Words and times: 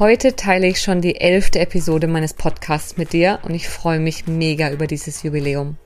Heute 0.00 0.34
teile 0.34 0.66
ich 0.66 0.80
schon 0.80 1.02
die 1.02 1.20
elfte 1.20 1.58
Episode 1.58 2.06
meines 2.06 2.32
Podcasts 2.32 2.96
mit 2.96 3.12
dir 3.12 3.38
und 3.42 3.54
ich 3.54 3.68
freue 3.68 3.98
mich 3.98 4.26
mega 4.26 4.70
über 4.70 4.86
dieses 4.86 5.22
Jubiläum. 5.22 5.76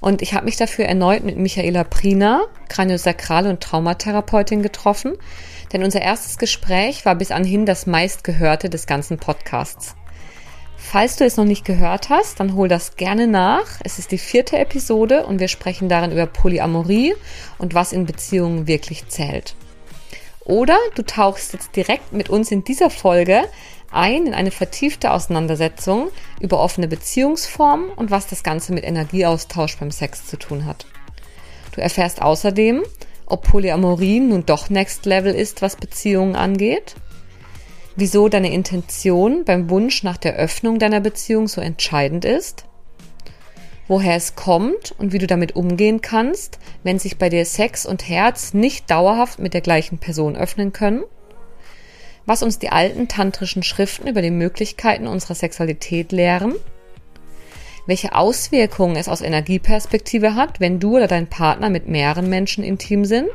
Und 0.00 0.22
ich 0.22 0.32
habe 0.32 0.46
mich 0.46 0.56
dafür 0.56 0.86
erneut 0.86 1.24
mit 1.24 1.36
Michaela 1.36 1.84
Prina, 1.84 2.46
Kraniosakrale 2.70 3.50
und 3.50 3.60
Traumatherapeutin, 3.60 4.62
getroffen, 4.62 5.12
denn 5.74 5.84
unser 5.84 6.00
erstes 6.00 6.38
Gespräch 6.38 7.04
war 7.04 7.16
bis 7.16 7.30
anhin 7.30 7.66
das 7.66 7.86
meistgehörte 7.86 8.70
des 8.70 8.86
ganzen 8.86 9.18
Podcasts. 9.18 9.94
Falls 10.78 11.16
du 11.16 11.26
es 11.26 11.36
noch 11.36 11.44
nicht 11.44 11.66
gehört 11.66 12.08
hast, 12.08 12.40
dann 12.40 12.54
hol 12.54 12.68
das 12.68 12.96
gerne 12.96 13.26
nach. 13.26 13.66
Es 13.84 13.98
ist 13.98 14.10
die 14.10 14.16
vierte 14.16 14.56
Episode 14.56 15.26
und 15.26 15.38
wir 15.38 15.48
sprechen 15.48 15.90
darin 15.90 16.12
über 16.12 16.24
Polyamorie 16.24 17.14
und 17.58 17.74
was 17.74 17.92
in 17.92 18.06
Beziehungen 18.06 18.66
wirklich 18.66 19.06
zählt. 19.08 19.54
Oder 20.48 20.78
du 20.94 21.02
tauchst 21.02 21.52
jetzt 21.52 21.76
direkt 21.76 22.12
mit 22.12 22.30
uns 22.30 22.50
in 22.50 22.64
dieser 22.64 22.88
Folge 22.88 23.42
ein 23.92 24.26
in 24.26 24.34
eine 24.34 24.50
vertiefte 24.50 25.12
Auseinandersetzung 25.12 26.08
über 26.40 26.60
offene 26.60 26.88
Beziehungsformen 26.88 27.90
und 27.90 28.10
was 28.10 28.26
das 28.26 28.42
Ganze 28.42 28.72
mit 28.72 28.84
Energieaustausch 28.84 29.76
beim 29.78 29.90
Sex 29.90 30.26
zu 30.26 30.38
tun 30.38 30.64
hat. 30.64 30.86
Du 31.72 31.82
erfährst 31.82 32.22
außerdem, 32.22 32.82
ob 33.26 33.42
Polyamorie 33.42 34.20
nun 34.20 34.46
doch 34.46 34.70
Next 34.70 35.04
Level 35.04 35.34
ist, 35.34 35.60
was 35.60 35.76
Beziehungen 35.76 36.34
angeht, 36.34 36.94
wieso 37.94 38.30
deine 38.30 38.50
Intention 38.50 39.44
beim 39.44 39.68
Wunsch 39.68 40.02
nach 40.02 40.16
der 40.16 40.36
Öffnung 40.36 40.78
deiner 40.78 41.00
Beziehung 41.00 41.46
so 41.46 41.60
entscheidend 41.60 42.24
ist, 42.24 42.64
woher 43.88 44.14
es 44.14 44.36
kommt 44.36 44.94
und 44.98 45.12
wie 45.12 45.18
du 45.18 45.26
damit 45.26 45.56
umgehen 45.56 46.00
kannst, 46.02 46.58
wenn 46.84 46.98
sich 46.98 47.16
bei 47.16 47.30
dir 47.30 47.44
Sex 47.44 47.86
und 47.86 48.08
Herz 48.08 48.54
nicht 48.54 48.90
dauerhaft 48.90 49.38
mit 49.38 49.54
der 49.54 49.62
gleichen 49.62 49.98
Person 49.98 50.36
öffnen 50.36 50.72
können, 50.72 51.02
was 52.26 52.42
uns 52.42 52.58
die 52.58 52.68
alten 52.68 53.08
tantrischen 53.08 53.62
Schriften 53.62 54.06
über 54.06 54.20
die 54.20 54.30
Möglichkeiten 54.30 55.06
unserer 55.06 55.34
Sexualität 55.34 56.12
lehren, 56.12 56.54
welche 57.86 58.14
Auswirkungen 58.14 58.96
es 58.96 59.08
aus 59.08 59.22
Energieperspektive 59.22 60.34
hat, 60.34 60.60
wenn 60.60 60.78
du 60.78 60.96
oder 60.96 61.08
dein 61.08 61.26
Partner 61.26 61.70
mit 61.70 61.88
mehreren 61.88 62.28
Menschen 62.28 62.62
intim 62.62 63.06
sind, 63.06 63.30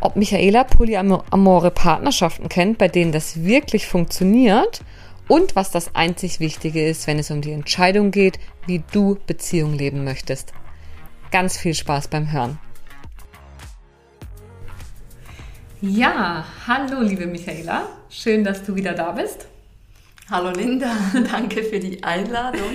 ob 0.00 0.14
Michaela 0.14 0.62
polyamore 0.62 1.72
Partnerschaften 1.72 2.48
kennt, 2.48 2.78
bei 2.78 2.86
denen 2.86 3.10
das 3.10 3.42
wirklich 3.42 3.88
funktioniert 3.88 4.82
und 5.28 5.54
was 5.54 5.70
das 5.70 5.94
einzig 5.94 6.40
Wichtige 6.40 6.86
ist, 6.88 7.06
wenn 7.06 7.18
es 7.18 7.30
um 7.30 7.40
die 7.40 7.52
Entscheidung 7.52 8.10
geht, 8.10 8.38
wie 8.66 8.82
du 8.92 9.18
Beziehung 9.26 9.74
leben 9.74 10.02
möchtest. 10.04 10.52
Ganz 11.30 11.58
viel 11.58 11.74
Spaß 11.74 12.08
beim 12.08 12.32
Hören. 12.32 12.58
Ja, 15.80 16.44
hallo 16.66 17.02
liebe 17.02 17.26
Michaela, 17.26 17.86
schön, 18.10 18.42
dass 18.42 18.64
du 18.64 18.74
wieder 18.74 18.94
da 18.94 19.12
bist. 19.12 19.46
Hallo 20.30 20.50
Linda, 20.50 20.90
danke 21.30 21.62
für 21.62 21.78
die 21.78 22.02
Einladung. 22.02 22.68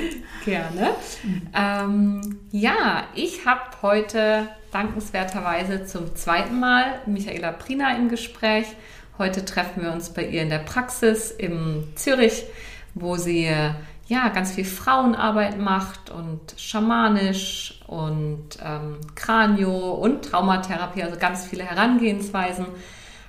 Gerne. 0.46 0.92
Ähm, 1.54 2.40
ja, 2.52 3.04
ich 3.14 3.46
habe 3.46 3.62
heute 3.82 4.48
dankenswerterweise 4.72 5.86
zum 5.86 6.16
zweiten 6.16 6.60
Mal 6.60 7.02
Michaela 7.06 7.52
Prina 7.52 7.96
im 7.96 8.10
Gespräch 8.10 8.68
Heute 9.18 9.46
treffen 9.46 9.84
wir 9.84 9.92
uns 9.92 10.10
bei 10.10 10.26
ihr 10.26 10.42
in 10.42 10.50
der 10.50 10.60
Praxis 10.60 11.30
in 11.30 11.88
Zürich, 11.96 12.46
wo 12.96 13.16
sie 13.16 13.48
ja 14.08 14.30
ganz 14.30 14.54
viel 14.54 14.66
Frauenarbeit 14.66 15.60
macht 15.60 16.10
und 16.10 16.40
schamanisch 16.58 17.80
und 17.88 18.58
ähm, 18.64 18.98
Kranio 19.16 19.92
und 19.94 20.26
Traumatherapie, 20.26 21.04
also 21.04 21.18
ganz 21.18 21.46
viele 21.46 21.64
Herangehensweisen. 21.64 22.66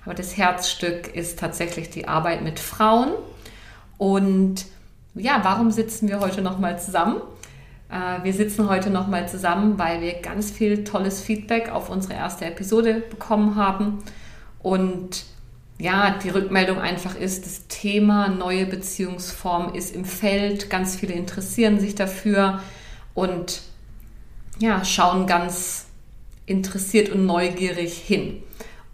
Aber 0.05 0.15
das 0.15 0.37
Herzstück 0.37 1.15
ist 1.15 1.39
tatsächlich 1.39 1.91
die 1.91 2.09
Arbeit 2.09 2.43
mit 2.43 2.61
Frauen. 2.61 3.13
Und 3.97 4.67
ja, 5.15 5.41
warum 5.43 5.71
sitzen 5.71 6.09
wir 6.09 6.21
heute 6.21 6.43
nochmal 6.43 6.79
zusammen? 6.79 7.21
Äh, 7.91 8.25
wir 8.25 8.33
sitzen 8.33 8.69
heute 8.69 8.91
nochmal 8.91 9.29
zusammen, 9.29 9.79
weil 9.79 10.01
wir 10.01 10.21
ganz 10.21 10.51
viel 10.51 10.85
tolles 10.85 11.23
Feedback 11.23 11.71
auf 11.71 11.89
unsere 11.89 12.15
erste 12.15 12.47
Episode 12.47 13.03
bekommen 13.09 13.57
haben. 13.57 14.03
Und 14.61 15.25
ja, 15.79 16.19
die 16.23 16.31
Rückmeldung 16.31 16.79
einfach 16.79 17.17
ist, 17.17 17.47
das 17.47 17.67
Thema 17.67 18.29
neue 18.29 18.67
Beziehungsform 18.67 19.75
ist 19.75 19.95
im 19.95 20.05
Feld, 20.05 20.71
ganz 20.71 20.97
viele 20.97 21.15
interessieren 21.15 21.81
sich 21.81 21.95
dafür 21.95 22.61
und 23.13 23.63
ja, 24.59 24.85
schauen 24.85 25.27
ganz 25.27 25.87
interessiert 26.47 27.09
und 27.09 27.27
neugierig 27.27 27.97
hin. 27.97 28.43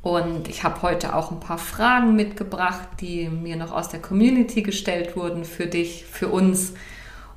Und 0.03 0.49
ich 0.49 0.65
habe 0.65 0.81
heute 0.81 1.15
auch 1.15 1.31
ein 1.31 1.41
paar 1.41 1.59
Fragen 1.59 2.17
mitgebracht, 2.17 2.89
die 3.01 3.29
mir 3.29 3.57
noch 3.57 3.73
aus 3.73 3.91
der 3.91 4.01
Community 4.01 4.63
gestellt 4.63 5.15
wurden 5.15 5.45
für 5.45 5.67
dich, 5.67 6.07
für 6.07 6.29
uns. 6.29 6.73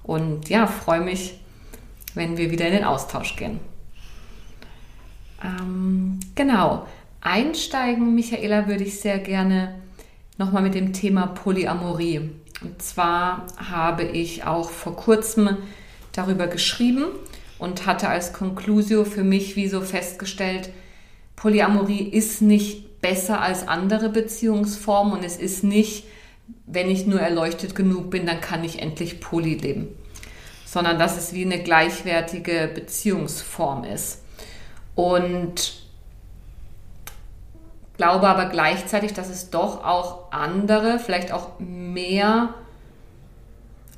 Und 0.04 0.48
ja, 0.48 0.68
freue 0.68 1.02
mich, 1.02 1.42
wenn 2.14 2.38
wir 2.38 2.52
wieder 2.52 2.68
in 2.68 2.74
den 2.74 2.84
Austausch 2.86 3.36
gehen. 3.36 3.60
Ähm, 5.44 6.22
genau 6.36 6.88
einsteigen, 7.24 8.14
Michaela, 8.14 8.68
würde 8.68 8.84
ich 8.84 9.00
sehr 9.00 9.18
gerne 9.18 9.76
nochmal 10.38 10.62
mit 10.62 10.76
dem 10.76 10.94
Thema 10.94 11.28
Polyamorie. 11.28 12.30
Und 12.62 12.82
zwar 12.82 13.48
habe 13.58 14.04
ich 14.04 14.46
auch 14.46 14.70
vor 14.70 14.96
kurzem 14.96 15.58
darüber 16.12 16.48
geschrieben 16.48 17.06
und 17.58 17.86
hatte 17.86 18.10
als 18.10 18.34
Conclusio 18.34 19.06
für 19.06 19.24
mich 19.24 19.56
wie 19.56 19.68
so 19.68 19.82
festgestellt, 19.82 20.70
Polyamorie 21.36 22.04
ist 22.04 22.42
nicht 22.42 23.02
besser 23.02 23.42
als 23.42 23.68
andere 23.68 24.10
Beziehungsformen 24.10 25.14
und 25.14 25.26
es 25.26 25.38
ist 25.38 25.64
nicht, 25.64 26.06
wenn 26.66 26.90
ich 26.90 27.06
nur 27.06 27.20
erleuchtet 27.20 27.76
genug 27.76 28.10
bin, 28.10 28.26
dann 28.26 28.40
kann 28.40 28.64
ich 28.64 28.82
endlich 28.82 29.20
Poly 29.20 29.56
leben, 29.56 29.90
sondern 30.66 31.00
dass 31.00 31.18
es 31.18 31.34
wie 31.34 31.44
eine 31.44 31.62
gleichwertige 31.62 32.70
Beziehungsform 32.74 33.84
ist. 33.84 34.24
Und 34.96 35.83
glaube 37.98 38.28
aber 38.28 38.46
gleichzeitig, 38.46 39.14
dass 39.14 39.30
es 39.30 39.50
doch 39.50 39.84
auch 39.84 40.32
andere, 40.32 41.00
vielleicht 41.00 41.32
auch 41.32 41.60
mehr 41.60 42.54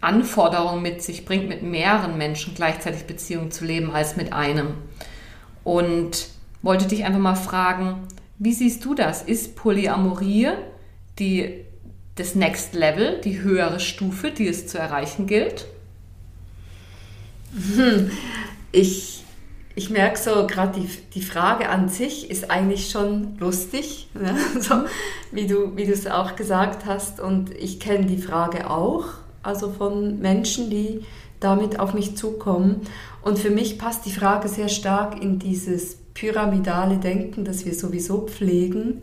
Anforderungen 0.01 0.81
mit 0.81 1.01
sich 1.01 1.25
bringt, 1.25 1.49
mit 1.49 1.63
mehreren 1.63 2.17
Menschen 2.17 2.53
gleichzeitig 2.53 3.05
Beziehungen 3.05 3.51
zu 3.51 3.65
leben 3.65 3.91
als 3.91 4.15
mit 4.15 4.33
einem. 4.33 4.75
Und 5.63 6.27
wollte 6.61 6.85
dich 6.87 7.05
einfach 7.05 7.19
mal 7.19 7.35
fragen, 7.35 8.07
wie 8.37 8.53
siehst 8.53 8.83
du 8.85 8.93
das? 8.93 9.23
Ist 9.23 9.55
Polyamorie 9.55 10.49
die, 11.17 11.65
das 12.15 12.35
Next 12.35 12.73
Level, 12.73 13.21
die 13.21 13.41
höhere 13.41 13.79
Stufe, 13.79 14.31
die 14.31 14.47
es 14.47 14.67
zu 14.67 14.77
erreichen 14.77 15.27
gilt? 15.27 15.65
Ich 18.71 19.24
ich 19.75 19.89
merke 19.89 20.17
so, 20.17 20.47
gerade 20.47 20.79
die, 20.79 20.87
die 21.13 21.21
Frage 21.21 21.67
an 21.67 21.89
sich 21.89 22.31
ist 22.31 22.49
eigentlich 22.49 22.89
schon 22.89 23.37
lustig, 23.39 24.07
ne? 24.13 24.35
so, 24.59 24.85
wie 25.31 25.47
du 25.47 25.75
wie 25.75 25.83
es 25.83 26.07
auch 26.07 26.35
gesagt 26.37 26.85
hast. 26.85 27.19
Und 27.19 27.51
ich 27.53 27.79
kenne 27.81 28.05
die 28.05 28.17
Frage 28.17 28.69
auch, 28.69 29.05
also 29.43 29.69
von 29.71 30.19
Menschen, 30.19 30.69
die 30.69 31.01
damit 31.41 31.79
auf 31.79 31.93
mich 31.93 32.15
zukommen. 32.15 32.81
Und 33.21 33.37
für 33.37 33.49
mich 33.49 33.77
passt 33.77 34.05
die 34.05 34.11
Frage 34.11 34.47
sehr 34.47 34.69
stark 34.69 35.21
in 35.21 35.39
dieses 35.39 35.97
pyramidale 36.13 36.97
Denken, 36.97 37.43
das 37.43 37.65
wir 37.65 37.73
sowieso 37.73 38.27
pflegen 38.27 39.01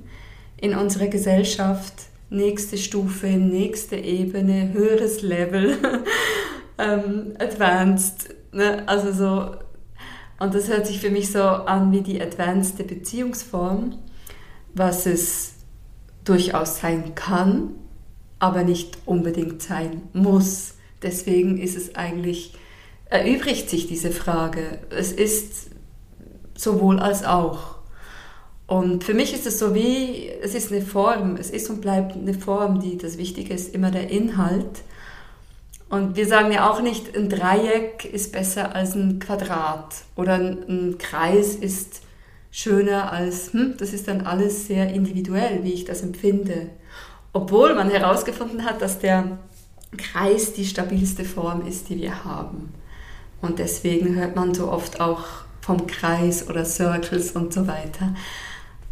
in 0.57 0.75
unserer 0.75 1.09
Gesellschaft. 1.09 1.93
Nächste 2.31 2.79
Stufe, 2.79 3.27
nächste 3.27 3.97
Ebene, 3.97 4.73
höheres 4.73 5.21
Level, 5.21 5.77
ähm, 6.79 7.35
advanced. 7.39 8.35
Ne? 8.53 8.83
Also 8.87 9.13
so 9.13 9.57
und 10.43 10.55
das 10.55 10.67
hört 10.67 10.89
sich 10.89 10.99
für 10.99 11.11
mich 11.11 11.31
so 11.31 11.41
an 11.41 11.93
wie 11.93 12.01
die 12.01 12.21
advanced 12.21 12.85
Beziehungsform, 12.85 13.97
was 14.75 15.07
es 15.07 15.53
durchaus 16.25 16.81
sein 16.81 17.15
kann, 17.15 17.77
aber 18.41 18.65
nicht 18.65 18.99
unbedingt 19.07 19.63
sein 19.63 20.03
muss. 20.13 20.75
Deswegen 21.01 21.59
ist 21.59 21.77
es 21.77 21.95
eigentlich, 21.95 22.55
erübrigt 23.09 23.71
sich 23.71 23.87
diese 23.87 24.11
Frage. 24.11 24.81
Es 24.91 25.13
ist 25.13 25.71
sowohl 26.57 26.99
als 26.99 27.25
auch. 27.25 27.77
Und 28.67 29.05
für 29.05 29.15
mich 29.15 29.35
ist 29.35 29.47
es 29.47 29.61
so 29.61 29.77
wie, 29.77 30.29
es 30.43 30.57
ist 30.57 30.73
eine 30.73 30.83
Form, 30.83 31.37
es 31.37 31.51
ist 31.51 31.71
und 31.71 31.81
bleibt 31.81 32.17
eine 32.17 32.35
Form, 32.35 32.81
die 32.81 32.99
das 32.99 33.17
Wichtige 33.17 33.55
ist, 33.55 33.73
immer 33.73 33.93
der 33.93 34.11
Inhalt. 34.11 34.83
Und 35.93 36.17
wir 36.17 36.27
sagen 36.27 36.51
ja 36.51 36.71
auch 36.71 36.81
nicht, 36.81 37.15
ein 37.15 37.29
Dreieck 37.29 38.07
ist 38.07 38.33
besser 38.33 38.75
als 38.75 38.95
ein 38.95 39.19
Quadrat 39.19 39.95
oder 40.17 40.37
ein, 40.37 40.97
Kreis 40.97 41.55
ist 41.55 42.01
schöner 42.51 43.13
als, 43.13 43.53
hm, 43.53 43.75
das 43.77 43.93
ist 43.93 44.09
dann 44.09 44.23
alles 44.23 44.69
sehr 44.69 44.89
individuell, 44.89 45.65
wie 45.65 45.75
ich 45.75 45.85
das 45.85 46.01
empfinde. 46.01 46.71
Obwohl 47.35 47.75
man 47.75 47.91
herausgefunden 47.91 48.65
hat, 48.65 48.81
dass 48.81 49.01
der 49.01 49.37
Kreis 49.99 50.55
die 50.55 50.65
stabilste 50.65 51.27
Form 51.27 51.67
ist, 51.67 51.91
die 51.91 52.01
wir 52.01 52.25
haben. 52.25 52.73
Und 53.43 53.59
deswegen 53.59 54.15
hört 54.15 54.35
man 54.35 54.55
so 54.55 54.73
oft 54.73 54.99
auch 54.99 55.25
vom 55.61 55.87
Kreis 55.87 56.49
oder 56.49 56.65
Circles 56.65 57.33
und 57.33 57.53
so 57.53 57.67
weiter. 57.67 58.15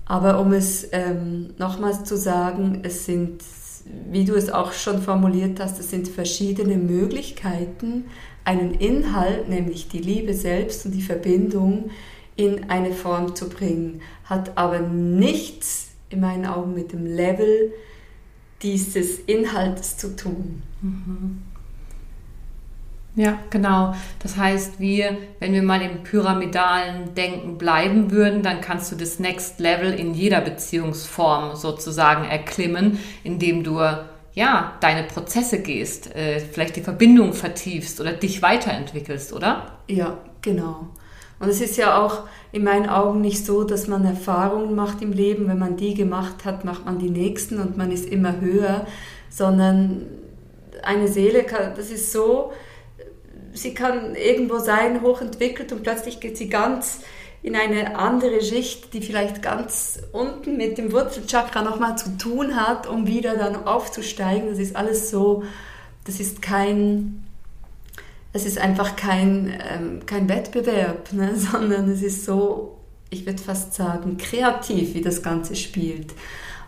Aber 0.05 0.39
um 0.39 0.53
es 0.53 0.87
ähm, 0.93 1.55
nochmals 1.57 2.05
zu 2.05 2.19
sagen, 2.19 2.81
es 2.83 3.07
sind 3.07 3.41
wie 4.11 4.25
du 4.25 4.35
es 4.35 4.51
auch 4.51 4.73
schon 4.73 5.03
formuliert 5.03 5.61
hast, 5.61 5.81
es 5.81 5.91
sind 5.91 6.09
verschiedene 6.09 6.77
Möglichkeiten, 6.77 8.07
einen 8.45 8.75
Inhalt, 8.75 9.49
nämlich 9.49 9.89
die 9.89 9.99
Liebe 9.99 10.35
selbst 10.35 10.87
und 10.87 10.93
die 10.93 11.03
Verbindung, 11.03 11.91
in 12.37 12.71
eine 12.71 12.93
Form 12.93 13.35
zu 13.35 13.49
bringen, 13.49 14.01
hat 14.25 14.57
aber 14.57 14.81
nichts 14.81 15.89
in 16.09 16.21
meinen 16.21 16.47
Augen 16.47 16.75
mit 16.75 16.93
dem 16.93 17.05
Level 17.05 17.73
dieses 18.63 19.19
Inhalts 19.21 19.97
zu 19.99 20.17
tun. 20.17 20.63
Mhm. 20.81 21.43
Ja, 23.17 23.39
genau. 23.51 23.95
Das 24.23 24.37
heißt, 24.37 24.79
wir, 24.79 25.19
wenn 25.41 25.53
wir 25.53 25.63
mal 25.63 25.83
im 25.83 26.05
pyramidalen 26.05 27.15
Denken 27.15 27.59
bleiben 27.59 28.11
würden, 28.13 28.43
dann 28.43 28.61
kannst 28.61 28.93
du 28.93 28.97
das 28.97 29.19
Next 29.19 29.59
Level 29.59 29.93
in 29.93 30.15
jeder 30.15 30.41
Beziehungsform 30.41 31.57
sozusagen 31.57 32.25
erklimmen, 32.25 32.99
indem 33.25 33.65
du 33.65 33.81
ja 34.33 34.75
deine 34.81 35.03
Prozesse 35.05 35.61
gehst, 35.61 36.15
äh, 36.15 36.39
vielleicht 36.39 36.77
die 36.77 36.83
Verbindung 36.83 37.33
vertiefst 37.33 38.01
oder 38.01 38.13
dich 38.13 38.43
weiterentwickelst, 38.43 39.33
oder? 39.33 39.79
Ja, 39.89 40.19
genau. 40.41 40.89
Und 41.41 41.49
es 41.49 41.61
ist 41.61 41.77
ja 41.77 42.01
auch 42.01 42.25
in 42.53 42.65
meinen 42.65 42.89
Augen 42.89 43.21
nicht 43.23 43.45
so, 43.45 43.65
dass 43.65 43.89
man 43.89 44.05
Erfahrungen 44.05 44.75
macht 44.75 45.03
im 45.03 45.13
Leben. 45.13 45.49
Wenn 45.49 45.59
man 45.59 45.77
die 45.77 45.95
gemacht 45.95 46.45
hat, 46.45 46.65
macht 46.65 46.85
man 46.85 46.99
die 46.99 47.11
nächsten 47.11 47.59
und 47.59 47.77
man 47.77 47.91
ist 47.91 48.07
immer 48.07 48.41
höher, 48.41 48.87
sondern 49.31 50.03
eine 50.83 51.09
Seele, 51.09 51.45
das 51.77 51.91
ist 51.91 52.13
so, 52.13 52.53
sie 53.53 53.75
kann 53.75 54.15
irgendwo 54.15 54.59
sein, 54.59 55.03
hochentwickelt 55.03 55.73
und 55.73 55.83
plötzlich 55.83 56.21
geht 56.21 56.37
sie 56.37 56.49
ganz 56.49 57.01
in 57.43 57.57
eine 57.57 57.97
andere 57.97 58.43
Schicht, 58.43 58.93
die 58.93 59.01
vielleicht 59.01 59.41
ganz 59.43 60.01
unten 60.13 60.57
mit 60.57 60.77
dem 60.77 60.93
Wurzelchakra 60.93 61.63
nochmal 61.63 61.97
zu 61.97 62.19
tun 62.19 62.55
hat, 62.55 62.87
um 62.87 63.07
wieder 63.07 63.37
dann 63.37 63.67
aufzusteigen. 63.67 64.51
Das 64.51 64.59
ist 64.59 64.77
alles 64.77 65.11
so, 65.11 65.45
das 66.05 66.21
ist 66.21 66.43
kein, 66.43 67.25
es 68.35 68.45
ist 68.45 68.59
einfach 68.59 68.95
kein, 68.95 69.59
ähm, 69.73 70.05
kein 70.05 70.29
Wettbewerb, 70.29 71.13
ne? 71.13 71.35
sondern 71.37 71.91
es 71.91 72.03
ist 72.03 72.27
so, 72.27 72.77
ich 73.09 73.25
würde 73.25 73.43
fast 73.43 73.75
sagen, 73.75 74.19
kreativ, 74.19 74.95
wie 74.95 75.01
das 75.01 75.23
Ganze 75.23 75.57
spielt. 75.57 76.13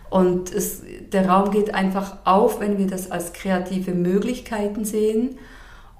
Und 0.09 0.51
es, 0.51 0.81
der 1.11 1.29
Raum 1.29 1.51
geht 1.51 1.73
einfach 1.73 2.17
auf, 2.25 2.59
wenn 2.59 2.77
wir 2.77 2.87
das 2.87 3.11
als 3.11 3.33
kreative 3.33 3.93
Möglichkeiten 3.93 4.85
sehen 4.85 5.37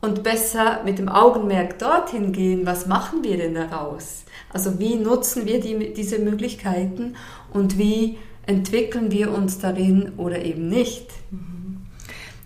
und 0.03 0.21
besser 0.21 0.81
mit 0.83 0.99
dem 0.99 1.07
Augenmerk 1.07 1.79
dorthin 1.79 2.33
gehen, 2.33 2.65
was 2.65 2.87
machen 2.87 3.23
wir 3.23 3.37
denn 3.37 3.55
daraus? 3.55 4.25
Also 4.51 4.77
wie 4.77 4.95
nutzen 4.95 5.45
wir 5.45 5.61
die, 5.61 5.93
diese 5.93 6.19
Möglichkeiten 6.19 7.15
und 7.53 7.77
wie 7.77 8.17
entwickeln 8.45 9.11
wir 9.11 9.33
uns 9.33 9.59
darin 9.59 10.11
oder 10.17 10.43
eben 10.43 10.67
nicht? 10.67 11.07
Mhm. 11.31 11.77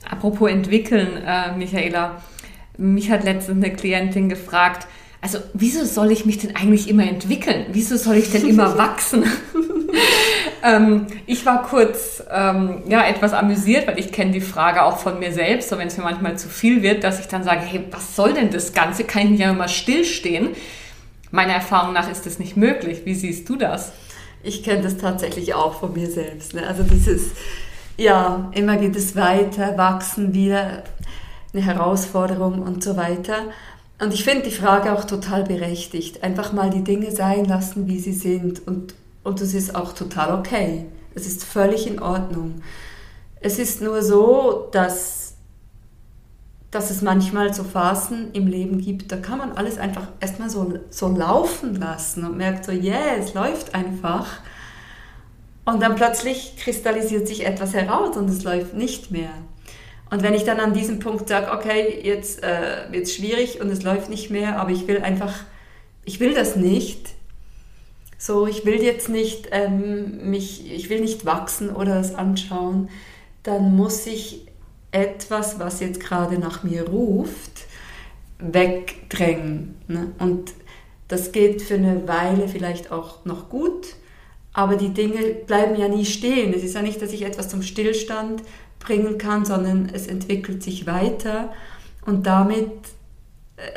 Apropos 0.07 0.51
entwickeln, 0.51 1.18
äh, 1.25 1.57
Michaela, 1.57 2.21
mich 2.77 3.09
hat 3.09 3.24
letztens 3.24 3.65
eine 3.65 3.75
Klientin 3.75 4.30
gefragt, 4.30 4.88
also 5.19 5.39
wieso 5.56 5.83
soll 5.83 6.12
ich 6.12 6.27
mich 6.27 6.38
denn 6.38 6.56
eigentlich 6.56 6.88
immer 6.88 7.09
entwickeln? 7.09 7.65
Wieso 7.71 7.98
soll 7.98 8.18
ich 8.18 8.31
denn 8.31 8.48
immer 8.48 8.77
wachsen? 8.77 9.24
Ähm, 10.63 11.07
ich 11.25 11.45
war 11.45 11.63
kurz 11.63 12.24
ähm, 12.31 12.83
ja, 12.88 13.06
etwas 13.06 13.33
amüsiert, 13.33 13.88
weil 13.88 14.00
ich 14.00 14.12
kenne 14.12 14.31
die 14.31 14.42
Frage 14.42 14.83
auch 14.83 14.98
von 14.98 15.19
mir 15.19 15.31
selbst, 15.31 15.69
so 15.69 15.77
wenn 15.77 15.88
es 15.88 15.98
mir 15.98 16.04
manchmal 16.04 16.38
zu 16.38 16.50
viel 16.50 16.81
wird, 16.81 17.04
dass 17.04 17.19
ich 17.19 17.27
dann 17.27 17.44
sage, 17.44 17.62
hey, 17.62 17.83
was 17.92 18.15
soll 18.15 18.33
denn 18.33 18.50
das 18.50 18.74
Ganze? 18.74 19.04
Kann 19.04 19.24
ich 19.24 19.30
nicht 19.31 19.45
einmal 19.45 19.69
stillstehen? 19.69 20.50
Meiner 21.31 21.54
Erfahrung 21.54 21.94
nach 21.94 22.09
ist 22.09 22.25
das 22.25 22.39
nicht 22.39 22.57
möglich. 22.57 23.01
Wie 23.06 23.15
siehst 23.15 23.48
du 23.50 23.56
das? 23.56 23.92
Ich 24.44 24.63
kenne 24.63 24.83
das 24.83 24.98
tatsächlich 24.98 25.54
auch 25.54 25.80
von 25.80 25.94
mir 25.94 26.09
selbst. 26.09 26.54
Ne? 26.54 26.65
Also 26.65 26.83
dieses, 26.83 27.31
ja, 27.98 28.51
immer 28.54 28.77
geht 28.77 28.95
es 28.95 29.15
weiter, 29.15 29.77
wachsen 29.77 30.33
wieder, 30.33 30.83
eine 31.54 31.63
Herausforderung 31.63 32.62
und 32.62 32.83
so 32.83 32.95
weiter. 32.95 33.38
Und 34.00 34.13
ich 34.13 34.24
finde 34.24 34.44
die 34.44 34.56
Frage 34.56 34.94
auch 34.94 35.06
total 35.06 35.44
berechtigt. 35.44 36.24
Einfach 36.24 36.54
mal 36.54 36.69
die 36.69 36.83
Dinge 36.83 37.12
sein 37.12 37.45
lassen, 37.45 37.88
wie 37.88 38.00
sie 38.00 38.13
sind. 38.13 38.65
Und, 38.68 38.94
und 39.27 39.41
das 39.41 39.53
ist 39.53 39.75
auch 39.75 39.91
total 39.91 40.39
okay. 40.39 40.85
Es 41.13 41.27
ist 41.27 41.44
völlig 41.44 41.85
in 41.85 42.01
Ordnung. 42.01 42.62
Es 43.41 43.59
ist 43.59 43.81
nur 43.81 44.01
so, 44.01 44.69
dass, 44.71 45.35
dass 46.71 46.91
es 46.91 47.01
manchmal 47.01 47.53
so 47.53 47.65
Phasen 47.65 48.31
im 48.31 48.47
Leben 48.47 48.79
gibt, 48.79 49.12
da 49.12 49.18
kann 49.18 49.38
man 49.38 49.51
alles 49.51 49.77
einfach 49.77 50.07
erstmal 50.21 50.50
so, 50.50 50.79
so 50.89 51.09
laufen 51.09 51.75
lassen 51.75 52.24
und 52.25 52.38
merkt 52.38 52.63
so, 52.63 52.71
yeah, 52.71 53.18
es 53.19 53.33
läuft 53.33 53.75
einfach. 53.75 54.27
Und 55.65 55.81
dann 55.81 55.95
plötzlich 55.95 56.56
kristallisiert 56.57 57.27
sich 57.27 57.45
etwas 57.45 57.73
heraus 57.73 58.15
und 58.15 58.30
es 58.30 58.44
läuft 58.44 58.75
nicht 58.75 59.12
mehr. 59.12 59.31
Und 60.09 60.23
wenn 60.23 60.33
ich 60.33 60.45
dann 60.45 60.62
an 60.62 60.71
diesem 60.71 61.00
Punkt 61.00 61.27
sage, 61.27 61.51
okay, 61.51 62.00
jetzt 62.01 62.41
äh, 62.44 62.85
wird 62.91 63.03
es 63.03 63.13
schwierig 63.13 63.59
und 63.59 63.69
es 63.69 63.83
läuft 63.83 64.09
nicht 64.09 64.30
mehr, 64.30 64.57
aber 64.57 64.71
ich 64.71 64.88
will 64.88 65.01
einfach, 65.01 65.33
ich 66.06 66.21
will 66.21 66.33
das 66.33 66.56
nicht. 66.56 67.17
So, 68.18 68.48
ich 68.48 68.66
will 68.66 68.81
jetzt 68.81 69.10
nicht 69.10 69.50
ähm, 69.52 70.30
mich, 70.30 70.72
ich 70.72 70.90
will 70.90 71.02
nicht 71.02 71.25
wachsen 71.25 71.69
oder 71.69 71.96
das 71.96 72.16
anschauen, 72.16 72.90
dann 73.44 73.75
muss 73.75 74.08
ich 74.08 74.48
etwas, 74.92 75.60
was 75.60 75.80
jetzt 75.80 76.00
gerade 76.00 76.40
nach 76.40 76.64
mir 76.64 76.88
ruft, 76.88 77.66
wegdrängen. 78.40 79.75
Ne? 79.88 80.12
Und 80.19 80.54
das 81.08 81.31
geht 81.31 81.62
für 81.62 81.75
eine 81.75 82.08
Weile 82.08 82.48
vielleicht 82.48 82.92
auch 82.92 83.24
noch 83.25 83.50
gut, 83.50 83.96
aber 84.54 84.75
die 84.75 84.94
Dinge 84.94 85.22
bleiben 85.46 85.75
ja 85.75 85.88
nie 85.88 86.06
stehen. 86.06 86.54
Es 86.54 86.64
ist 86.64 86.74
ja 86.74 86.81
nicht, 86.81 87.02
dass 87.02 87.14
ich 87.14 87.24
etwas 87.24 87.50
zum 87.50 87.62
Stillstand 87.62 88.42
bringen 88.80 89.18
kann, 89.18 89.45
sondern 89.45 89.90
es 89.94 90.07
entwickelt 90.07 90.64
sich 90.64 90.88
weiter 90.88 91.54
und 92.06 92.26
damit 92.26 92.71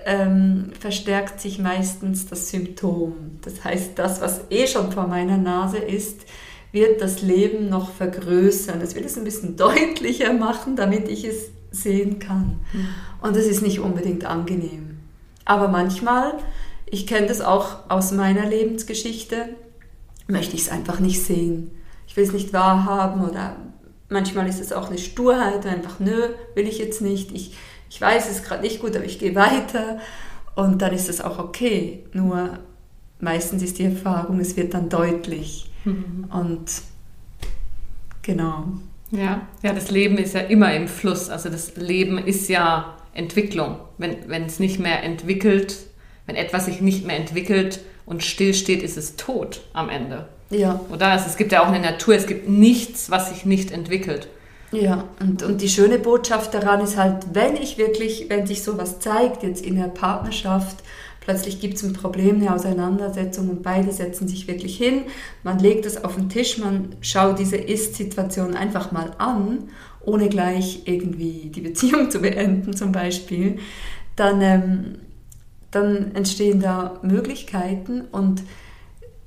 ähm, 0.05 0.73
verstärkt 0.79 1.41
sich 1.41 1.59
meistens 1.59 2.27
das 2.27 2.51
Symptom. 2.51 3.39
Das 3.43 3.65
heißt, 3.65 3.99
das, 3.99 4.21
was 4.21 4.43
eh 4.51 4.67
schon 4.67 4.93
vor 4.93 5.07
meiner 5.07 5.39
Nase 5.39 5.79
ist, 5.79 6.21
wird 6.73 7.01
das 7.01 7.23
Leben 7.23 7.69
noch 7.69 7.91
vergrößern. 7.91 8.81
Es 8.81 8.95
wird 8.95 9.07
es 9.07 9.17
ein 9.17 9.25
bisschen 9.25 9.57
deutlicher 9.57 10.33
machen, 10.33 10.77
damit 10.77 11.09
ich 11.09 11.25
es 11.25 11.51
sehen 11.71 12.19
kann. 12.19 12.61
Mhm. 12.73 12.89
Und 13.23 13.37
das 13.37 13.47
ist 13.47 13.63
nicht 13.63 13.81
unbedingt 13.81 14.25
angenehm. 14.25 14.99
Aber 15.45 15.69
manchmal, 15.69 16.35
ich 16.87 17.07
kenne 17.07 17.27
das 17.27 17.41
auch 17.41 17.91
aus 17.91 18.13
meiner 18.13 18.47
Lebensgeschichte, 18.47 19.51
möchte 20.27 20.55
ich 20.55 20.63
es 20.63 20.69
einfach 20.69 21.01
nicht 21.01 21.23
sehen. 21.23 21.71
Ich 22.07 22.17
will 22.17 22.25
es 22.25 22.33
nicht 22.33 22.53
wahrhaben 22.53 23.25
oder 23.25 23.57
Manchmal 24.13 24.49
ist 24.49 24.61
es 24.61 24.73
auch 24.73 24.89
eine 24.89 24.99
Sturheit, 24.99 25.65
einfach, 25.67 26.01
nö, 26.01 26.31
will 26.57 26.67
ich 26.67 26.79
jetzt 26.79 27.01
nicht. 27.01 27.31
Ich, 27.31 27.57
ich 27.91 28.01
weiß, 28.01 28.27
es 28.27 28.39
ist 28.39 28.45
gerade 28.45 28.63
nicht 28.63 28.81
gut, 28.81 28.97
aber 28.97 29.05
ich 29.05 29.19
gehe 29.19 29.35
weiter. 29.35 29.99
Und 30.55 30.81
dann 30.81 30.95
ist 30.95 31.09
es 31.09 31.21
auch 31.21 31.39
okay. 31.39 32.05
Nur 32.13 32.61
meistens 33.19 33.63
ist 33.63 33.79
die 33.79 33.85
Erfahrung, 33.85 34.39
es 34.41 34.57
wird 34.57 34.75
dann 34.75 34.89
deutlich. 34.89 35.71
Mhm. 35.85 36.27
Und 36.33 36.71
genau. 38.23 38.65
Ja, 39.11 39.43
ja, 39.63 39.73
das 39.73 39.91
Leben 39.91 40.19
ist 40.19 40.35
ja 40.35 40.41
immer 40.41 40.73
im 40.73 40.87
Fluss. 40.87 41.29
Also 41.29 41.49
das 41.49 41.77
Leben 41.77 42.17
ist 42.17 42.49
ja 42.49 42.97
Entwicklung. 43.13 43.81
Wenn, 43.99 44.45
es 44.45 44.61
nicht 44.61 44.79
mehr 44.79 45.03
entwickelt, 45.03 45.77
wenn 46.27 46.37
etwas 46.37 46.67
sich 46.67 46.81
nicht 46.81 47.05
mehr 47.05 47.17
entwickelt 47.17 47.81
und 48.07 48.23
stillsteht, 48.23 48.85
ist 48.85 48.97
es 48.97 49.17
tot 49.17 49.63
am 49.73 49.89
Ende. 49.89 50.29
Ja. 50.51 50.81
Oder? 50.93 51.09
Also 51.09 51.27
es 51.27 51.37
gibt 51.37 51.51
ja 51.51 51.63
auch 51.63 51.69
eine 51.69 51.81
Natur, 51.81 52.15
es 52.15 52.29
gibt 52.29 52.49
nichts, 52.49 53.11
was 53.11 53.31
sich 53.31 53.45
nicht 53.45 53.73
entwickelt. 53.73 54.29
Ja, 54.73 55.09
und, 55.19 55.43
und 55.43 55.61
die 55.61 55.69
schöne 55.69 55.99
Botschaft 55.99 56.55
daran 56.55 56.81
ist 56.81 56.97
halt, 56.97 57.35
wenn 57.35 57.57
ich 57.57 57.77
wirklich, 57.77 58.27
wenn 58.29 58.47
sich 58.47 58.63
sowas 58.63 59.01
zeigt, 59.01 59.43
jetzt 59.43 59.65
in 59.67 59.75
der 59.75 59.89
Partnerschaft, 59.89 60.85
plötzlich 61.21 61.61
gibt 61.61 61.75
es 61.75 61.83
ein 61.83 61.93
Problem, 61.93 62.37
eine 62.37 62.55
Auseinandersetzung 62.55 63.51
und 63.51 63.63
beide 63.65 63.93
setzen 63.93 64.29
sich 64.29 64.47
wirklich 64.47 64.77
hin, 64.77 65.03
man 65.43 65.59
legt 65.59 65.87
es 65.87 66.05
auf 66.05 66.15
den 66.15 66.29
Tisch, 66.29 66.59
man 66.59 66.95
schaut 67.01 67.41
diese 67.41 67.57
Ist-Situation 67.57 68.55
einfach 68.55 68.93
mal 68.93 69.13
an, 69.19 69.71
ohne 70.03 70.29
gleich 70.29 70.83
irgendwie 70.85 71.51
die 71.53 71.63
Beziehung 71.63 72.11
zu 72.11 72.21
beenden 72.21 72.77
zum 72.77 72.93
Beispiel, 72.93 73.59
dann, 74.15 74.41
ähm, 74.41 74.99
dann 75.73 76.15
entstehen 76.15 76.61
da 76.61 77.01
Möglichkeiten 77.03 78.03
und 78.13 78.43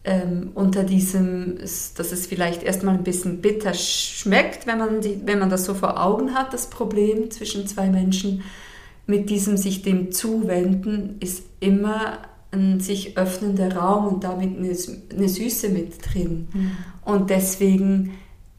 ähm, 0.05 0.51
unter 0.53 0.83
diesem, 0.83 1.57
dass 1.59 2.11
es 2.11 2.27
vielleicht 2.27 2.63
erstmal 2.63 2.95
ein 2.95 3.03
bisschen 3.03 3.41
bitter 3.41 3.73
schmeckt, 3.73 4.67
wenn 4.67 4.77
man, 4.77 5.01
die, 5.01 5.21
wenn 5.25 5.39
man 5.39 5.49
das 5.49 5.65
so 5.65 5.73
vor 5.73 6.01
Augen 6.01 6.33
hat, 6.33 6.53
das 6.53 6.69
Problem 6.69 7.31
zwischen 7.31 7.67
zwei 7.67 7.89
Menschen. 7.89 8.43
Mit 9.05 9.29
diesem 9.29 9.57
sich 9.57 9.81
dem 9.81 10.11
zuwenden 10.11 11.17
ist 11.19 11.43
immer 11.59 12.19
ein 12.51 12.79
sich 12.79 13.17
öffnender 13.17 13.75
Raum 13.75 14.07
und 14.07 14.23
damit 14.23 14.57
eine, 14.57 14.75
eine 15.15 15.29
Süße 15.29 15.69
mit 15.69 16.13
drin. 16.13 16.47
Mhm. 16.53 16.71
Und 17.03 17.29
deswegen 17.29 18.11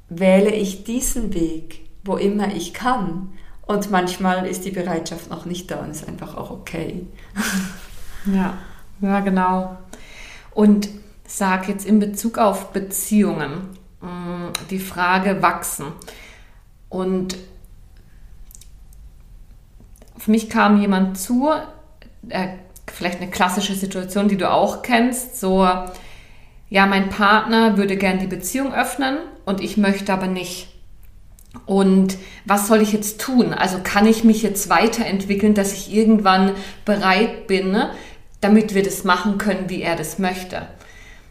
wähle 0.09 0.51
ich 0.51 0.85
diesen 0.85 1.35
Weg, 1.35 1.81
wo 2.05 2.17
immer 2.17 2.55
ich 2.55 2.75
kann. 2.75 3.33
Und 3.67 3.91
manchmal 3.91 4.47
ist 4.47 4.65
die 4.65 4.71
Bereitschaft 4.71 5.31
noch 5.31 5.47
nicht 5.47 5.71
da 5.71 5.77
und 5.77 5.91
ist 5.91 6.07
einfach 6.07 6.37
auch 6.37 6.51
okay. 6.51 7.07
Ja, 8.27 8.59
ja, 9.01 9.21
genau. 9.21 9.77
Und 10.55 10.89
sag 11.37 11.69
jetzt 11.69 11.87
in 11.87 11.99
Bezug 11.99 12.39
auf 12.39 12.73
Beziehungen 12.73 13.69
mm, 14.01 14.49
die 14.71 14.79
Frage 14.79 15.43
wachsen. 15.43 15.87
Und 16.89 17.37
für 20.17 20.31
mich 20.31 20.49
kam 20.49 20.81
jemand 20.81 21.19
zu, 21.19 21.51
äh, 22.29 22.49
vielleicht 22.93 23.21
eine 23.21 23.31
klassische 23.31 23.75
Situation, 23.75 24.29
die 24.29 24.37
du 24.37 24.51
auch 24.51 24.83
kennst, 24.83 25.41
so, 25.41 25.69
ja, 26.71 26.87
mein 26.87 27.09
Partner 27.09 27.77
würde 27.77 27.97
gern 27.97 28.21
die 28.21 28.27
Beziehung 28.27 28.73
öffnen 28.73 29.19
und 29.45 29.61
ich 29.61 29.77
möchte 29.77 30.13
aber 30.13 30.29
nicht. 30.29 30.69
Und 31.67 32.17
was 32.45 32.67
soll 32.67 32.81
ich 32.81 32.93
jetzt 32.93 33.21
tun? 33.21 33.55
Also 33.55 33.79
kann 33.83 34.07
ich 34.07 34.25
mich 34.25 34.43
jetzt 34.43 34.69
weiterentwickeln, 34.71 35.55
dass 35.55 35.73
ich 35.73 35.93
irgendwann 35.93 36.53
bereit 36.85 37.47
bin, 37.47 37.71
ne, 37.71 37.91
damit 38.41 38.75
wir 38.75 38.83
das 38.83 39.05
machen 39.05 39.39
können, 39.39 39.69
wie 39.69 39.83
er 39.83 39.97
das 39.97 40.19
möchte? 40.19 40.67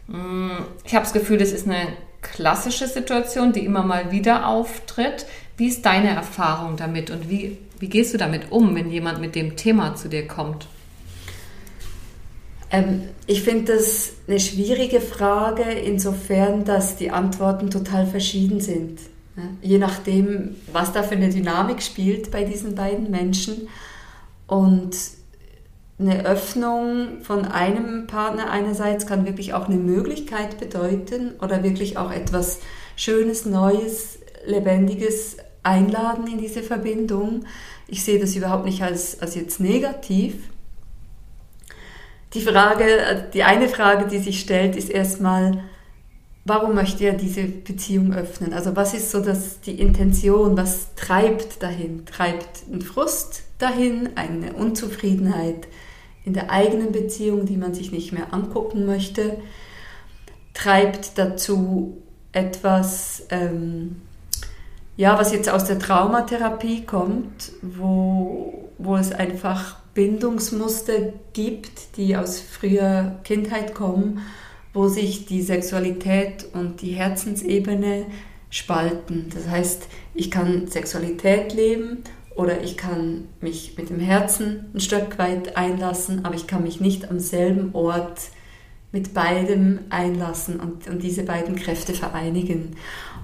Mm, 0.06 0.50
ich 0.84 0.94
habe 0.94 1.04
das 1.04 1.12
Gefühl, 1.12 1.38
das 1.38 1.52
ist 1.52 1.66
eine 1.66 1.88
klassische 2.22 2.86
Situation, 2.88 3.52
die 3.52 3.64
immer 3.64 3.82
mal 3.82 4.10
wieder 4.10 4.46
auftritt. 4.48 5.26
Wie 5.56 5.68
ist 5.68 5.84
deine 5.84 6.10
Erfahrung 6.10 6.76
damit 6.76 7.10
und 7.10 7.30
wie, 7.30 7.58
wie 7.78 7.88
gehst 7.88 8.14
du 8.14 8.18
damit 8.18 8.50
um, 8.50 8.74
wenn 8.74 8.90
jemand 8.90 9.20
mit 9.20 9.34
dem 9.34 9.56
Thema 9.56 9.94
zu 9.94 10.08
dir 10.08 10.26
kommt? 10.26 10.66
Ähm, 12.70 13.02
ich 13.26 13.42
finde 13.42 13.74
das 13.74 14.12
eine 14.26 14.40
schwierige 14.40 15.00
Frage, 15.00 15.62
insofern, 15.62 16.64
dass 16.64 16.96
die 16.96 17.10
Antworten 17.10 17.70
total 17.70 18.06
verschieden 18.06 18.60
sind. 18.60 18.98
Je 19.62 19.78
nachdem, 19.78 20.54
was 20.72 20.92
da 20.92 21.02
für 21.02 21.16
eine 21.16 21.28
Dynamik 21.28 21.82
spielt 21.82 22.30
bei 22.30 22.44
diesen 22.44 22.76
beiden 22.76 23.10
Menschen. 23.10 23.68
Und 24.46 24.96
eine 25.98 26.24
Öffnung 26.26 27.20
von 27.22 27.44
einem 27.44 28.06
Partner 28.06 28.50
einerseits 28.50 29.06
kann 29.06 29.26
wirklich 29.26 29.54
auch 29.54 29.68
eine 29.68 29.76
Möglichkeit 29.76 30.58
bedeuten 30.58 31.34
oder 31.40 31.62
wirklich 31.62 31.96
auch 31.96 32.10
etwas 32.10 32.60
Schönes, 32.96 33.46
Neues, 33.46 34.18
Lebendiges 34.44 35.36
einladen 35.62 36.26
in 36.26 36.38
diese 36.38 36.62
Verbindung. 36.62 37.44
Ich 37.86 38.04
sehe 38.04 38.18
das 38.18 38.34
überhaupt 38.34 38.64
nicht 38.64 38.82
als, 38.82 39.20
als 39.20 39.34
jetzt 39.34 39.60
negativ. 39.60 40.34
Die 42.34 42.40
Frage, 42.40 43.28
die 43.32 43.44
eine 43.44 43.68
Frage, 43.68 44.06
die 44.06 44.18
sich 44.18 44.40
stellt, 44.40 44.74
ist 44.74 44.90
erstmal, 44.90 45.62
warum 46.44 46.74
möchte 46.74 47.04
er 47.04 47.14
diese 47.14 47.44
Beziehung 47.44 48.12
öffnen? 48.12 48.52
Also 48.52 48.74
was 48.74 48.94
ist 48.94 49.12
so 49.12 49.20
das, 49.20 49.60
die 49.60 49.78
Intention, 49.80 50.56
was 50.56 50.94
treibt 50.96 51.62
dahin? 51.62 52.04
Treibt 52.04 52.68
ein 52.70 52.82
Frust 52.82 53.44
dahin, 53.58 54.10
eine 54.16 54.52
Unzufriedenheit, 54.54 55.68
in 56.24 56.32
der 56.32 56.50
eigenen 56.50 56.92
Beziehung, 56.92 57.46
die 57.46 57.56
man 57.56 57.74
sich 57.74 57.92
nicht 57.92 58.12
mehr 58.12 58.32
angucken 58.32 58.86
möchte, 58.86 59.38
treibt 60.54 61.18
dazu 61.18 61.98
etwas, 62.32 63.26
ähm, 63.30 63.96
ja, 64.96 65.18
was 65.18 65.32
jetzt 65.32 65.48
aus 65.48 65.64
der 65.64 65.78
Traumatherapie 65.78 66.84
kommt, 66.84 67.52
wo, 67.62 68.70
wo 68.78 68.96
es 68.96 69.12
einfach 69.12 69.76
Bindungsmuster 69.94 71.12
gibt, 71.32 71.96
die 71.96 72.16
aus 72.16 72.40
früher 72.40 73.20
Kindheit 73.24 73.74
kommen, 73.74 74.20
wo 74.72 74.88
sich 74.88 75.26
die 75.26 75.42
Sexualität 75.42 76.46
und 76.52 76.80
die 76.82 76.92
Herzensebene 76.92 78.06
spalten. 78.50 79.30
Das 79.34 79.48
heißt, 79.48 79.88
ich 80.14 80.30
kann 80.30 80.68
Sexualität 80.68 81.52
leben 81.52 82.04
oder 82.36 82.62
ich 82.62 82.76
kann 82.76 83.28
mich 83.40 83.76
mit 83.76 83.90
dem 83.90 84.00
Herzen 84.00 84.66
ein 84.74 84.80
Stück 84.80 85.18
weit 85.18 85.56
einlassen, 85.56 86.24
aber 86.24 86.34
ich 86.34 86.46
kann 86.46 86.62
mich 86.62 86.80
nicht 86.80 87.10
am 87.10 87.20
selben 87.20 87.74
Ort 87.74 88.20
mit 88.92 89.12
beidem 89.12 89.80
einlassen 89.90 90.60
und, 90.60 90.86
und 90.88 91.02
diese 91.02 91.24
beiden 91.24 91.56
Kräfte 91.56 91.94
vereinigen. 91.94 92.76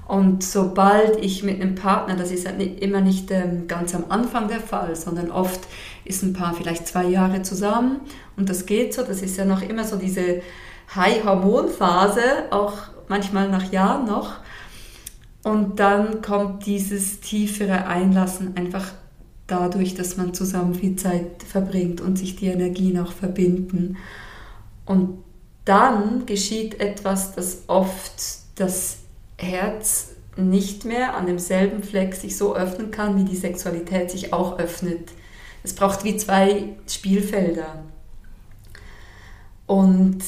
Und 0.08 0.42
sobald 0.42 1.22
ich 1.22 1.44
mit 1.44 1.60
einem 1.60 1.76
Partner, 1.76 2.16
das 2.16 2.32
ist 2.32 2.48
immer 2.80 3.00
nicht 3.00 3.30
ähm, 3.30 3.68
ganz 3.68 3.94
am 3.94 4.06
Anfang 4.08 4.48
der 4.48 4.58
Fall, 4.58 4.96
sondern 4.96 5.30
oft 5.30 5.60
ist 6.04 6.24
ein 6.24 6.32
Paar 6.32 6.54
vielleicht 6.54 6.88
zwei 6.88 7.04
Jahre 7.04 7.42
zusammen 7.42 8.00
und 8.36 8.48
das 8.48 8.66
geht 8.66 8.94
so, 8.94 9.02
das 9.02 9.22
ist 9.22 9.36
ja 9.36 9.44
noch 9.44 9.62
immer 9.62 9.84
so 9.84 9.96
diese 9.96 10.42
High-Hormon-Phase, 10.96 12.22
auch 12.50 12.74
manchmal 13.06 13.48
nach 13.48 13.70
Jahren 13.70 14.06
noch. 14.06 14.34
Und 15.42 15.78
dann 15.78 16.20
kommt 16.20 16.66
dieses 16.66 17.20
tiefere 17.20 17.86
Einlassen 17.86 18.56
einfach 18.56 18.86
dadurch, 19.50 19.94
dass 19.94 20.16
man 20.16 20.34
zusammen 20.34 20.74
viel 20.74 20.96
Zeit 20.96 21.42
verbringt 21.46 22.00
und 22.00 22.16
sich 22.16 22.36
die 22.36 22.46
Energien 22.46 22.98
auch 22.98 23.12
verbinden. 23.12 23.96
Und 24.86 25.18
dann 25.64 26.26
geschieht 26.26 26.80
etwas, 26.80 27.34
das 27.34 27.64
oft 27.66 28.14
das 28.56 28.98
Herz 29.38 30.10
nicht 30.36 30.84
mehr 30.84 31.16
an 31.16 31.26
demselben 31.26 31.82
Fleck 31.82 32.14
sich 32.14 32.36
so 32.36 32.54
öffnen 32.54 32.90
kann, 32.90 33.16
wie 33.18 33.24
die 33.24 33.36
Sexualität 33.36 34.10
sich 34.10 34.32
auch 34.32 34.58
öffnet. 34.58 35.10
Es 35.62 35.74
braucht 35.74 36.04
wie 36.04 36.16
zwei 36.16 36.76
Spielfelder. 36.88 37.84
Und 39.66 40.22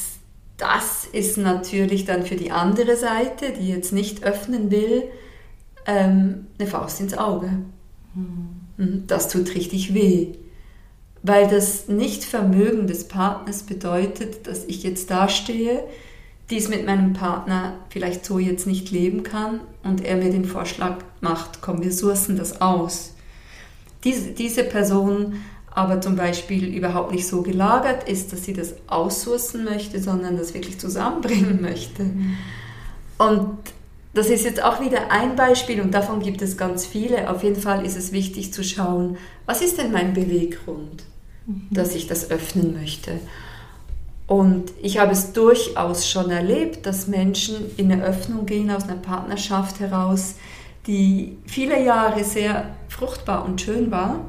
das 0.56 1.06
ist 1.12 1.38
natürlich 1.38 2.04
dann 2.04 2.24
für 2.24 2.36
die 2.36 2.52
andere 2.52 2.96
Seite, 2.96 3.52
die 3.52 3.68
jetzt 3.68 3.92
nicht 3.92 4.22
öffnen 4.22 4.70
will, 4.70 5.04
ähm, 5.86 6.46
eine 6.58 6.68
Faust 6.68 7.00
ins 7.00 7.16
Auge. 7.16 7.50
Mhm. 8.14 8.61
Mhm, 8.76 9.04
das 9.06 9.28
tut 9.28 9.54
richtig 9.54 9.94
weh, 9.94 10.28
weil 11.22 11.48
das 11.48 11.88
Nichtvermögen 11.88 12.86
des 12.86 13.08
Partners 13.08 13.62
bedeutet, 13.62 14.46
dass 14.46 14.64
ich 14.64 14.82
jetzt 14.82 15.10
dastehe, 15.10 15.84
dies 16.50 16.68
mit 16.68 16.84
meinem 16.84 17.12
Partner 17.12 17.74
vielleicht 17.88 18.24
so 18.24 18.38
jetzt 18.38 18.66
nicht 18.66 18.90
leben 18.90 19.22
kann 19.22 19.60
und 19.84 20.04
er 20.04 20.16
mir 20.16 20.30
den 20.30 20.44
Vorschlag 20.44 20.98
macht, 21.20 21.62
komm, 21.62 21.82
wir 21.82 21.92
sourcen 21.92 22.36
das 22.36 22.60
aus. 22.60 23.14
Diese, 24.04 24.32
diese 24.32 24.64
Person 24.64 25.36
aber 25.74 26.00
zum 26.00 26.16
Beispiel 26.16 26.74
überhaupt 26.74 27.12
nicht 27.12 27.26
so 27.26 27.42
gelagert 27.42 28.08
ist, 28.08 28.32
dass 28.32 28.44
sie 28.44 28.52
das 28.52 28.74
aussourcen 28.88 29.64
möchte, 29.64 30.00
sondern 30.00 30.36
das 30.36 30.52
wirklich 30.52 30.78
zusammenbringen 30.78 31.62
möchte. 31.62 32.02
Mhm. 32.04 32.36
Und 33.18 33.58
das 34.14 34.28
ist 34.28 34.44
jetzt 34.44 34.62
auch 34.62 34.80
wieder 34.80 35.10
ein 35.10 35.36
Beispiel 35.36 35.80
und 35.80 35.92
davon 35.92 36.20
gibt 36.20 36.42
es 36.42 36.56
ganz 36.56 36.84
viele. 36.84 37.30
Auf 37.30 37.42
jeden 37.42 37.60
Fall 37.60 37.84
ist 37.84 37.96
es 37.96 38.12
wichtig 38.12 38.52
zu 38.52 38.62
schauen, 38.62 39.16
was 39.46 39.62
ist 39.62 39.78
denn 39.78 39.90
mein 39.90 40.12
Beweggrund, 40.12 41.04
mhm. 41.46 41.68
dass 41.70 41.94
ich 41.94 42.06
das 42.08 42.30
öffnen 42.30 42.74
möchte. 42.74 43.20
Und 44.26 44.72
ich 44.82 44.98
habe 44.98 45.12
es 45.12 45.32
durchaus 45.32 46.08
schon 46.08 46.30
erlebt, 46.30 46.86
dass 46.86 47.08
Menschen 47.08 47.56
in 47.76 47.90
eine 47.90 48.04
Öffnung 48.04 48.46
gehen 48.46 48.70
aus 48.70 48.84
einer 48.84 48.96
Partnerschaft 48.96 49.80
heraus, 49.80 50.36
die 50.86 51.38
viele 51.46 51.82
Jahre 51.82 52.22
sehr 52.24 52.76
fruchtbar 52.88 53.44
und 53.44 53.60
schön 53.60 53.90
war. 53.90 54.26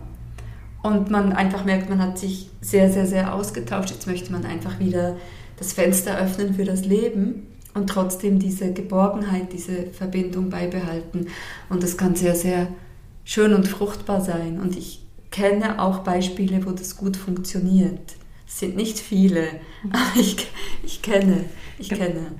Und 0.81 1.09
man 1.09 1.31
einfach 1.31 1.63
merkt, 1.63 1.89
man 1.89 2.01
hat 2.01 2.17
sich 2.17 2.49
sehr, 2.61 2.91
sehr, 2.91 3.05
sehr 3.05 3.33
ausgetauscht. 3.33 3.91
Jetzt 3.91 4.07
möchte 4.07 4.31
man 4.31 4.45
einfach 4.45 4.79
wieder 4.79 5.15
das 5.57 5.73
Fenster 5.73 6.17
öffnen 6.17 6.53
für 6.53 6.65
das 6.65 6.83
Leben 6.83 7.47
und 7.73 7.87
trotzdem 7.87 8.39
diese 8.39 8.71
Geborgenheit, 8.73 9.51
diese 9.53 9.87
Verbindung 9.87 10.49
beibehalten. 10.49 11.27
Und 11.69 11.83
das 11.83 11.97
kann 11.97 12.15
sehr, 12.15 12.35
sehr 12.35 12.67
schön 13.23 13.53
und 13.53 13.67
fruchtbar 13.67 14.21
sein. 14.21 14.59
Und 14.59 14.77
ich 14.77 15.03
kenne 15.31 15.81
auch 15.81 15.99
Beispiele, 15.99 16.65
wo 16.65 16.71
das 16.71 16.97
gut 16.97 17.17
funktioniert. 17.17 18.13
Es 18.47 18.59
sind 18.59 18.75
nicht 18.75 18.99
viele, 18.99 19.47
aber 19.91 20.19
ich, 20.19 20.47
ich 20.83 21.01
kenne, 21.01 21.45
ich 21.79 21.89
kenne. 21.89 22.33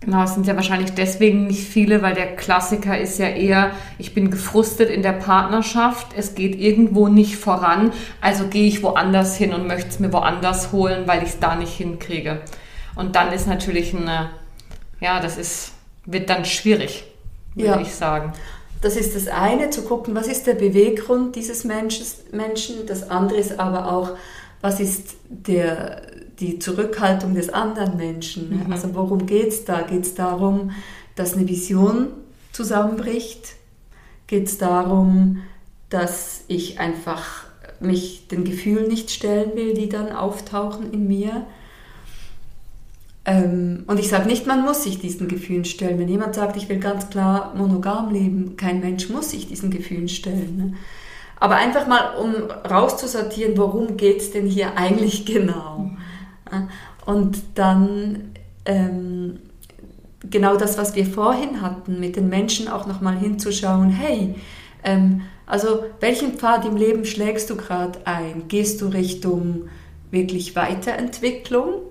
Genau, 0.00 0.24
es 0.24 0.34
sind 0.34 0.46
ja 0.46 0.54
wahrscheinlich 0.54 0.92
deswegen 0.92 1.46
nicht 1.46 1.66
viele, 1.66 2.02
weil 2.02 2.14
der 2.14 2.36
Klassiker 2.36 2.98
ist 2.98 3.18
ja 3.18 3.28
eher, 3.28 3.70
ich 3.96 4.12
bin 4.12 4.30
gefrustet 4.30 4.90
in 4.90 5.00
der 5.00 5.12
Partnerschaft, 5.12 6.08
es 6.14 6.34
geht 6.34 6.56
irgendwo 6.60 7.08
nicht 7.08 7.36
voran, 7.36 7.90
also 8.20 8.48
gehe 8.48 8.66
ich 8.66 8.82
woanders 8.82 9.36
hin 9.36 9.54
und 9.54 9.66
möchte 9.66 9.88
es 9.88 10.00
mir 10.00 10.12
woanders 10.12 10.72
holen, 10.72 11.06
weil 11.06 11.22
ich 11.22 11.30
es 11.30 11.38
da 11.38 11.54
nicht 11.54 11.72
hinkriege. 11.72 12.40
Und 12.96 13.16
dann 13.16 13.32
ist 13.32 13.46
natürlich 13.46 13.96
eine 13.96 14.28
ja, 15.04 15.20
das 15.20 15.36
ist, 15.36 15.72
wird 16.06 16.30
dann 16.30 16.46
schwierig, 16.46 17.04
würde 17.54 17.68
ja. 17.68 17.80
ich 17.80 17.94
sagen. 17.94 18.32
Das 18.80 18.96
ist 18.96 19.14
das 19.14 19.28
eine, 19.28 19.68
zu 19.68 19.82
gucken, 19.82 20.14
was 20.14 20.26
ist 20.26 20.46
der 20.46 20.54
Beweggrund 20.54 21.36
dieses 21.36 21.64
Menschen. 21.64 22.86
Das 22.86 23.10
andere 23.10 23.38
ist 23.38 23.60
aber 23.60 23.92
auch, 23.92 24.16
was 24.62 24.80
ist 24.80 25.16
der, 25.28 26.02
die 26.40 26.58
Zurückhaltung 26.58 27.34
des 27.34 27.50
anderen 27.50 27.98
Menschen. 27.98 28.64
Mhm. 28.64 28.72
Also 28.72 28.94
worum 28.94 29.26
geht 29.26 29.48
es 29.48 29.64
da? 29.66 29.82
Geht 29.82 30.04
es 30.04 30.14
darum, 30.14 30.70
dass 31.16 31.34
eine 31.34 31.46
Vision 31.46 32.08
zusammenbricht? 32.52 33.56
Geht 34.26 34.46
es 34.46 34.56
darum, 34.56 35.42
dass 35.90 36.44
ich 36.48 36.80
einfach 36.80 37.44
mich 37.78 38.28
den 38.28 38.44
Gefühlen 38.44 38.88
nicht 38.88 39.10
stellen 39.10 39.54
will, 39.54 39.74
die 39.74 39.90
dann 39.90 40.12
auftauchen 40.12 40.92
in 40.92 41.06
mir? 41.06 41.46
Ähm, 43.26 43.84
und 43.86 43.98
ich 43.98 44.08
sage 44.08 44.26
nicht, 44.26 44.46
man 44.46 44.62
muss 44.62 44.84
sich 44.84 44.98
diesen 44.98 45.28
Gefühlen 45.28 45.64
stellen. 45.64 45.98
Wenn 45.98 46.08
jemand 46.08 46.34
sagt, 46.34 46.56
ich 46.56 46.68
will 46.68 46.78
ganz 46.78 47.08
klar 47.08 47.54
monogam 47.56 48.12
leben, 48.12 48.56
kein 48.56 48.80
Mensch 48.80 49.08
muss 49.08 49.30
sich 49.30 49.48
diesen 49.48 49.70
Gefühlen 49.70 50.08
stellen. 50.08 50.56
Ne? 50.56 50.74
Aber 51.40 51.56
einfach 51.56 51.86
mal, 51.86 52.16
um 52.16 52.50
rauszusortieren, 52.50 53.56
worum 53.56 53.96
geht 53.96 54.18
es 54.18 54.32
denn 54.32 54.46
hier 54.46 54.76
eigentlich 54.76 55.24
genau. 55.26 55.90
Und 57.06 57.38
dann 57.54 58.32
ähm, 58.66 59.38
genau 60.30 60.56
das, 60.56 60.78
was 60.78 60.94
wir 60.94 61.06
vorhin 61.06 61.62
hatten, 61.62 62.00
mit 62.00 62.16
den 62.16 62.28
Menschen 62.28 62.68
auch 62.68 62.86
nochmal 62.86 63.16
hinzuschauen, 63.16 63.90
hey, 63.90 64.34
ähm, 64.82 65.22
also 65.46 65.84
welchen 66.00 66.34
Pfad 66.34 66.64
im 66.64 66.76
Leben 66.76 67.04
schlägst 67.04 67.50
du 67.50 67.56
gerade 67.56 67.98
ein? 68.06 68.48
Gehst 68.48 68.80
du 68.80 68.86
Richtung 68.86 69.68
wirklich 70.10 70.56
Weiterentwicklung? 70.56 71.82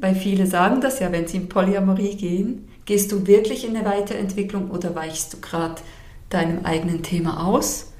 Weil 0.00 0.14
viele 0.14 0.46
sagen 0.46 0.80
das 0.80 1.00
ja, 1.00 1.10
wenn 1.12 1.26
sie 1.26 1.38
in 1.38 1.48
Polyamorie 1.48 2.16
gehen. 2.16 2.68
Gehst 2.84 3.12
du 3.12 3.26
wirklich 3.26 3.66
in 3.66 3.76
eine 3.76 3.84
Weiterentwicklung 3.84 4.70
oder 4.70 4.94
weichst 4.94 5.32
du 5.34 5.40
gerade 5.40 5.82
deinem 6.30 6.64
eigenen 6.64 7.02
Thema 7.02 7.46
aus? 7.46 7.92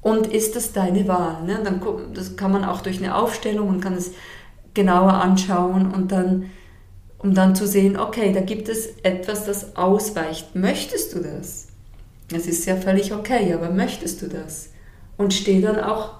Und 0.00 0.28
ist 0.28 0.56
das 0.56 0.72
deine 0.72 1.06
Wahl? 1.08 1.44
Ne? 1.44 1.60
Dann, 1.62 1.80
das 2.14 2.36
kann 2.36 2.52
man 2.52 2.64
auch 2.64 2.80
durch 2.80 2.98
eine 2.98 3.14
Aufstellung, 3.14 3.68
man 3.68 3.80
kann 3.80 3.94
es 3.94 4.12
genauer 4.72 5.14
anschauen 5.14 5.92
und 5.92 6.12
dann, 6.12 6.50
um 7.18 7.34
dann 7.34 7.56
zu 7.56 7.66
sehen, 7.66 7.98
okay, 7.98 8.32
da 8.32 8.40
gibt 8.40 8.68
es 8.68 8.88
etwas, 9.02 9.44
das 9.44 9.76
ausweicht. 9.76 10.54
Möchtest 10.54 11.14
du 11.14 11.20
das? 11.20 11.68
Es 12.32 12.46
ist 12.46 12.66
ja 12.66 12.76
völlig 12.76 13.12
okay, 13.12 13.52
aber 13.52 13.70
möchtest 13.70 14.22
du 14.22 14.28
das? 14.28 14.70
Und 15.16 15.34
steh 15.34 15.60
dann 15.60 15.80
auch 15.80 16.10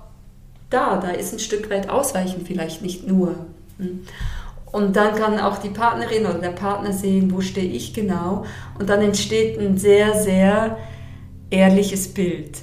da, 0.71 0.99
da 0.99 1.11
ist 1.11 1.33
ein 1.33 1.39
Stück 1.39 1.71
weit 1.71 1.89
Ausweichen 1.89 2.45
vielleicht 2.45 2.83
nicht 2.83 3.07
nur. 3.07 3.35
Und 4.73 4.97
dann 4.97 5.15
kann 5.15 5.39
auch 5.39 5.59
die 5.59 5.69
Partnerin 5.69 6.27
oder 6.27 6.39
der 6.39 6.51
Partner 6.51 6.93
sehen, 6.93 7.33
wo 7.33 7.41
stehe 7.41 7.71
ich 7.71 7.95
genau. 7.95 8.45
Und 8.79 8.91
dann 8.91 9.01
entsteht 9.01 9.59
ein 9.59 9.79
sehr, 9.79 10.15
sehr 10.15 10.77
ehrliches 11.51 12.09
Bild. 12.09 12.59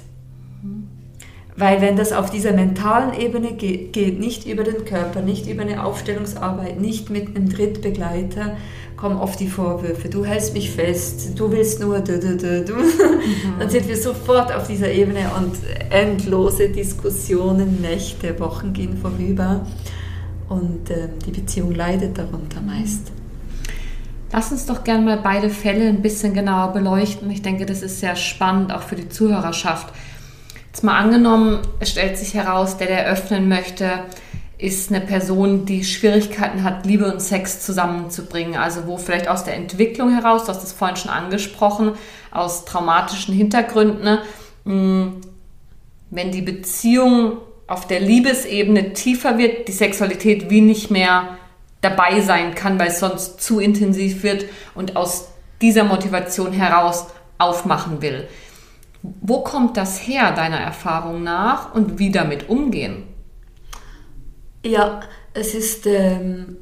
Weil 1.56 1.80
wenn 1.80 1.96
das 1.96 2.12
auf 2.12 2.30
dieser 2.30 2.52
mentalen 2.52 3.18
Ebene 3.18 3.52
geht, 3.52 3.92
geht, 3.92 4.18
nicht 4.18 4.46
über 4.46 4.64
den 4.64 4.84
Körper, 4.84 5.22
nicht 5.22 5.48
über 5.48 5.62
eine 5.62 5.84
Aufstellungsarbeit, 5.84 6.80
nicht 6.80 7.10
mit 7.10 7.28
einem 7.28 7.48
Drittbegleiter, 7.48 8.56
kommen 8.96 9.16
oft 9.16 9.38
die 9.38 9.48
Vorwürfe, 9.48 10.08
du 10.08 10.24
hältst 10.24 10.54
mich 10.54 10.70
fest, 10.70 11.38
du 11.38 11.50
willst 11.52 11.80
nur, 11.80 12.00
du, 12.00 12.18
du, 12.18 12.36
du, 12.36 12.64
du. 12.64 12.74
Mhm. 12.74 13.58
Dann 13.58 13.70
sind 13.70 13.86
wir 13.88 13.96
sofort 13.96 14.52
auf 14.52 14.66
dieser 14.66 14.90
Ebene 14.90 15.30
und 15.36 15.56
endlose 15.90 16.70
Diskussionen, 16.70 17.80
Nächte, 17.80 18.38
Wochen 18.40 18.72
gehen 18.72 18.96
vorüber 18.96 19.64
und 20.48 20.90
äh, 20.90 21.08
die 21.26 21.30
Beziehung 21.30 21.74
leidet 21.74 22.18
darunter 22.18 22.60
meist. 22.60 23.12
Lass 24.32 24.50
uns 24.50 24.66
doch 24.66 24.82
gerne 24.82 25.04
mal 25.04 25.20
beide 25.22 25.48
Fälle 25.48 25.88
ein 25.88 26.02
bisschen 26.02 26.34
genauer 26.34 26.72
beleuchten. 26.72 27.30
Ich 27.30 27.42
denke, 27.42 27.66
das 27.66 27.82
ist 27.82 28.00
sehr 28.00 28.16
spannend, 28.16 28.72
auch 28.72 28.82
für 28.82 28.96
die 28.96 29.08
Zuhörerschaft. 29.08 29.94
Jetzt 30.66 30.82
mal 30.82 30.98
angenommen, 30.98 31.60
es 31.78 31.90
stellt 31.90 32.18
sich 32.18 32.34
heraus, 32.34 32.76
der, 32.76 32.88
der 32.88 33.06
öffnen 33.06 33.48
möchte, 33.48 33.90
ist 34.58 34.90
eine 34.90 35.00
Person, 35.00 35.66
die 35.66 35.84
Schwierigkeiten 35.84 36.64
hat, 36.64 36.84
Liebe 36.84 37.10
und 37.12 37.20
Sex 37.20 37.64
zusammenzubringen. 37.64 38.56
Also 38.56 38.86
wo 38.86 38.96
vielleicht 38.96 39.28
aus 39.28 39.44
der 39.44 39.54
Entwicklung 39.54 40.12
heraus, 40.12 40.44
du 40.44 40.48
hast 40.48 40.62
das 40.62 40.72
vorhin 40.72 40.96
schon 40.96 41.12
angesprochen, 41.12 41.92
aus 42.32 42.64
traumatischen 42.64 43.34
Hintergründen, 43.34 44.18
hm, 44.64 45.20
wenn 46.10 46.32
die 46.32 46.42
Beziehung 46.42 47.38
auf 47.66 47.86
der 47.86 48.00
Liebesebene 48.00 48.92
tiefer 48.92 49.38
wird, 49.38 49.68
die 49.68 49.72
Sexualität 49.72 50.50
wie 50.50 50.60
nicht 50.60 50.90
mehr 50.90 51.38
dabei 51.80 52.20
sein 52.20 52.54
kann, 52.54 52.78
weil 52.78 52.88
es 52.88 53.00
sonst 53.00 53.42
zu 53.42 53.60
intensiv 53.60 54.22
wird 54.22 54.46
und 54.74 54.96
aus 54.96 55.28
dieser 55.60 55.84
Motivation 55.84 56.52
heraus 56.52 57.06
aufmachen 57.38 58.02
will. 58.02 58.26
Wo 59.02 59.42
kommt 59.42 59.76
das 59.76 59.98
her, 60.06 60.32
deiner 60.32 60.58
Erfahrung 60.58 61.22
nach, 61.22 61.74
und 61.74 61.98
wie 61.98 62.10
damit 62.10 62.48
umgehen? 62.48 63.04
Ja, 64.64 65.00
es 65.34 65.54
ist 65.54 65.86
ähm, 65.86 66.56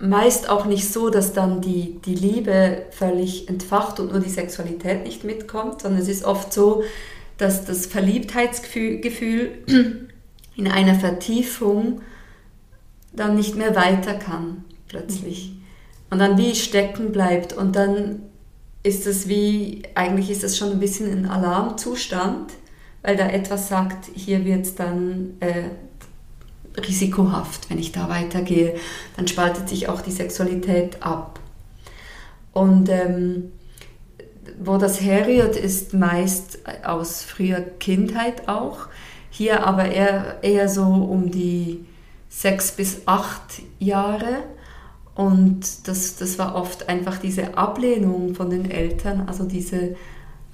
meist 0.00 0.48
auch 0.48 0.66
nicht 0.66 0.92
so, 0.92 1.10
dass 1.10 1.32
dann 1.32 1.60
die, 1.60 2.00
die 2.04 2.14
Liebe 2.14 2.86
völlig 2.90 3.48
entfacht 3.48 3.98
und 3.98 4.12
nur 4.12 4.20
die 4.20 4.30
Sexualität 4.30 5.04
nicht 5.04 5.24
mitkommt, 5.24 5.82
sondern 5.82 6.00
es 6.00 6.08
ist 6.08 6.24
oft 6.24 6.52
so, 6.52 6.84
dass 7.38 7.64
das 7.64 7.86
Verliebtheitsgefühl 7.86 9.50
in 10.56 10.68
einer 10.68 10.94
Vertiefung 10.94 12.00
dann 13.12 13.36
nicht 13.36 13.56
mehr 13.56 13.74
weiter 13.76 14.14
kann, 14.14 14.64
plötzlich. 14.88 15.52
Und 16.10 16.18
dann 16.18 16.38
wie 16.38 16.54
stecken 16.54 17.12
bleibt 17.12 17.52
und 17.52 17.76
dann 17.76 18.22
ist 18.82 19.06
es 19.06 19.28
wie, 19.28 19.82
eigentlich 19.94 20.30
ist 20.30 20.44
es 20.44 20.56
schon 20.56 20.70
ein 20.70 20.80
bisschen 20.80 21.10
ein 21.10 21.26
Alarmzustand, 21.28 22.52
weil 23.02 23.16
da 23.16 23.28
etwas 23.28 23.68
sagt, 23.68 24.10
hier 24.14 24.44
wird 24.44 24.64
es 24.64 24.74
dann 24.76 25.34
äh, 25.40 25.70
risikohaft, 26.80 27.68
wenn 27.70 27.78
ich 27.78 27.92
da 27.92 28.08
weitergehe. 28.08 28.76
Dann 29.16 29.26
spaltet 29.26 29.68
sich 29.68 29.88
auch 29.88 30.00
die 30.00 30.12
Sexualität 30.12 31.02
ab. 31.02 31.40
Und 32.52 32.88
ähm, 32.88 33.52
wo 34.58 34.76
das 34.76 35.00
herrührt, 35.00 35.56
ist 35.56 35.92
meist 35.92 36.60
aus 36.84 37.22
früher 37.22 37.60
Kindheit 37.60 38.48
auch. 38.48 38.88
Hier 39.36 39.66
aber 39.66 39.84
eher, 39.84 40.38
eher 40.42 40.66
so 40.66 40.82
um 40.82 41.30
die 41.30 41.84
sechs 42.30 42.72
bis 42.72 43.02
acht 43.04 43.60
Jahre. 43.78 44.44
Und 45.14 45.86
das, 45.86 46.16
das 46.16 46.38
war 46.38 46.54
oft 46.54 46.88
einfach 46.88 47.18
diese 47.18 47.58
Ablehnung 47.58 48.34
von 48.34 48.48
den 48.48 48.70
Eltern, 48.70 49.24
also 49.26 49.44
diese, 49.44 49.94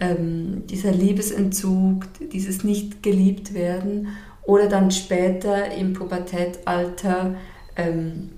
ähm, 0.01 0.65
dieser 0.67 0.91
Liebesentzug, 0.91 2.07
dieses 2.33 2.65
nicht 2.65 3.05
geliebt 3.05 3.55
werden 3.55 4.09
oder 4.47 4.69
dann 4.69 4.91
später 4.91 5.73
im 5.73 5.93
Pubertätalter, 5.93 7.37
ähm, 7.77 8.31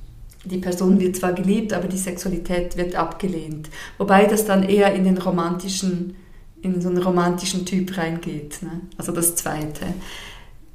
die 0.44 0.59
Person 0.59 1.00
wird 1.00 1.16
zwar 1.16 1.33
geliebt, 1.33 1.72
aber 1.72 1.88
die 1.88 1.96
Sexualität 1.96 2.76
wird 2.76 2.96
abgelehnt. 2.96 3.70
Wobei 3.96 4.26
das 4.26 4.44
dann 4.44 4.62
eher 4.62 4.94
in 4.94 5.04
den 5.04 5.16
romantischen, 5.16 6.16
in 6.61 6.83
so 6.83 6.90
einen 6.90 7.02
romantischen 7.02 7.64
Typ 7.64 7.96
reingeht, 7.96 8.62
ne? 8.62 8.83
also 8.98 9.11
das 9.11 9.37
Zweite. 9.37 9.87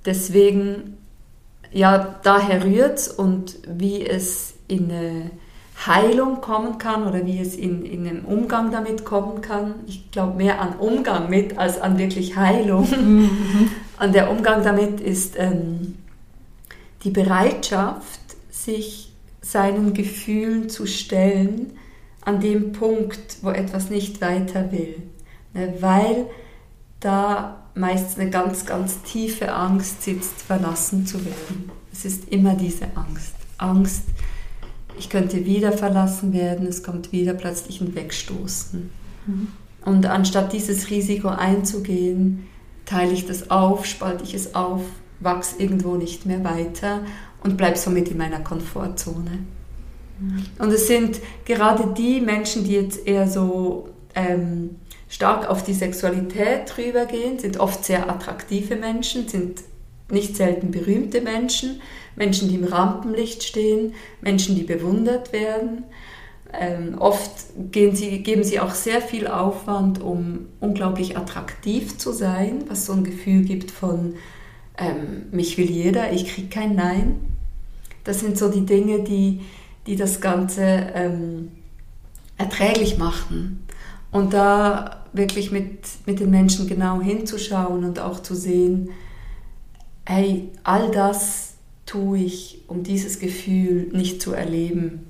Deswegen, 0.05 0.97
ja, 1.71 2.19
daher 2.23 2.63
rührt 2.63 3.13
und 3.17 3.59
wie 3.67 4.05
es 4.05 4.55
in 4.67 4.91
eine 4.91 5.31
Heilung 5.85 6.41
kommen 6.41 6.77
kann 6.77 7.07
oder 7.07 7.25
wie 7.25 7.39
es 7.39 7.55
in, 7.55 7.85
in 7.85 8.07
einen 8.07 8.25
Umgang 8.25 8.71
damit 8.71 9.05
kommen 9.05 9.41
kann. 9.41 9.75
Ich 9.87 10.11
glaube 10.11 10.35
mehr 10.35 10.59
an 10.61 10.77
Umgang 10.77 11.29
mit 11.29 11.57
als 11.57 11.79
an 11.79 11.97
wirklich 11.97 12.35
Heilung. 12.35 12.89
Mhm. 12.89 13.29
Und 13.99 14.15
der 14.15 14.29
Umgang 14.29 14.63
damit 14.63 15.01
ist 15.01 15.35
ähm, 15.37 15.95
die 17.03 17.11
Bereitschaft, 17.11 18.19
sich 18.49 19.13
seinen 19.41 19.93
Gefühlen 19.93 20.69
zu 20.69 20.85
stellen 20.85 21.73
an 22.21 22.39
dem 22.39 22.73
Punkt, 22.73 23.37
wo 23.41 23.49
etwas 23.49 23.89
nicht 23.89 24.21
weiter 24.21 24.71
will. 24.71 24.95
Ne, 25.53 25.73
weil 25.79 26.27
da 26.99 27.58
meist 27.75 28.19
eine 28.19 28.29
ganz, 28.29 28.65
ganz 28.65 29.01
tiefe 29.03 29.53
Angst 29.53 30.03
sitzt, 30.03 30.41
verlassen 30.41 31.05
zu 31.05 31.23
werden. 31.23 31.71
Es 31.91 32.05
ist 32.05 32.29
immer 32.29 32.55
diese 32.55 32.85
Angst. 32.95 33.35
Angst, 33.57 34.03
ich 34.97 35.09
könnte 35.09 35.45
wieder 35.45 35.71
verlassen 35.71 36.33
werden, 36.33 36.67
es 36.67 36.83
kommt 36.83 37.11
wieder 37.11 37.33
plötzlich 37.33 37.81
ein 37.81 37.95
Wegstoßen. 37.95 38.89
Mhm. 39.25 39.47
Und 39.85 40.05
anstatt 40.05 40.53
dieses 40.53 40.89
Risiko 40.89 41.29
einzugehen, 41.29 42.47
teile 42.85 43.11
ich 43.11 43.25
das 43.25 43.49
auf, 43.49 43.85
spalte 43.85 44.23
ich 44.23 44.33
es 44.33 44.55
auf, 44.55 44.81
wachse 45.19 45.55
irgendwo 45.59 45.95
nicht 45.95 46.25
mehr 46.25 46.43
weiter 46.43 47.01
und 47.43 47.55
bleibe 47.55 47.77
somit 47.77 48.09
in 48.09 48.17
meiner 48.17 48.39
Komfortzone. 48.41 49.39
Mhm. 50.19 50.45
Und 50.57 50.71
es 50.71 50.87
sind 50.87 51.19
gerade 51.45 51.93
die 51.97 52.19
Menschen, 52.19 52.63
die 52.63 52.73
jetzt 52.73 53.07
eher 53.07 53.27
so 53.27 53.89
ähm, 54.15 54.75
stark 55.09 55.49
auf 55.49 55.63
die 55.63 55.73
Sexualität 55.73 56.77
rübergehen, 56.77 57.39
sind 57.39 57.59
oft 57.59 57.83
sehr 57.83 58.09
attraktive 58.09 58.75
Menschen, 58.75 59.27
sind 59.27 59.61
nicht 60.11 60.37
selten 60.37 60.71
berühmte 60.71 61.21
Menschen, 61.21 61.81
Menschen, 62.15 62.49
die 62.49 62.55
im 62.55 62.63
Rampenlicht 62.63 63.43
stehen, 63.43 63.93
Menschen, 64.21 64.55
die 64.55 64.63
bewundert 64.63 65.33
werden. 65.33 65.83
Ähm, 66.51 66.95
oft 66.97 67.31
sie, 67.93 68.23
geben 68.23 68.43
sie 68.43 68.59
auch 68.59 68.73
sehr 68.73 69.01
viel 69.01 69.27
Aufwand, 69.27 70.01
um 70.01 70.47
unglaublich 70.59 71.15
attraktiv 71.15 71.97
zu 71.97 72.11
sein, 72.11 72.63
was 72.67 72.85
so 72.85 72.93
ein 72.93 73.03
Gefühl 73.03 73.43
gibt 73.43 73.69
von, 73.69 74.15
ähm, 74.77 75.27
mich 75.31 75.57
will 75.57 75.69
jeder, 75.69 76.11
ich 76.11 76.27
kriege 76.27 76.49
kein 76.49 76.75
Nein. 76.75 77.19
Das 78.03 78.19
sind 78.19 78.37
so 78.37 78.49
die 78.49 78.65
Dinge, 78.65 79.03
die, 79.03 79.41
die 79.85 79.95
das 79.95 80.21
Ganze 80.21 80.63
ähm, 80.95 81.51
erträglich 82.37 82.97
machen. 82.97 83.63
Und 84.11 84.33
da 84.33 85.05
wirklich 85.13 85.51
mit, 85.51 85.87
mit 86.05 86.19
den 86.19 86.29
Menschen 86.29 86.67
genau 86.67 87.01
hinzuschauen 87.01 87.83
und 87.83 87.99
auch 87.99 88.21
zu 88.21 88.35
sehen, 88.35 88.89
hey, 90.05 90.49
all 90.63 90.89
das 90.91 91.53
tue 91.85 92.19
ich, 92.19 92.63
um 92.67 92.83
dieses 92.83 93.19
Gefühl 93.19 93.89
nicht 93.91 94.21
zu 94.21 94.33
erleben. 94.33 95.05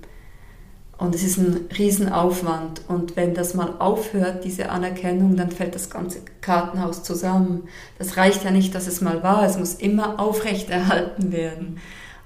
Und 0.98 1.16
es 1.16 1.24
ist 1.24 1.38
ein 1.38 1.68
Riesenaufwand. 1.78 2.82
Und 2.90 3.16
wenn 3.16 3.34
das 3.34 3.54
mal 3.54 3.76
aufhört, 3.80 4.44
diese 4.44 4.70
Anerkennung, 4.70 5.38
dann 5.38 5.50
fällt 5.50 5.76
das 5.76 5.90
ganze 5.90 6.20
Kartenhaus 6.42 7.04
zusammen. 7.04 7.64
Das 7.98 8.18
reicht 8.18 8.44
ja 8.44 8.52
nicht, 8.52 8.76
dass 8.76 8.88
es 8.88 9.00
mal 9.00 9.24
war. 9.24 9.46
Es 9.46 9.58
muss 9.58 9.76
immer 9.76 10.20
aufrechterhalten 10.20 11.32
werden. 11.32 11.78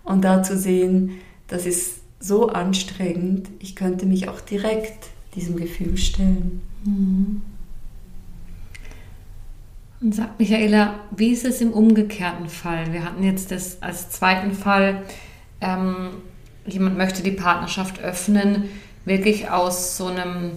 Und 0.04 0.24
da 0.24 0.42
zu 0.42 0.58
sehen, 0.58 1.20
das 1.48 1.68
ist 1.68 1.98
so 2.20 2.48
anstrengend, 2.48 3.50
ich 3.60 3.76
könnte 3.76 4.08
mich 4.08 4.28
auch 4.28 4.42
direkt 4.42 5.10
diesem 5.36 5.56
Gefühl 5.56 5.98
stellen. 5.98 6.62
Mhm. 6.84 7.42
Und 10.02 10.14
sagt 10.14 10.40
Michaela, 10.40 10.96
wie 11.16 11.32
ist 11.32 11.46
es 11.46 11.62
im 11.62 11.72
umgekehrten 11.72 12.50
Fall? 12.50 12.92
Wir 12.92 13.06
hatten 13.06 13.24
jetzt 13.24 13.52
das 13.52 13.82
als 13.82 14.10
zweiten 14.10 14.52
Fall, 14.52 15.04
ähm, 15.62 16.10
jemand 16.66 16.98
möchte 16.98 17.24
die 17.24 17.32
Partnerschaft 17.32 18.02
öffnen, 18.02 18.66
wirklich 19.06 19.50
aus 19.50 19.96
so 19.96 20.08
einem 20.08 20.52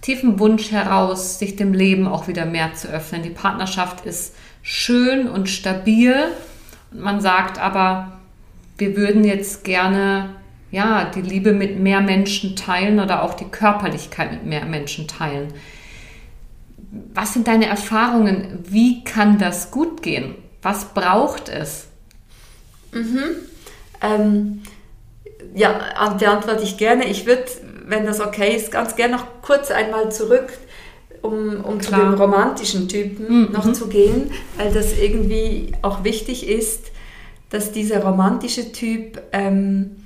tiefen 0.00 0.38
Wunsch 0.38 0.70
heraus, 0.70 1.38
sich 1.38 1.56
dem 1.56 1.74
Leben 1.74 2.06
auch 2.06 2.26
wieder 2.28 2.46
mehr 2.46 2.72
zu 2.74 2.88
öffnen. 2.88 3.22
Die 3.22 3.30
Partnerschaft 3.30 4.06
ist 4.06 4.34
schön 4.62 5.28
und 5.28 5.48
stabil 5.48 6.14
und 6.90 7.00
man 7.00 7.20
sagt 7.20 7.58
aber, 7.58 8.18
wir 8.78 8.96
würden 8.96 9.24
jetzt 9.24 9.64
gerne 9.64 10.30
ja, 10.70 11.04
die 11.04 11.22
Liebe 11.22 11.52
mit 11.52 11.78
mehr 11.78 12.00
Menschen 12.00 12.56
teilen 12.56 13.00
oder 13.00 13.22
auch 13.22 13.34
die 13.34 13.44
Körperlichkeit 13.44 14.32
mit 14.32 14.46
mehr 14.46 14.64
Menschen 14.64 15.06
teilen. 15.06 15.54
Was 17.14 17.32
sind 17.32 17.46
deine 17.46 17.66
Erfahrungen? 17.66 18.64
Wie 18.64 19.04
kann 19.04 19.38
das 19.38 19.70
gut 19.70 20.02
gehen? 20.02 20.34
Was 20.62 20.92
braucht 20.94 21.48
es? 21.48 21.88
Mhm. 22.92 23.22
Ähm, 24.02 24.62
ja, 25.54 25.78
beantworte 26.18 26.62
ich 26.62 26.76
gerne. 26.76 27.04
Ich 27.04 27.26
würde, 27.26 27.44
wenn 27.86 28.06
das 28.06 28.20
okay 28.20 28.56
ist, 28.56 28.70
ganz 28.70 28.96
gerne 28.96 29.16
noch 29.16 29.26
kurz 29.42 29.70
einmal 29.70 30.10
zurück, 30.10 30.52
um, 31.22 31.64
um 31.64 31.80
zu 31.80 31.90
dem 31.92 32.14
romantischen 32.14 32.88
Typen 32.88 33.46
mhm. 33.46 33.52
noch 33.52 33.72
zu 33.72 33.88
gehen, 33.88 34.30
weil 34.56 34.72
das 34.72 34.96
irgendwie 34.98 35.72
auch 35.82 36.04
wichtig 36.04 36.48
ist, 36.48 36.90
dass 37.50 37.72
dieser 37.72 38.02
romantische 38.02 38.72
Typ 38.72 39.22
ähm, 39.32 40.05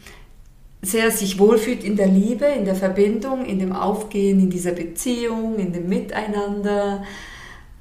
sehr 0.82 1.10
sich 1.10 1.38
wohlfühlt 1.38 1.84
in 1.84 1.96
der 1.96 2.08
Liebe, 2.08 2.46
in 2.46 2.64
der 2.64 2.74
Verbindung, 2.74 3.44
in 3.44 3.58
dem 3.58 3.72
Aufgehen, 3.72 4.40
in 4.40 4.50
dieser 4.50 4.72
Beziehung, 4.72 5.58
in 5.58 5.72
dem 5.72 5.88
Miteinander 5.88 7.04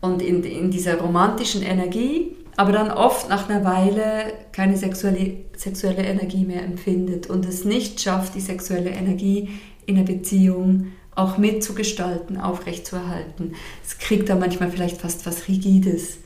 und 0.02 0.22
in, 0.22 0.44
in 0.44 0.72
dieser 0.72 1.00
romantischen 1.00 1.62
Energie, 1.62 2.36
aber 2.58 2.74
dann 2.74 2.92
oft 2.92 3.30
nach 3.30 3.50
einer 3.50 3.64
Weile 3.64 4.34
keine 4.52 4.76
sexuelle, 4.76 5.38
sexuelle 5.56 6.04
Energie 6.04 6.44
mehr 6.44 6.64
empfindet 6.64 7.30
und 7.30 7.46
es 7.46 7.64
nicht 7.64 8.02
schafft, 8.02 8.36
die 8.36 8.42
sexuelle 8.42 8.90
Energie 8.90 9.50
in 9.86 9.96
der 9.96 10.04
Beziehung 10.04 10.88
auch 11.16 11.38
mitzugestalten, 11.38 12.40
aufrechtzuerhalten. 12.40 13.54
Es 13.86 13.98
kriegt 13.98 14.30
da 14.30 14.36
manchmal 14.36 14.72
vielleicht 14.72 15.00
fast 15.00 15.26
was 15.26 15.48
Rigides. 15.48 16.20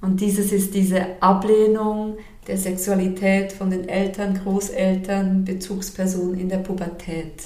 Und 0.00 0.20
dieses 0.20 0.52
ist 0.52 0.74
diese 0.74 1.06
Ablehnung, 1.20 2.16
der 2.50 2.58
Sexualität 2.58 3.52
von 3.52 3.70
den 3.70 3.88
Eltern, 3.88 4.40
Großeltern, 4.42 5.44
Bezugspersonen 5.44 6.40
in 6.40 6.48
der 6.48 6.58
Pubertät, 6.58 7.44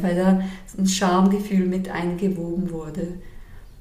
weil 0.00 0.14
da 0.14 0.40
ein 0.78 0.86
Schamgefühl 0.86 1.66
mit 1.66 1.90
eingewoben 1.90 2.70
wurde. 2.70 3.08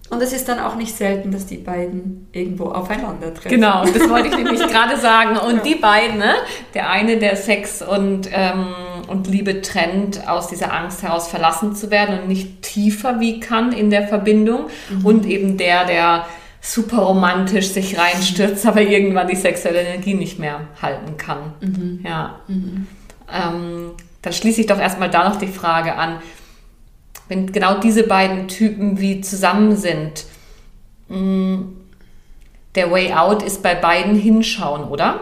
Und 0.09 0.21
es 0.21 0.33
ist 0.33 0.47
dann 0.47 0.59
auch 0.59 0.75
nicht 0.75 0.95
selten, 0.95 1.31
dass 1.31 1.45
die 1.45 1.57
beiden 1.57 2.27
irgendwo 2.31 2.65
aufeinandertreffen. 2.65 3.51
Genau, 3.51 3.85
das 3.85 4.09
wollte 4.09 4.29
ich 4.29 4.35
nämlich 4.35 4.59
gerade 4.71 4.97
sagen. 4.97 5.37
Und 5.37 5.57
ja. 5.57 5.61
die 5.61 5.75
beiden, 5.75 6.17
ne? 6.17 6.33
der 6.73 6.89
eine, 6.89 7.17
der 7.17 7.35
Sex 7.35 7.83
und, 7.83 8.29
ähm, 8.31 8.67
und 9.07 9.27
Liebe 9.27 9.61
trennt, 9.61 10.27
aus 10.27 10.47
dieser 10.47 10.73
Angst 10.73 11.03
heraus 11.03 11.27
verlassen 11.27 11.75
zu 11.75 11.91
werden 11.91 12.19
und 12.19 12.27
nicht 12.27 12.63
tiefer 12.63 13.19
wie 13.19 13.39
kann 13.39 13.71
in 13.71 13.91
der 13.91 14.07
Verbindung. 14.07 14.65
Mhm. 14.89 15.05
Und 15.05 15.25
eben 15.27 15.57
der, 15.57 15.85
der 15.85 16.25
super 16.65 16.97
romantisch 16.97 17.69
sich 17.69 17.97
reinstürzt, 17.97 18.65
aber 18.65 18.81
irgendwann 18.81 19.27
die 19.27 19.35
sexuelle 19.35 19.81
Energie 19.81 20.15
nicht 20.15 20.39
mehr 20.39 20.61
halten 20.81 21.15
kann. 21.17 21.53
Mhm. 21.61 21.99
Ja. 22.03 22.39
Mhm. 22.47 22.87
Ähm, 23.31 23.91
dann 24.21 24.33
schließe 24.33 24.61
ich 24.61 24.67
doch 24.67 24.79
erstmal 24.79 25.11
da 25.11 25.29
noch 25.29 25.37
die 25.37 25.47
Frage 25.47 25.95
an, 25.95 26.19
wenn 27.27 27.51
genau 27.51 27.79
diese 27.79 28.03
beiden 28.03 28.47
Typen 28.47 28.99
wie 28.99 29.21
zusammen 29.21 29.75
sind, 29.75 30.25
mh, 31.07 31.17
mm, 31.17 31.77
der 32.73 32.91
Way 32.91 33.13
Out 33.13 33.43
ist 33.43 33.63
bei 33.63 33.73
beiden 33.75 34.15
hinschauen, 34.15 34.83
oder? 34.85 35.21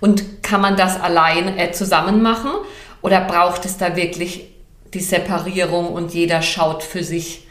Und 0.00 0.42
kann 0.42 0.60
man 0.60 0.76
das 0.76 1.00
allein 1.00 1.56
äh, 1.56 1.72
zusammen 1.72 2.20
machen 2.20 2.50
oder 3.00 3.20
braucht 3.22 3.64
es 3.64 3.78
da 3.78 3.96
wirklich 3.96 4.48
die 4.92 5.00
Separierung 5.00 5.88
und 5.88 6.12
jeder 6.12 6.42
schaut 6.42 6.82
für 6.82 7.02
sich 7.02 7.46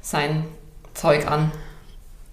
sein 0.00 0.44
Zeug 0.94 1.30
an? 1.30 1.52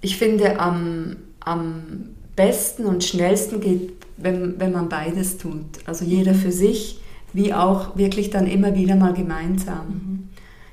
Ich 0.02 0.18
finde, 0.18 0.60
am, 0.60 1.18
am 1.40 2.10
besten 2.36 2.86
und 2.86 3.04
schnellsten 3.04 3.62
geht, 3.62 3.94
wenn, 4.18 4.60
wenn 4.60 4.72
man 4.72 4.90
beides 4.90 5.38
tut. 5.38 5.66
Also 5.86 6.06
jeder 6.06 6.34
für 6.34 6.52
sich, 6.52 7.02
wie 7.34 7.54
auch 7.54 7.98
wirklich 7.98 8.30
dann 8.30 8.48
immer 8.48 8.76
wieder 8.76 8.96
mal 8.96 9.14
gemeinsam. 9.14 9.88
Mhm. 9.88 10.30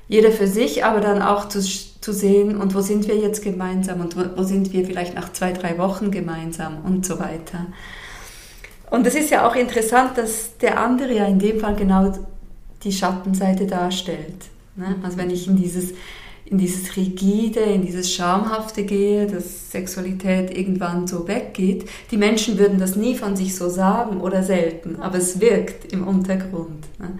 Jeder 0.07 0.31
für 0.31 0.47
sich, 0.47 0.85
aber 0.85 1.01
dann 1.01 1.21
auch 1.21 1.49
zu, 1.49 1.59
zu 1.61 2.13
sehen, 2.13 2.57
und 2.57 2.75
wo 2.75 2.81
sind 2.81 3.07
wir 3.07 3.17
jetzt 3.17 3.43
gemeinsam 3.43 4.01
und 4.01 4.15
wo, 4.15 4.21
wo 4.37 4.43
sind 4.43 4.71
wir 4.71 4.85
vielleicht 4.85 5.15
nach 5.15 5.33
zwei, 5.33 5.51
drei 5.51 5.77
Wochen 5.79 6.11
gemeinsam 6.11 6.77
und 6.85 7.05
so 7.05 7.19
weiter. 7.19 7.65
Und 8.91 9.07
es 9.07 9.15
ist 9.15 9.31
ja 9.31 9.47
auch 9.47 9.55
interessant, 9.55 10.17
dass 10.17 10.57
der 10.57 10.79
andere 10.79 11.13
ja 11.13 11.25
in 11.25 11.39
dem 11.39 11.59
Fall 11.59 11.75
genau 11.75 12.13
die 12.83 12.91
Schattenseite 12.91 13.65
darstellt. 13.65 14.45
Ne? 14.75 14.95
Also 15.03 15.17
wenn 15.17 15.31
ich 15.31 15.47
in 15.47 15.57
dieses 15.57 15.93
in 16.45 16.59
dieses 16.59 16.95
Rigide, 16.95 17.61
in 17.61 17.83
dieses 17.83 18.11
Schamhafte 18.13 18.83
gehe, 18.83 19.25
dass 19.25 19.71
Sexualität 19.71 20.55
irgendwann 20.55 21.07
so 21.07 21.27
weggeht. 21.27 21.89
Die 22.11 22.17
Menschen 22.17 22.59
würden 22.59 22.79
das 22.79 22.95
nie 22.95 23.15
von 23.15 23.35
sich 23.35 23.55
so 23.55 23.67
sagen 23.67 24.21
oder 24.21 24.43
selten, 24.43 24.97
aber 25.01 25.17
es 25.17 25.41
wirkt 25.41 25.91
im 25.91 26.07
Untergrund. 26.07 26.85
Ne? 26.99 27.17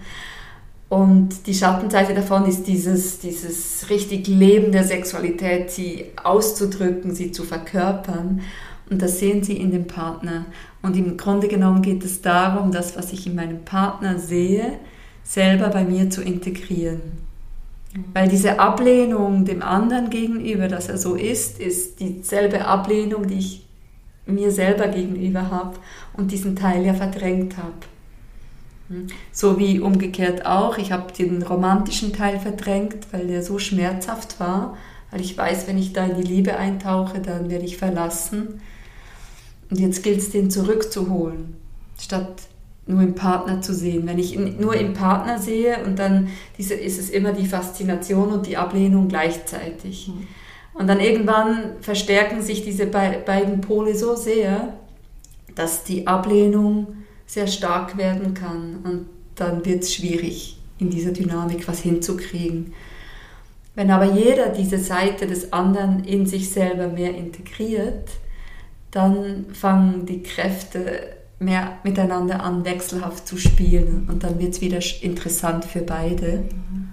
Und 0.88 1.48
die 1.48 1.54
Schattenseite 1.54 2.14
davon 2.14 2.46
ist 2.46 2.68
dieses, 2.68 3.18
dieses 3.18 3.90
richtig 3.90 4.28
Leben 4.28 4.70
der 4.70 4.84
Sexualität, 4.84 5.72
sie 5.72 6.06
auszudrücken, 6.22 7.12
sie 7.12 7.32
zu 7.32 7.42
verkörpern. 7.42 8.42
Und 8.88 9.02
das 9.02 9.18
sehen 9.18 9.42
sie 9.42 9.56
in 9.56 9.72
dem 9.72 9.88
Partner. 9.88 10.46
Und 10.82 10.96
im 10.96 11.16
Grunde 11.16 11.48
genommen 11.48 11.82
geht 11.82 12.04
es 12.04 12.22
darum, 12.22 12.70
das, 12.70 12.96
was 12.96 13.12
ich 13.12 13.26
in 13.26 13.34
meinem 13.34 13.64
Partner 13.64 14.20
sehe, 14.20 14.74
selber 15.24 15.70
bei 15.70 15.82
mir 15.82 16.08
zu 16.08 16.22
integrieren. 16.22 17.25
Weil 18.12 18.28
diese 18.28 18.58
Ablehnung 18.58 19.44
dem 19.44 19.62
anderen 19.62 20.10
gegenüber, 20.10 20.68
dass 20.68 20.88
er 20.88 20.98
so 20.98 21.14
ist, 21.14 21.58
ist 21.60 22.00
dieselbe 22.00 22.66
Ablehnung, 22.66 23.26
die 23.26 23.38
ich 23.38 23.66
mir 24.26 24.50
selber 24.50 24.88
gegenüber 24.88 25.50
habe 25.50 25.78
und 26.14 26.32
diesen 26.32 26.56
Teil 26.56 26.84
ja 26.84 26.94
verdrängt 26.94 27.56
habe. 27.56 27.72
Hm. 28.88 29.06
So 29.32 29.58
wie 29.58 29.80
umgekehrt 29.80 30.44
auch, 30.46 30.78
ich 30.78 30.92
habe 30.92 31.12
den 31.12 31.42
romantischen 31.42 32.12
Teil 32.12 32.38
verdrängt, 32.38 33.12
weil 33.12 33.28
der 33.28 33.42
so 33.42 33.58
schmerzhaft 33.58 34.38
war, 34.40 34.76
weil 35.10 35.20
ich 35.20 35.36
weiß, 35.36 35.66
wenn 35.66 35.78
ich 35.78 35.92
da 35.92 36.04
in 36.06 36.20
die 36.20 36.28
Liebe 36.28 36.56
eintauche, 36.56 37.20
dann 37.20 37.48
werde 37.50 37.64
ich 37.64 37.76
verlassen. 37.76 38.60
Und 39.70 39.80
jetzt 39.80 40.02
gilt 40.02 40.18
es, 40.18 40.30
den 40.30 40.50
zurückzuholen, 40.50 41.56
statt 41.98 42.42
nur 42.86 43.02
im 43.02 43.14
Partner 43.14 43.60
zu 43.60 43.74
sehen. 43.74 44.06
Wenn 44.06 44.18
ich 44.18 44.34
ihn 44.34 44.56
nur 44.60 44.74
im 44.74 44.94
Partner 44.94 45.38
sehe 45.38 45.84
und 45.84 45.98
dann 45.98 46.28
diese, 46.56 46.74
ist 46.74 46.98
es 46.98 47.10
immer 47.10 47.32
die 47.32 47.46
Faszination 47.46 48.30
und 48.30 48.46
die 48.46 48.56
Ablehnung 48.56 49.08
gleichzeitig. 49.08 50.08
Mhm. 50.08 50.26
Und 50.74 50.86
dann 50.88 51.00
irgendwann 51.00 51.72
verstärken 51.80 52.42
sich 52.42 52.62
diese 52.62 52.86
be 52.86 53.22
beiden 53.24 53.60
Pole 53.60 53.96
so 53.96 54.14
sehr, 54.14 54.74
dass 55.54 55.84
die 55.84 56.06
Ablehnung 56.06 56.88
sehr 57.26 57.46
stark 57.46 57.96
werden 57.96 58.34
kann 58.34 58.78
und 58.84 59.06
dann 59.34 59.64
wird 59.64 59.82
es 59.82 59.94
schwierig, 59.94 60.58
in 60.78 60.90
dieser 60.90 61.12
Dynamik 61.12 61.66
was 61.66 61.80
hinzukriegen. 61.80 62.72
Wenn 63.74 63.90
aber 63.90 64.04
jeder 64.04 64.50
diese 64.50 64.78
Seite 64.78 65.26
des 65.26 65.52
anderen 65.52 66.04
in 66.04 66.26
sich 66.26 66.50
selber 66.50 66.88
mehr 66.88 67.14
integriert, 67.14 68.10
dann 68.90 69.46
fangen 69.52 70.06
die 70.06 70.22
Kräfte 70.22 71.15
mehr 71.38 71.78
miteinander 71.82 72.42
an, 72.42 72.64
wechselhaft 72.64 73.26
zu 73.26 73.36
spielen. 73.36 74.08
Und 74.10 74.24
dann 74.24 74.38
wird 74.38 74.54
es 74.54 74.60
wieder 74.60 74.80
interessant 75.02 75.64
für 75.64 75.82
beide. 75.82 76.44
Mhm. 76.48 76.88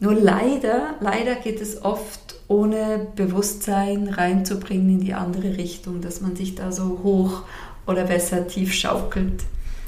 Nur 0.00 0.14
leider, 0.14 0.94
leider 1.00 1.36
geht 1.36 1.60
es 1.60 1.82
oft 1.84 2.34
ohne 2.48 3.06
Bewusstsein 3.14 4.08
reinzubringen 4.08 4.90
in 4.90 5.00
die 5.00 5.14
andere 5.14 5.56
Richtung, 5.56 6.00
dass 6.00 6.20
man 6.20 6.34
sich 6.36 6.56
da 6.56 6.72
so 6.72 7.00
hoch 7.02 7.42
oder 7.86 8.04
besser 8.04 8.46
tief 8.48 8.74
schaukelt. 8.74 9.44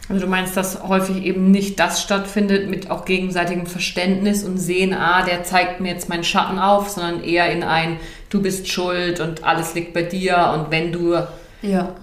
Also 0.09 0.23
du 0.23 0.31
meinst, 0.31 0.57
dass 0.57 0.83
häufig 0.83 1.25
eben 1.25 1.51
nicht 1.51 1.81
das 1.81 2.03
stattfindet 2.03 2.69
mit 2.69 2.91
auch 2.91 3.07
gegenseitigem 3.07 3.67
Verständnis 3.67 4.45
und 4.45 4.59
sehen, 4.59 4.93
ah, 4.93 5.25
der 5.25 5.45
zeigt 5.45 5.81
mir 5.81 5.93
jetzt 5.93 6.09
meinen 6.09 6.25
Schatten 6.25 6.59
auf, 6.59 6.91
sondern 6.91 7.25
eher 7.25 7.51
in 7.51 7.63
ein, 7.63 7.99
du 8.29 8.43
bist 8.43 8.69
schuld 8.69 9.21
und 9.21 9.45
alles 9.45 9.75
liegt 9.75 9.95
bei 9.95 10.03
dir 10.03 10.55
und 10.55 10.71
wenn 10.71 10.93
du 10.93 11.15
ja. 11.63 11.95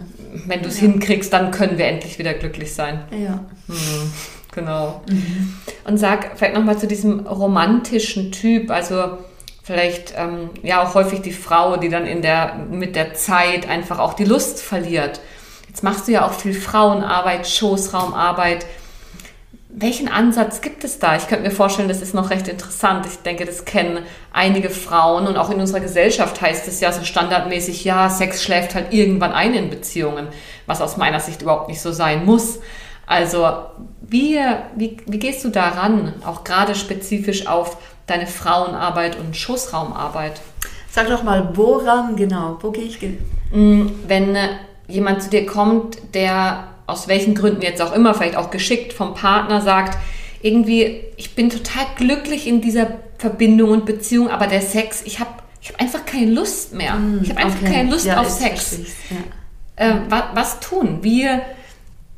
Wenn 0.45 0.61
du 0.61 0.69
es 0.69 0.79
ja. 0.79 0.87
hinkriegst, 0.87 1.31
dann 1.31 1.51
können 1.51 1.77
wir 1.77 1.85
endlich 1.85 2.19
wieder 2.19 2.33
glücklich 2.33 2.73
sein. 2.73 3.03
Ja. 3.11 3.45
Hm, 3.67 4.13
genau. 4.53 5.01
Mhm. 5.09 5.53
Und 5.85 5.97
sag 5.97 6.37
vielleicht 6.37 6.55
nochmal 6.55 6.77
zu 6.77 6.87
diesem 6.87 7.27
romantischen 7.27 8.31
Typ, 8.31 8.71
also 8.71 9.17
vielleicht 9.63 10.13
ähm, 10.17 10.49
ja 10.63 10.83
auch 10.83 10.95
häufig 10.95 11.21
die 11.21 11.31
Frau, 11.31 11.77
die 11.77 11.89
dann 11.89 12.05
in 12.05 12.21
der, 12.21 12.55
mit 12.69 12.95
der 12.95 13.13
Zeit 13.13 13.67
einfach 13.69 13.99
auch 13.99 14.13
die 14.13 14.25
Lust 14.25 14.59
verliert. 14.59 15.21
Jetzt 15.67 15.83
machst 15.83 16.07
du 16.07 16.11
ja 16.11 16.25
auch 16.25 16.33
viel 16.33 16.53
Frauenarbeit, 16.53 17.47
Schoßraumarbeit. 17.47 18.65
Welchen 19.73 20.09
Ansatz 20.09 20.59
gibt 20.59 20.83
es 20.83 20.99
da? 20.99 21.15
Ich 21.15 21.27
könnte 21.27 21.45
mir 21.45 21.51
vorstellen, 21.51 21.87
das 21.87 22.01
ist 22.01 22.13
noch 22.13 22.29
recht 22.29 22.49
interessant. 22.49 23.05
Ich 23.05 23.19
denke, 23.19 23.45
das 23.45 23.63
kennen 23.63 24.03
einige 24.33 24.69
Frauen 24.69 25.27
und 25.27 25.37
auch 25.37 25.49
in 25.49 25.61
unserer 25.61 25.79
Gesellschaft 25.79 26.41
heißt 26.41 26.67
es 26.67 26.81
ja 26.81 26.91
so 26.91 27.05
standardmäßig, 27.05 27.85
ja, 27.85 28.09
Sex 28.09 28.43
schläft 28.43 28.75
halt 28.75 28.93
irgendwann 28.93 29.31
ein 29.31 29.53
in 29.53 29.69
Beziehungen, 29.69 30.27
was 30.65 30.81
aus 30.81 30.97
meiner 30.97 31.21
Sicht 31.21 31.41
überhaupt 31.41 31.69
nicht 31.69 31.79
so 31.79 31.93
sein 31.93 32.25
muss. 32.25 32.59
Also, 33.07 33.47
wie, 34.01 34.39
wie, 34.75 34.97
wie 35.05 35.19
gehst 35.19 35.43
du 35.45 35.49
daran, 35.49 36.13
auch 36.25 36.43
gerade 36.43 36.75
spezifisch 36.75 37.47
auf 37.47 37.77
deine 38.07 38.27
Frauenarbeit 38.27 39.17
und 39.17 39.37
Schoßraumarbeit? 39.37 40.41
Sag 40.89 41.07
doch 41.07 41.23
mal, 41.23 41.51
woran 41.53 42.17
genau? 42.17 42.57
Wo 42.59 42.71
gehe 42.71 42.83
ich? 42.83 42.99
Mm, 43.51 43.87
wenn 44.05 44.37
jemand 44.87 45.23
zu 45.23 45.29
dir 45.29 45.45
kommt, 45.45 45.97
der 46.13 46.67
aus 46.91 47.07
welchen 47.07 47.35
Gründen 47.35 47.61
jetzt 47.61 47.81
auch 47.81 47.93
immer, 47.93 48.13
vielleicht 48.13 48.35
auch 48.35 48.51
geschickt 48.51 48.93
vom 48.93 49.13
Partner 49.13 49.61
sagt, 49.61 49.97
irgendwie, 50.41 51.01
ich 51.17 51.35
bin 51.35 51.49
total 51.49 51.85
glücklich 51.95 52.47
in 52.47 52.61
dieser 52.61 52.87
Verbindung 53.17 53.69
und 53.69 53.85
Beziehung, 53.85 54.29
aber 54.29 54.47
der 54.47 54.61
Sex, 54.61 55.03
ich 55.05 55.19
habe 55.19 55.29
ich 55.61 55.69
hab 55.69 55.79
einfach 55.79 56.05
keine 56.05 56.31
Lust 56.31 56.73
mehr. 56.73 56.95
Mm, 56.95 57.19
ich 57.21 57.29
habe 57.29 57.41
einfach 57.41 57.61
okay. 57.61 57.71
keine 57.71 57.91
Lust 57.91 58.05
ja, 58.05 58.19
auf 58.19 58.29
Sex. 58.29 58.79
Ja. 59.09 59.17
Äh, 59.75 59.95
was, 60.09 60.23
was, 60.33 60.59
tun? 60.59 60.99
Wie, 61.01 61.27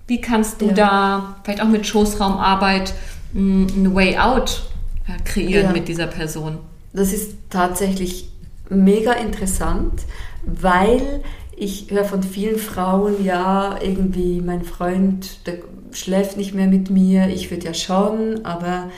wie 0.07 0.21
kannst 0.21 0.61
du 0.61 0.67
ja. 0.67 0.73
da 0.73 1.35
vielleicht 1.43 1.61
auch 1.61 1.67
mit 1.67 1.85
Schoßraumarbeit 1.85 2.93
mm, 3.33 3.67
eine 3.75 3.93
Way 3.93 4.17
out 4.17 4.63
äh, 5.07 5.21
kreieren 5.23 5.73
mit 5.73 5.89
dieser 5.89 6.07
Person? 6.07 6.59
Das 6.93 7.11
ist 7.11 7.35
tatsächlich 7.49 8.29
mega 8.69 9.11
interessant, 9.11 10.03
weil 10.45 11.21
ich 11.55 11.89
höre 11.89 12.05
von 12.05 12.23
vielen 12.23 12.57
Frauen, 12.57 13.23
ja, 13.23 13.79
irgendwie 13.81 14.41
mein 14.41 14.63
Freund, 14.63 15.45
der 15.47 15.59
schläft 15.91 16.37
nicht 16.37 16.53
mehr 16.53 16.67
mit 16.67 16.89
mir, 16.89 17.27
ich 17.27 17.51
würde 17.51 17.65
ja 17.65 17.73
schon, 17.73 18.45
aber 18.45 18.89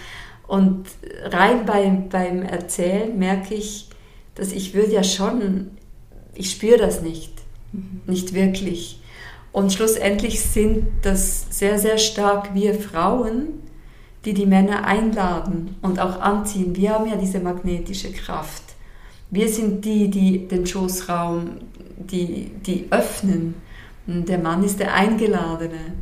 und 0.47 0.85
rein 1.23 1.65
beim, 1.65 2.09
beim 2.09 2.43
Erzählen 2.43 3.17
merke 3.17 3.55
ich, 3.55 3.89
dass 4.35 4.51
ich 4.51 4.73
würde 4.73 4.93
ja 4.93 5.03
schon, 5.03 5.71
ich 6.33 6.51
spüre 6.51 6.77
das 6.77 7.01
nicht, 7.01 7.31
mhm. 7.71 8.01
nicht 8.05 8.33
wirklich. 8.33 9.01
Und 9.51 9.71
schlussendlich 9.71 10.41
sind 10.41 10.87
das 11.01 11.47
sehr, 11.49 11.79
sehr 11.79 11.97
stark 11.97 12.53
wir 12.53 12.75
Frauen, 12.75 13.63
die 14.25 14.33
die 14.33 14.45
Männer 14.45 14.85
einladen 14.85 15.75
und 15.81 15.99
auch 15.99 16.19
anziehen. 16.19 16.75
Wir 16.75 16.91
haben 16.91 17.09
ja 17.09 17.15
diese 17.15 17.39
magnetische 17.39 18.11
Kraft. 18.11 18.64
Wir 19.35 19.49
sind 19.49 19.83
die, 19.83 20.09
die 20.09 20.47
den 20.47 20.65
Schoßraum 20.65 21.57
die, 21.97 22.51
die 22.65 22.87
öffnen. 22.89 23.55
Der 24.07 24.37
Mann 24.37 24.63
ist 24.63 24.79
der 24.79 24.93
Eingeladene. 24.93 25.93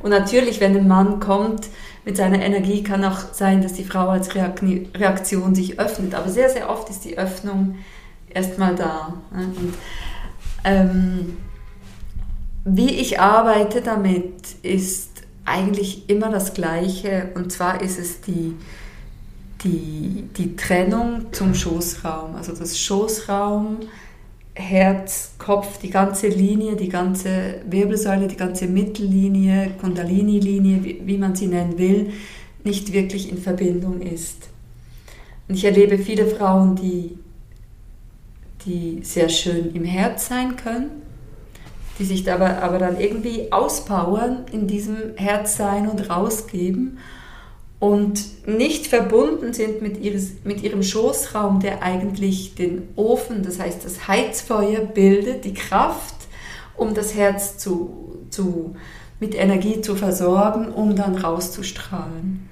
Und 0.00 0.10
natürlich, 0.10 0.60
wenn 0.60 0.76
ein 0.76 0.88
Mann 0.88 1.20
kommt 1.20 1.68
mit 2.04 2.16
seiner 2.16 2.42
Energie, 2.42 2.82
kann 2.82 3.04
auch 3.04 3.32
sein, 3.32 3.62
dass 3.62 3.74
die 3.74 3.84
Frau 3.84 4.08
als 4.08 4.34
Reaktion 4.34 5.54
sich 5.54 5.78
öffnet. 5.78 6.16
Aber 6.16 6.28
sehr, 6.30 6.50
sehr 6.50 6.68
oft 6.68 6.90
ist 6.90 7.04
die 7.04 7.16
Öffnung 7.16 7.76
erstmal 8.28 8.74
da. 8.74 9.14
Und, 9.30 9.74
ähm, 10.64 11.36
wie 12.64 12.90
ich 12.90 13.20
arbeite 13.20 13.82
damit, 13.82 14.56
ist 14.64 15.22
eigentlich 15.44 16.10
immer 16.10 16.30
das 16.30 16.54
Gleiche. 16.54 17.30
Und 17.36 17.52
zwar 17.52 17.82
ist 17.82 18.00
es 18.00 18.20
die, 18.20 18.56
die, 19.62 20.24
die 20.36 20.56
Trennung 20.56 21.32
zum 21.32 21.54
Schoßraum. 21.54 22.36
Also 22.36 22.54
das 22.54 22.78
Schoßraum 22.78 23.78
Herz, 24.54 25.34
Kopf, 25.38 25.78
die 25.78 25.90
ganze 25.90 26.28
Linie, 26.28 26.74
die 26.74 26.88
ganze 26.88 27.60
Wirbelsäule, 27.68 28.26
die 28.26 28.36
ganze 28.36 28.66
Mittellinie, 28.66 29.70
Kundalini-Linie, 29.80 30.84
wie, 30.84 31.02
wie 31.04 31.18
man 31.18 31.36
sie 31.36 31.46
nennen 31.46 31.78
will, 31.78 32.12
nicht 32.64 32.92
wirklich 32.92 33.30
in 33.30 33.38
Verbindung 33.38 34.00
ist. 34.00 34.48
Und 35.48 35.54
ich 35.54 35.64
erlebe 35.64 35.98
viele 35.98 36.26
Frauen, 36.26 36.74
die, 36.74 37.18
die 38.66 39.00
sehr 39.02 39.28
schön 39.28 39.74
im 39.74 39.84
Herz 39.84 40.26
sein 40.28 40.56
können, 40.56 40.90
die 41.98 42.04
sich 42.04 42.30
aber, 42.30 42.62
aber 42.62 42.78
dann 42.78 43.00
irgendwie 43.00 43.52
auspowern 43.52 44.44
in 44.52 44.66
diesem 44.66 45.16
Herzsein 45.16 45.88
und 45.88 46.10
rausgeben 46.10 46.98
und 47.80 48.48
nicht 48.48 48.88
verbunden 48.88 49.52
sind 49.52 49.82
mit, 49.82 50.00
ihres, 50.00 50.32
mit 50.44 50.62
ihrem 50.62 50.82
Schoßraum, 50.82 51.60
der 51.60 51.82
eigentlich 51.82 52.54
den 52.56 52.88
Ofen, 52.96 53.42
das 53.42 53.60
heißt 53.60 53.84
das 53.84 54.08
Heizfeuer 54.08 54.80
bildet, 54.80 55.44
die 55.44 55.54
Kraft, 55.54 56.14
um 56.76 56.94
das 56.94 57.14
Herz 57.14 57.56
zu, 57.58 58.18
zu, 58.30 58.74
mit 59.20 59.34
Energie 59.34 59.80
zu 59.80 59.94
versorgen, 59.94 60.68
um 60.68 60.96
dann 60.96 61.16
rauszustrahlen. 61.16 62.48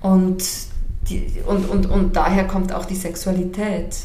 Und, 0.00 0.44
die, 1.08 1.26
und, 1.46 1.68
und, 1.68 1.86
und 1.86 2.16
daher 2.16 2.46
kommt 2.46 2.72
auch 2.72 2.86
die 2.86 2.96
Sexualität. 2.96 3.96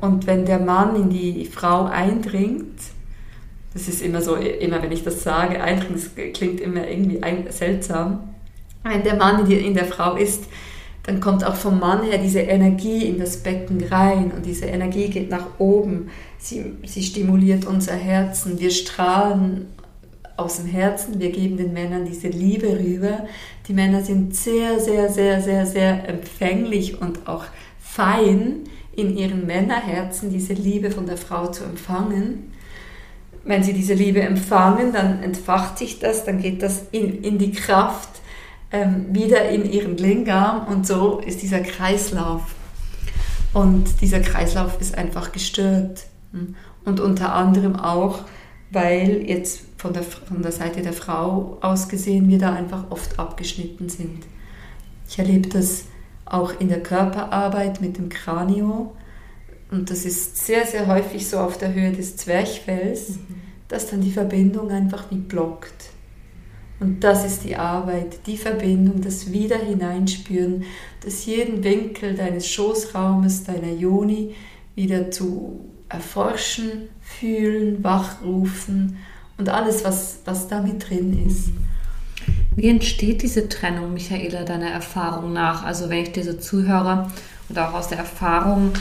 Und 0.00 0.26
wenn 0.26 0.44
der 0.46 0.58
Mann 0.58 0.96
in 0.96 1.10
die 1.10 1.44
Frau 1.46 1.84
eindringt, 1.84 2.80
das 3.72 3.86
ist 3.86 4.02
immer 4.02 4.20
so, 4.20 4.34
immer 4.34 4.82
wenn 4.82 4.92
ich 4.92 5.04
das 5.04 5.22
sage, 5.22 5.62
eindringen, 5.62 5.94
das 5.94 6.10
klingt 6.34 6.60
immer 6.60 6.88
irgendwie 6.88 7.20
seltsam, 7.50 8.27
wenn 8.88 9.02
der 9.02 9.16
Mann 9.16 9.50
in 9.50 9.74
der 9.74 9.84
Frau 9.84 10.16
ist, 10.16 10.44
dann 11.08 11.20
kommt 11.20 11.42
auch 11.42 11.54
vom 11.54 11.80
Mann 11.80 12.02
her 12.02 12.18
diese 12.18 12.40
Energie 12.40 13.06
in 13.06 13.18
das 13.18 13.38
Becken 13.38 13.82
rein 13.84 14.30
und 14.30 14.44
diese 14.44 14.66
Energie 14.66 15.08
geht 15.08 15.30
nach 15.30 15.46
oben. 15.58 16.10
Sie, 16.36 16.76
sie 16.84 17.02
stimuliert 17.02 17.64
unser 17.64 17.94
Herzen. 17.94 18.60
Wir 18.60 18.70
strahlen 18.70 19.68
aus 20.36 20.58
dem 20.58 20.66
Herzen. 20.66 21.18
Wir 21.18 21.30
geben 21.30 21.56
den 21.56 21.72
Männern 21.72 22.04
diese 22.04 22.28
Liebe 22.28 22.78
rüber. 22.78 23.26
Die 23.66 23.72
Männer 23.72 24.02
sind 24.02 24.36
sehr, 24.36 24.78
sehr, 24.80 25.08
sehr, 25.10 25.40
sehr, 25.40 25.64
sehr 25.64 26.08
empfänglich 26.08 27.00
und 27.00 27.26
auch 27.26 27.44
fein 27.80 28.64
in 28.94 29.16
ihren 29.16 29.46
Männerherzen, 29.46 30.30
diese 30.30 30.52
Liebe 30.52 30.90
von 30.90 31.06
der 31.06 31.16
Frau 31.16 31.46
zu 31.46 31.64
empfangen. 31.64 32.52
Wenn 33.44 33.62
sie 33.62 33.72
diese 33.72 33.94
Liebe 33.94 34.20
empfangen, 34.20 34.92
dann 34.92 35.22
entfacht 35.22 35.78
sich 35.78 36.00
das, 36.00 36.24
dann 36.24 36.42
geht 36.42 36.62
das 36.62 36.82
in, 36.92 37.22
in 37.22 37.38
die 37.38 37.52
Kraft 37.52 38.20
ähm, 38.70 39.06
wieder 39.14 39.48
in 39.48 39.70
ihren 39.70 39.96
Lingam 39.96 40.66
und 40.66 40.86
so 40.86 41.18
ist 41.18 41.42
dieser 41.42 41.60
Kreislauf. 41.60 42.42
Und 43.54 44.00
dieser 44.02 44.20
Kreislauf 44.20 44.80
ist 44.80 44.96
einfach 44.96 45.32
gestört. 45.32 46.04
Und 46.84 47.00
unter 47.00 47.32
anderem 47.32 47.76
auch, 47.76 48.20
weil 48.70 49.28
jetzt 49.28 49.62
von 49.78 49.92
der, 49.92 50.02
von 50.02 50.42
der 50.42 50.52
Seite 50.52 50.82
der 50.82 50.92
Frau 50.92 51.56
aus 51.62 51.88
gesehen 51.88 52.28
wir 52.28 52.38
da 52.38 52.52
einfach 52.52 52.90
oft 52.90 53.18
abgeschnitten 53.18 53.88
sind. 53.88 54.26
Ich 55.08 55.18
erlebe 55.18 55.48
das 55.48 55.84
auch 56.26 56.60
in 56.60 56.68
der 56.68 56.82
Körperarbeit 56.82 57.80
mit 57.80 57.96
dem 57.96 58.10
Kranio. 58.10 58.94
Und 59.70 59.90
das 59.90 60.04
ist 60.04 60.44
sehr, 60.44 60.66
sehr 60.66 60.86
häufig 60.86 61.28
so 61.28 61.38
auf 61.38 61.56
der 61.56 61.72
Höhe 61.72 61.92
des 61.92 62.16
Zwerchfells, 62.16 63.10
mhm. 63.10 63.40
dass 63.68 63.88
dann 63.88 64.02
die 64.02 64.12
Verbindung 64.12 64.70
einfach 64.70 65.10
wie 65.10 65.16
blockt. 65.16 65.87
Und 66.80 67.02
das 67.02 67.24
ist 67.24 67.44
die 67.44 67.56
Arbeit, 67.56 68.26
die 68.26 68.36
Verbindung, 68.36 69.00
das 69.00 69.32
Wieder 69.32 69.58
hineinspüren, 69.58 70.64
das 71.04 71.26
jeden 71.26 71.64
Winkel 71.64 72.14
deines 72.14 72.46
Schoßraumes, 72.48 73.44
deiner 73.44 73.72
Joni 73.72 74.34
wieder 74.76 75.10
zu 75.10 75.60
erforschen, 75.88 76.88
fühlen, 77.00 77.82
wachrufen 77.82 78.98
und 79.38 79.48
alles, 79.48 79.84
was, 79.84 80.20
was 80.24 80.46
da 80.46 80.62
mit 80.62 80.88
drin 80.88 81.26
ist. 81.26 81.50
Wie 82.54 82.68
entsteht 82.68 83.22
diese 83.22 83.48
Trennung, 83.48 83.94
Michaela, 83.94 84.44
deiner 84.44 84.70
Erfahrung 84.70 85.32
nach? 85.32 85.64
Also 85.64 85.88
wenn 85.88 86.02
ich 86.02 86.12
dir 86.12 86.24
so 86.24 86.34
zuhöre 86.34 87.10
und 87.48 87.58
auch 87.58 87.72
aus 87.72 87.88
der 87.88 87.98
Erfahrung 87.98 88.72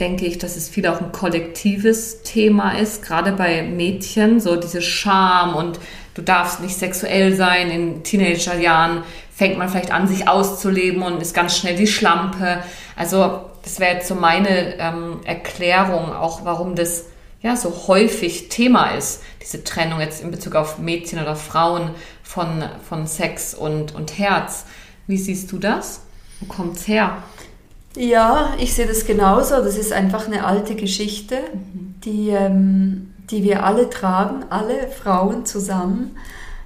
denke 0.00 0.26
ich, 0.26 0.38
dass 0.38 0.56
es 0.56 0.68
viel 0.68 0.86
auch 0.86 1.00
ein 1.00 1.12
kollektives 1.12 2.22
Thema 2.22 2.78
ist, 2.78 3.02
gerade 3.02 3.32
bei 3.32 3.62
Mädchen, 3.62 4.40
so 4.40 4.56
diese 4.56 4.82
Scham 4.82 5.54
und 5.54 5.78
du 6.14 6.22
darfst 6.22 6.60
nicht 6.60 6.76
sexuell 6.76 7.34
sein. 7.34 7.70
In 7.70 8.02
Teenagerjahren 8.02 9.02
fängt 9.34 9.58
man 9.58 9.68
vielleicht 9.68 9.92
an, 9.92 10.08
sich 10.08 10.28
auszuleben 10.28 11.02
und 11.02 11.20
ist 11.20 11.34
ganz 11.34 11.56
schnell 11.56 11.76
die 11.76 11.86
Schlampe. 11.86 12.62
Also 12.96 13.40
das 13.62 13.80
wäre 13.80 13.94
jetzt 13.94 14.08
so 14.08 14.14
meine 14.14 14.78
ähm, 14.78 15.20
Erklärung, 15.24 16.12
auch 16.12 16.44
warum 16.44 16.74
das 16.74 17.06
ja 17.42 17.56
so 17.56 17.88
häufig 17.88 18.48
Thema 18.48 18.92
ist, 18.92 19.22
diese 19.42 19.64
Trennung 19.64 20.00
jetzt 20.00 20.22
in 20.22 20.30
Bezug 20.30 20.54
auf 20.54 20.78
Mädchen 20.78 21.20
oder 21.20 21.36
Frauen 21.36 21.90
von, 22.22 22.64
von 22.88 23.06
Sex 23.06 23.54
und, 23.54 23.94
und 23.94 24.18
Herz. 24.18 24.64
Wie 25.06 25.18
siehst 25.18 25.52
du 25.52 25.58
das? 25.58 26.02
Wo 26.40 26.46
kommt's 26.46 26.88
her? 26.88 27.22
Ja, 27.96 28.54
ich 28.58 28.74
sehe 28.74 28.86
das 28.86 29.06
genauso. 29.06 29.56
Das 29.56 29.76
ist 29.76 29.92
einfach 29.92 30.26
eine 30.26 30.44
alte 30.44 30.74
Geschichte, 30.74 31.38
mhm. 31.52 31.94
die, 32.04 32.30
ähm, 32.30 33.13
die 33.30 33.42
wir 33.42 33.64
alle 33.64 33.90
tragen, 33.90 34.44
alle 34.50 34.88
Frauen 34.88 35.46
zusammen. 35.46 36.16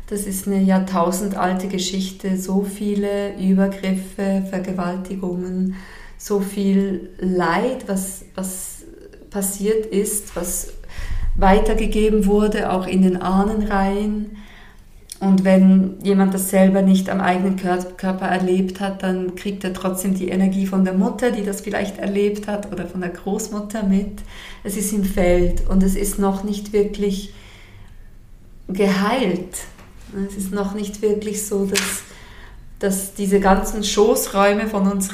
Das 0.09 0.23
ist 0.23 0.47
eine 0.47 0.63
jahrtausendalte 0.63 1.69
Geschichte, 1.69 2.39
so 2.39 2.63
viele 2.63 3.37
Übergriffe, 3.39 4.45
Vergewaltigungen, 4.49 5.75
so 6.17 6.41
viel 6.41 7.11
Leid, 7.19 7.85
was, 7.89 8.25
was 8.35 8.85
passiert 9.31 9.87
ist, 9.87 10.35
was 10.35 10.73
weitergegeben 11.37 12.27
wurde, 12.27 12.73
auch 12.73 12.87
in 12.87 13.03
den 13.03 13.21
Ahnenreihen. 13.21 14.38
Und 15.21 15.45
wenn 15.45 15.97
jemand 16.05 16.33
das 16.33 16.49
selber 16.49 16.83
nicht 16.83 17.11
am 17.11 17.21
eigenen 17.21 17.57
Körper 17.57 18.27
erlebt 18.27 18.79
hat, 18.79 19.03
dann 19.03 19.35
kriegt 19.35 19.65
er 19.65 19.73
trotzdem 19.73 20.15
die 20.15 20.29
Energie 20.29 20.67
von 20.67 20.85
der 20.85 20.95
Mutter, 20.95 21.33
die 21.33 21.45
das 21.45 21.61
vielleicht 21.61 21.99
erlebt 21.99 22.47
hat, 22.47 22.71
oder 22.71 22.87
von 22.87 23.01
der 23.01 23.11
Großmutter 23.11 23.83
mit. 23.83 24.21
Es 24.63 24.77
ist 24.77 24.93
im 24.93 25.03
Feld 25.05 25.69
und 25.69 25.83
es 25.83 25.97
ist 25.97 26.21
noch 26.21 26.45
nicht 26.45 26.73
wirklich 26.73 27.35
geheilt. 28.69 29.57
Es 30.29 30.37
ist 30.37 30.53
noch 30.53 30.75
nicht 30.75 31.03
wirklich 31.03 31.45
so, 31.45 31.67
dass, 31.67 32.03
dass 32.79 33.15
diese 33.15 33.41
ganzen 33.41 33.83
Schoßräume 33.83 34.69
von 34.69 34.91
uns 34.91 35.09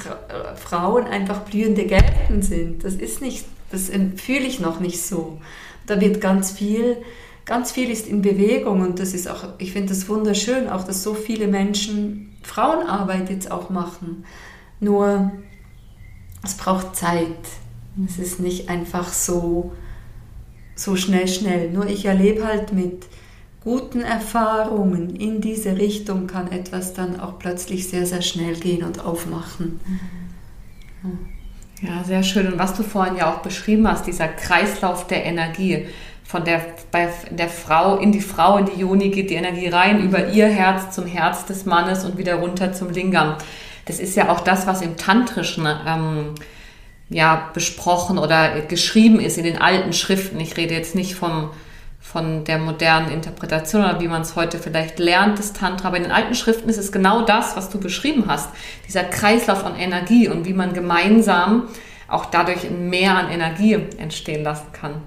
Frauen 0.57 1.07
einfach 1.07 1.41
blühende 1.41 1.87
Gärten 1.87 2.43
sind. 2.43 2.85
Das 2.85 2.95
ist 2.95 3.23
nicht, 3.23 3.47
das 3.73 3.91
fühle 4.17 4.45
ich 4.45 4.61
noch 4.61 4.81
nicht 4.81 5.01
so. 5.03 5.39
Da 5.87 5.99
wird 6.01 6.21
ganz 6.21 6.53
viel 6.53 6.99
ganz 7.45 7.73
viel 7.73 7.91
ist 7.91 8.07
in 8.07 8.23
Bewegung 8.23 8.81
und 8.81 8.99
das 8.99 9.15
ist 9.15 9.29
auch, 9.29 9.45
ich 9.59 9.73
finde 9.73 9.91
das 9.91 10.09
wunderschön, 10.09 10.69
auch 10.69 10.85
dass 10.85 11.03
so 11.03 11.15
viele 11.15 11.47
Menschen 11.47 12.35
Frauenarbeit 12.43 13.31
jetzt 13.31 13.51
auch 13.51 13.71
machen. 13.71 14.25
Nur 14.81 15.33
es 16.43 16.55
braucht 16.55 16.97
Zeit. 16.97 17.29
Es 18.07 18.19
ist 18.19 18.41
nicht 18.41 18.69
einfach 18.69 19.13
so, 19.13 19.73
so 20.75 20.97
schnell, 20.97 21.29
schnell. 21.29 21.71
Nur 21.71 21.87
ich 21.87 22.05
erlebe 22.05 22.45
halt 22.47 22.73
mit 22.73 23.07
guten 23.63 24.01
Erfahrungen 24.01 25.17
in 25.17 25.41
diese 25.41 25.79
Richtung 25.79 26.27
kann 26.27 26.53
etwas 26.53 26.93
dann 26.93 27.19
auch 27.19 27.39
plötzlich 27.39 27.89
sehr, 27.89 28.05
sehr 28.05 28.21
schnell 28.21 28.55
gehen 28.57 28.85
und 28.85 29.05
aufmachen. 29.05 29.81
Ja, 31.81 32.05
sehr 32.05 32.23
schön. 32.23 32.53
Und 32.53 32.59
was 32.59 32.75
du 32.75 32.83
vorhin 32.83 33.17
ja 33.17 33.33
auch 33.33 33.39
beschrieben 33.41 33.89
hast, 33.89 34.07
dieser 34.07 34.29
Kreislauf 34.29 35.07
der 35.07 35.25
Energie 35.25 35.87
von 36.25 36.45
der, 36.45 36.61
bei 36.91 37.09
der 37.31 37.49
Frau 37.49 37.99
in 37.99 38.11
die 38.11 38.21
Frau, 38.21 38.57
in 38.57 38.67
die 38.67 38.81
Joni 38.81 39.11
geht 39.11 39.31
die 39.31 39.35
Energie 39.35 39.69
rein, 39.69 40.03
über 40.03 40.29
ihr 40.29 40.49
Herz 40.49 40.95
zum 40.95 41.07
Herz 41.07 41.45
des 41.45 41.67
Mannes 41.67 42.05
und 42.05 42.17
wieder 42.17 42.37
runter 42.37 42.73
zum 42.73 42.91
Lingam. 42.91 43.37
Das 43.85 44.01
ist 44.01 44.17
ja 44.17 44.31
auch 44.31 44.41
das, 44.41 44.67
was 44.67 44.81
im 44.81 44.97
Tantrischen 44.97 45.69
ähm, 45.87 46.35
ja, 47.11 47.51
besprochen 47.53 48.19
oder 48.19 48.63
geschrieben 48.63 49.21
ist 49.21 49.37
in 49.37 49.45
den 49.45 49.61
alten 49.61 49.93
Schriften. 49.93 50.41
Ich 50.41 50.57
rede 50.57 50.75
jetzt 50.75 50.95
nicht 50.95 51.15
vom, 51.15 51.51
von 52.01 52.45
der 52.45 52.59
modernen 52.59 53.11
Interpretation 53.11 53.85
oder 53.85 54.01
wie 54.01 54.09
man 54.09 54.23
es 54.23 54.35
heute 54.35 54.59
vielleicht 54.59 54.99
lernt, 54.99 55.39
das 55.39 55.53
Tantra. 55.53 55.89
Aber 55.89 55.99
in 55.99 56.05
den 56.05 56.13
alten 56.13 56.35
Schriften 56.35 56.71
ist 56.71 56.79
es 56.79 56.91
genau 56.91 57.27
das, 57.27 57.57
was 57.57 57.69
du 57.69 57.79
beschrieben 57.79 58.25
hast. 58.27 58.49
Dieser 58.89 59.05
Kreislauf 59.05 59.65
an 59.65 59.77
Energie 59.77 60.29
und 60.29 60.47
wie 60.47 60.55
man 60.55 60.73
gemeinsam 60.73 61.69
auch 62.09 62.25
dadurch 62.27 62.65
ein 62.65 62.89
Mehr 62.89 63.17
an 63.17 63.31
Energie 63.31 63.79
entstehen 63.99 64.43
lassen 64.43 64.73
kann. 64.73 65.03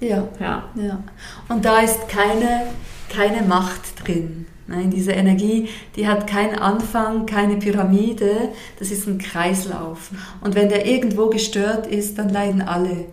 Ja. 0.00 0.28
ja. 0.40 0.68
ja. 0.76 1.02
Und 1.48 1.64
da 1.64 1.80
ist 1.80 2.08
keine, 2.08 2.66
keine 3.08 3.42
Macht 3.46 4.06
drin. 4.06 4.46
Nein, 4.66 4.90
diese 4.90 5.12
Energie, 5.12 5.68
die 5.96 6.06
hat 6.06 6.26
keinen 6.26 6.56
Anfang, 6.56 7.24
keine 7.24 7.56
Pyramide, 7.56 8.50
das 8.78 8.90
ist 8.90 9.06
ein 9.06 9.16
Kreislauf. 9.16 10.10
Und 10.42 10.54
wenn 10.54 10.68
der 10.68 10.84
irgendwo 10.86 11.30
gestört 11.30 11.86
ist, 11.86 12.18
dann 12.18 12.28
leiden 12.28 12.60
alle. 12.60 13.06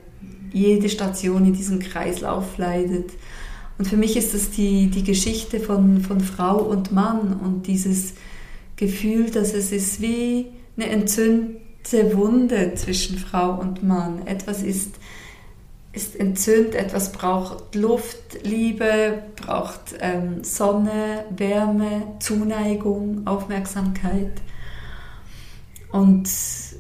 Jede 0.52 0.90
Station 0.90 1.46
in 1.46 1.54
diesem 1.54 1.80
Kreislauf 1.80 2.58
leidet. 2.58 3.12
Und 3.78 3.88
für 3.88 3.96
mich 3.96 4.18
ist 4.18 4.34
das 4.34 4.52
die, 4.52 4.88
die 4.88 5.04
Geschichte 5.04 5.62
von, 5.62 6.02
von 6.02 6.20
Frau 6.20 6.58
und 6.58 6.92
Mann 6.92 7.40
und 7.42 7.68
dieses 7.68 8.16
Gefühl, 8.76 9.32
dass 9.32 9.54
es 9.54 9.72
ist 9.72 10.02
wie 10.02 10.48
eine 10.76 10.90
entzündete 10.90 12.18
Wunde 12.18 12.74
zwischen 12.76 13.18
Frau 13.18 13.60
und 13.60 13.82
Mann. 13.82 14.28
Etwas 14.28 14.62
ist 14.62 14.96
ist 15.96 16.20
entzündet, 16.20 16.76
etwas 16.76 17.12
braucht 17.12 17.74
Luft, 17.74 18.44
Liebe, 18.44 19.24
braucht 19.36 19.96
ähm, 20.00 20.44
Sonne, 20.44 21.26
Wärme, 21.36 22.04
Zuneigung, 22.20 23.26
Aufmerksamkeit. 23.26 24.34
Und 25.92 26.30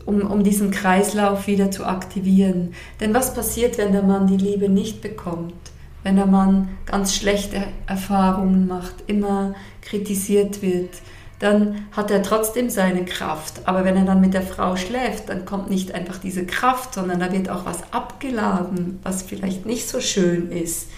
um, 0.06 0.21
um 0.30 0.43
diesen 0.43 0.71
Kreislauf 0.71 1.47
wieder 1.47 1.71
zu 1.71 1.86
aktivieren. 1.86 2.73
Denn 2.99 3.13
was 3.13 3.34
passiert, 3.34 3.78
wenn 3.78 3.93
der 3.93 4.04
Mann 4.04 4.28
die 4.28 4.38
Liebe 4.38 4.67
nicht 4.67 5.01
bekommt? 5.01 5.54
Wenn 6.04 6.17
der 6.17 6.28
Mann 6.28 6.69
ganz 6.86 7.15
schlechte 7.15 7.63
Erfahrungen 7.88 8.67
macht, 8.67 8.95
immer 9.08 9.56
kritisiert 9.82 10.62
wird, 10.62 10.91
dann 11.39 11.88
hat 11.91 12.12
er 12.12 12.24
trotzdem 12.24 12.69
seine 12.69 13.06
Kraft. 13.06 13.67
Aber 13.67 13.84
wenn 13.84 13.98
er 13.98 14.06
dann 14.06 14.21
mit 14.21 14.34
der 14.34 14.41
Frau 14.41 14.76
schläft, 14.76 15.30
dann 15.30 15.45
kommt 15.45 15.69
nicht 15.69 15.93
einfach 15.93 16.17
diese 16.17 16.45
Kraft, 16.45 16.93
sondern 16.93 17.19
da 17.19 17.32
wird 17.32 17.50
auch 17.50 17.65
was 17.65 17.91
abgeladen, 17.91 19.00
was 19.04 19.24
vielleicht 19.24 19.65
nicht 19.65 19.88
so 19.88 20.00
schön 20.00 20.52
ist, 20.52 20.89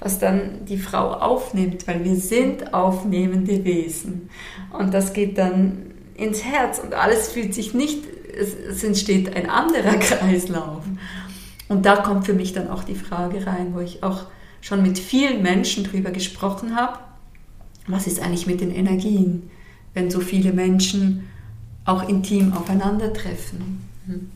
was 0.00 0.18
dann 0.18 0.66
die 0.66 0.78
Frau 0.78 1.12
aufnimmt, 1.12 1.86
weil 1.88 2.04
wir 2.04 2.16
sind 2.16 2.74
aufnehmende 2.74 3.64
Wesen. 3.64 4.28
Und 4.78 4.92
das 4.92 5.14
geht 5.14 5.38
dann 5.38 5.94
ins 6.14 6.44
Herz 6.44 6.78
und 6.78 6.94
alles 6.94 7.28
fühlt 7.28 7.54
sich 7.54 7.74
nicht, 7.74 8.04
es, 8.38 8.84
entsteht 8.84 9.34
ein 9.34 9.48
anderer 9.48 9.96
Kreislauf. 9.98 10.82
Und 11.68 11.86
da 11.86 11.96
kommt 11.96 12.26
für 12.26 12.34
mich 12.34 12.52
dann 12.52 12.68
auch 12.68 12.84
die 12.84 12.94
Frage 12.94 13.46
rein, 13.46 13.74
wo 13.74 13.80
ich 13.80 14.02
auch 14.02 14.24
schon 14.60 14.82
mit 14.82 14.98
vielen 14.98 15.42
Menschen 15.42 15.84
drüber 15.84 16.10
gesprochen 16.10 16.76
habe, 16.76 16.98
was 17.86 18.06
ist 18.06 18.20
eigentlich 18.20 18.46
mit 18.46 18.60
den 18.60 18.74
Energien? 18.74 19.50
Wenn 19.96 20.10
so 20.10 20.20
viele 20.20 20.52
Menschen 20.52 21.26
auch 21.86 22.06
intim 22.06 22.52
aufeinandertreffen. 22.52 23.88
Hm. 24.06 24.30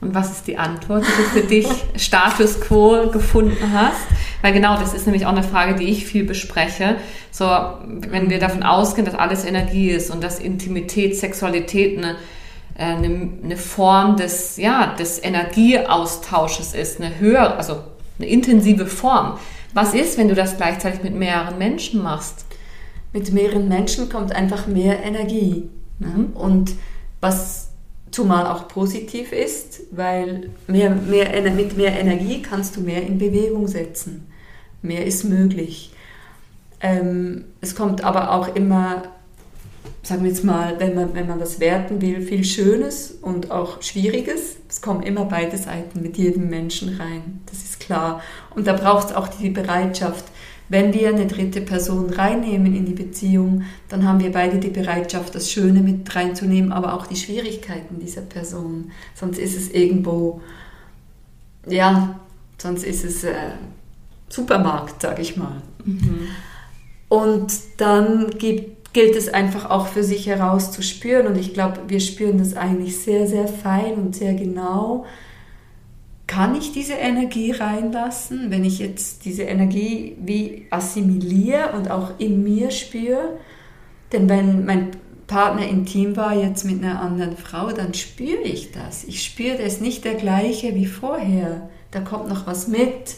Und 0.00 0.14
was 0.14 0.32
ist 0.32 0.46
die 0.46 0.56
Antwort, 0.56 1.04
die 1.04 1.22
du 1.22 1.40
für 1.40 1.46
dich 1.46 1.66
Status 1.96 2.60
quo 2.60 3.10
gefunden 3.10 3.72
hast? 3.72 4.00
Weil 4.40 4.54
genau, 4.54 4.78
das 4.78 4.94
ist 4.94 5.06
nämlich 5.06 5.26
auch 5.26 5.32
eine 5.32 5.42
Frage, 5.42 5.74
die 5.74 5.84
ich 5.84 6.06
viel 6.06 6.24
bespreche. 6.24 6.96
So, 7.30 7.44
wenn 7.86 8.30
wir 8.30 8.38
davon 8.38 8.62
ausgehen, 8.62 9.04
dass 9.04 9.14
alles 9.14 9.44
Energie 9.44 9.90
ist 9.90 10.10
und 10.10 10.24
dass 10.24 10.40
Intimität, 10.40 11.18
Sexualität 11.18 11.98
eine, 11.98 12.16
äh, 12.76 12.84
eine, 12.84 13.28
eine 13.44 13.56
Form 13.58 14.16
des, 14.16 14.56
ja, 14.56 14.94
des 14.98 15.22
Energieaustausches 15.22 16.74
ist, 16.74 16.98
eine 16.98 17.18
höhere, 17.18 17.56
also 17.56 17.80
eine 18.18 18.28
intensive 18.28 18.86
Form. 18.86 19.38
Was 19.74 19.92
ist, 19.92 20.16
wenn 20.16 20.28
du 20.28 20.34
das 20.34 20.56
gleichzeitig 20.56 21.02
mit 21.02 21.14
mehreren 21.14 21.58
Menschen 21.58 22.02
machst? 22.02 22.46
Mit 23.14 23.32
mehreren 23.32 23.68
Menschen 23.68 24.10
kommt 24.10 24.34
einfach 24.34 24.66
mehr 24.66 25.02
Energie. 25.02 25.70
Mhm. 26.00 26.32
Und 26.34 26.74
was 27.20 27.70
zumal 28.10 28.46
auch 28.46 28.68
positiv 28.68 29.32
ist, 29.32 29.82
weil 29.92 30.50
mehr, 30.66 30.90
mehr, 30.90 31.50
mit 31.52 31.76
mehr 31.76 31.98
Energie 31.98 32.42
kannst 32.42 32.76
du 32.76 32.80
mehr 32.80 33.02
in 33.02 33.18
Bewegung 33.18 33.66
setzen. 33.66 34.26
Mehr 34.82 35.06
ist 35.06 35.24
möglich. 35.24 35.92
Ähm, 36.80 37.44
es 37.60 37.74
kommt 37.74 38.04
aber 38.04 38.32
auch 38.32 38.54
immer, 38.54 39.04
sagen 40.02 40.24
wir 40.24 40.30
jetzt 40.30 40.44
mal, 40.44 40.78
wenn 40.78 40.94
man, 40.94 41.14
wenn 41.14 41.28
man 41.28 41.38
das 41.38 41.60
werten 41.60 42.02
will, 42.02 42.20
viel 42.20 42.44
Schönes 42.44 43.12
und 43.22 43.50
auch 43.50 43.80
Schwieriges. 43.80 44.56
Es 44.68 44.82
kommen 44.82 45.02
immer 45.02 45.24
beide 45.24 45.56
Seiten 45.56 46.02
mit 46.02 46.18
jedem 46.18 46.50
Menschen 46.50 46.96
rein, 47.00 47.40
das 47.46 47.62
ist 47.62 47.80
klar. 47.80 48.20
Und 48.54 48.66
da 48.66 48.74
braucht 48.74 49.10
es 49.10 49.16
auch 49.16 49.28
die 49.28 49.50
Bereitschaft, 49.50 50.24
wenn 50.68 50.94
wir 50.94 51.08
eine 51.08 51.26
dritte 51.26 51.60
Person 51.60 52.10
reinnehmen 52.10 52.74
in 52.74 52.86
die 52.86 52.94
Beziehung, 52.94 53.62
dann 53.88 54.06
haben 54.06 54.20
wir 54.20 54.32
beide 54.32 54.58
die 54.58 54.70
Bereitschaft, 54.70 55.34
das 55.34 55.50
Schöne 55.50 55.80
mit 55.80 56.14
reinzunehmen, 56.14 56.72
aber 56.72 56.94
auch 56.94 57.06
die 57.06 57.16
Schwierigkeiten 57.16 57.98
dieser 58.00 58.22
Person. 58.22 58.90
Sonst 59.14 59.38
ist 59.38 59.56
es 59.56 59.70
irgendwo, 59.70 60.40
ja, 61.66 62.18
sonst 62.58 62.84
ist 62.84 63.04
es 63.04 63.24
äh, 63.24 63.34
Supermarkt, 64.28 65.02
sage 65.02 65.22
ich 65.22 65.36
mal. 65.36 65.62
Mhm. 65.84 66.28
Und 67.08 67.52
dann 67.76 68.30
gibt, 68.30 68.94
gilt 68.94 69.16
es 69.16 69.28
einfach 69.28 69.68
auch 69.68 69.88
für 69.88 70.02
sich 70.02 70.26
herauszuspüren. 70.26 71.26
Und 71.26 71.36
ich 71.36 71.52
glaube, 71.52 71.82
wir 71.88 72.00
spüren 72.00 72.38
das 72.38 72.56
eigentlich 72.56 72.98
sehr, 72.98 73.26
sehr 73.26 73.48
fein 73.48 73.94
und 73.94 74.16
sehr 74.16 74.34
genau 74.34 75.04
kann 76.26 76.54
ich 76.54 76.72
diese 76.72 76.94
Energie 76.94 77.52
reinlassen, 77.52 78.50
wenn 78.50 78.64
ich 78.64 78.78
jetzt 78.78 79.24
diese 79.24 79.42
Energie 79.42 80.16
wie 80.20 80.66
assimiliere 80.70 81.72
und 81.72 81.90
auch 81.90 82.18
in 82.18 82.42
mir 82.42 82.70
spüre? 82.70 83.38
Denn 84.12 84.28
wenn 84.28 84.64
mein 84.64 84.92
Partner 85.26 85.66
intim 85.66 86.16
war 86.16 86.34
jetzt 86.34 86.64
mit 86.64 86.82
einer 86.82 87.00
anderen 87.00 87.36
Frau, 87.36 87.72
dann 87.72 87.94
spüre 87.94 88.42
ich 88.42 88.72
das. 88.72 89.04
Ich 89.04 89.22
spüre, 89.22 89.58
das 89.58 89.80
nicht 89.80 90.04
der 90.04 90.14
gleiche 90.14 90.74
wie 90.74 90.86
vorher. 90.86 91.68
Da 91.90 92.00
kommt 92.00 92.28
noch 92.28 92.46
was 92.46 92.68
mit. 92.68 93.16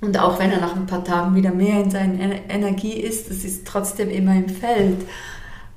Und 0.00 0.18
auch 0.18 0.38
wenn 0.38 0.50
er 0.50 0.60
nach 0.60 0.76
ein 0.76 0.86
paar 0.86 1.04
Tagen 1.04 1.34
wieder 1.34 1.52
mehr 1.52 1.82
in 1.82 1.90
seiner 1.90 2.50
Energie 2.50 2.92
ist, 2.92 3.30
das 3.30 3.44
ist 3.44 3.66
trotzdem 3.66 4.10
immer 4.10 4.34
im 4.34 4.48
Feld. 4.48 4.98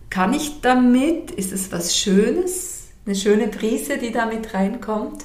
Kann 0.09 0.33
ich 0.33 0.61
damit, 0.61 1.31
ist 1.31 1.53
es 1.53 1.71
was 1.71 1.95
Schönes, 1.95 2.87
eine 3.05 3.15
schöne 3.15 3.47
Prise, 3.47 3.97
die 3.97 4.11
damit 4.11 4.53
reinkommt? 4.53 5.23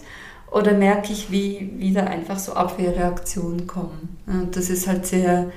Oder 0.53 0.75
merke 0.75 1.13
ich, 1.13 1.31
wie 1.31 1.71
wieder 1.79 2.09
einfach 2.09 2.39
so 2.39 2.53
Abwehrreaktionen 2.53 3.67
kommen? 3.67 4.19
Und 4.27 4.55
das 4.55 4.69
ist 4.69 4.87
halt 4.87 5.07
sehr 5.07 5.51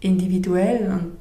individuell 0.00 0.90
und 0.92 1.16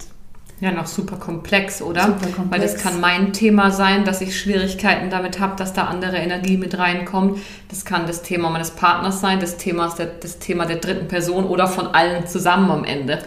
ja, 0.60 0.72
noch 0.72 0.88
super 0.88 1.18
komplex, 1.18 1.82
oder? 1.82 2.04
Super 2.04 2.28
komplex. 2.28 2.52
Weil 2.52 2.62
das 2.62 2.76
kann 2.78 3.02
mein 3.02 3.34
Thema 3.34 3.72
sein, 3.72 4.06
dass 4.06 4.22
ich 4.22 4.40
Schwierigkeiten 4.40 5.10
damit 5.10 5.40
habe, 5.40 5.56
dass 5.58 5.74
da 5.74 5.86
andere 5.86 6.18
Energie 6.18 6.56
mit 6.58 6.78
reinkommt. 6.78 7.40
Das 7.70 7.84
kann 7.84 8.08
das 8.08 8.22
Thema 8.22 8.50
meines 8.50 8.72
Partners 8.72 9.20
sein, 9.20 9.40
das 9.42 9.58
Thema 9.58 9.94
der, 9.98 10.06
das 10.06 10.40
Thema 10.40 10.66
der 10.66 10.78
dritten 10.78 11.08
Person 11.08 11.46
oder 11.46 11.68
von 11.68 11.88
allen 11.88 12.28
zusammen 12.28 12.72
am 12.72 12.86
Ende. 12.86 13.20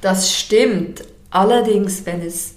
Das 0.00 0.34
stimmt. 0.34 1.04
Allerdings, 1.30 2.04
wenn 2.04 2.20
es 2.20 2.55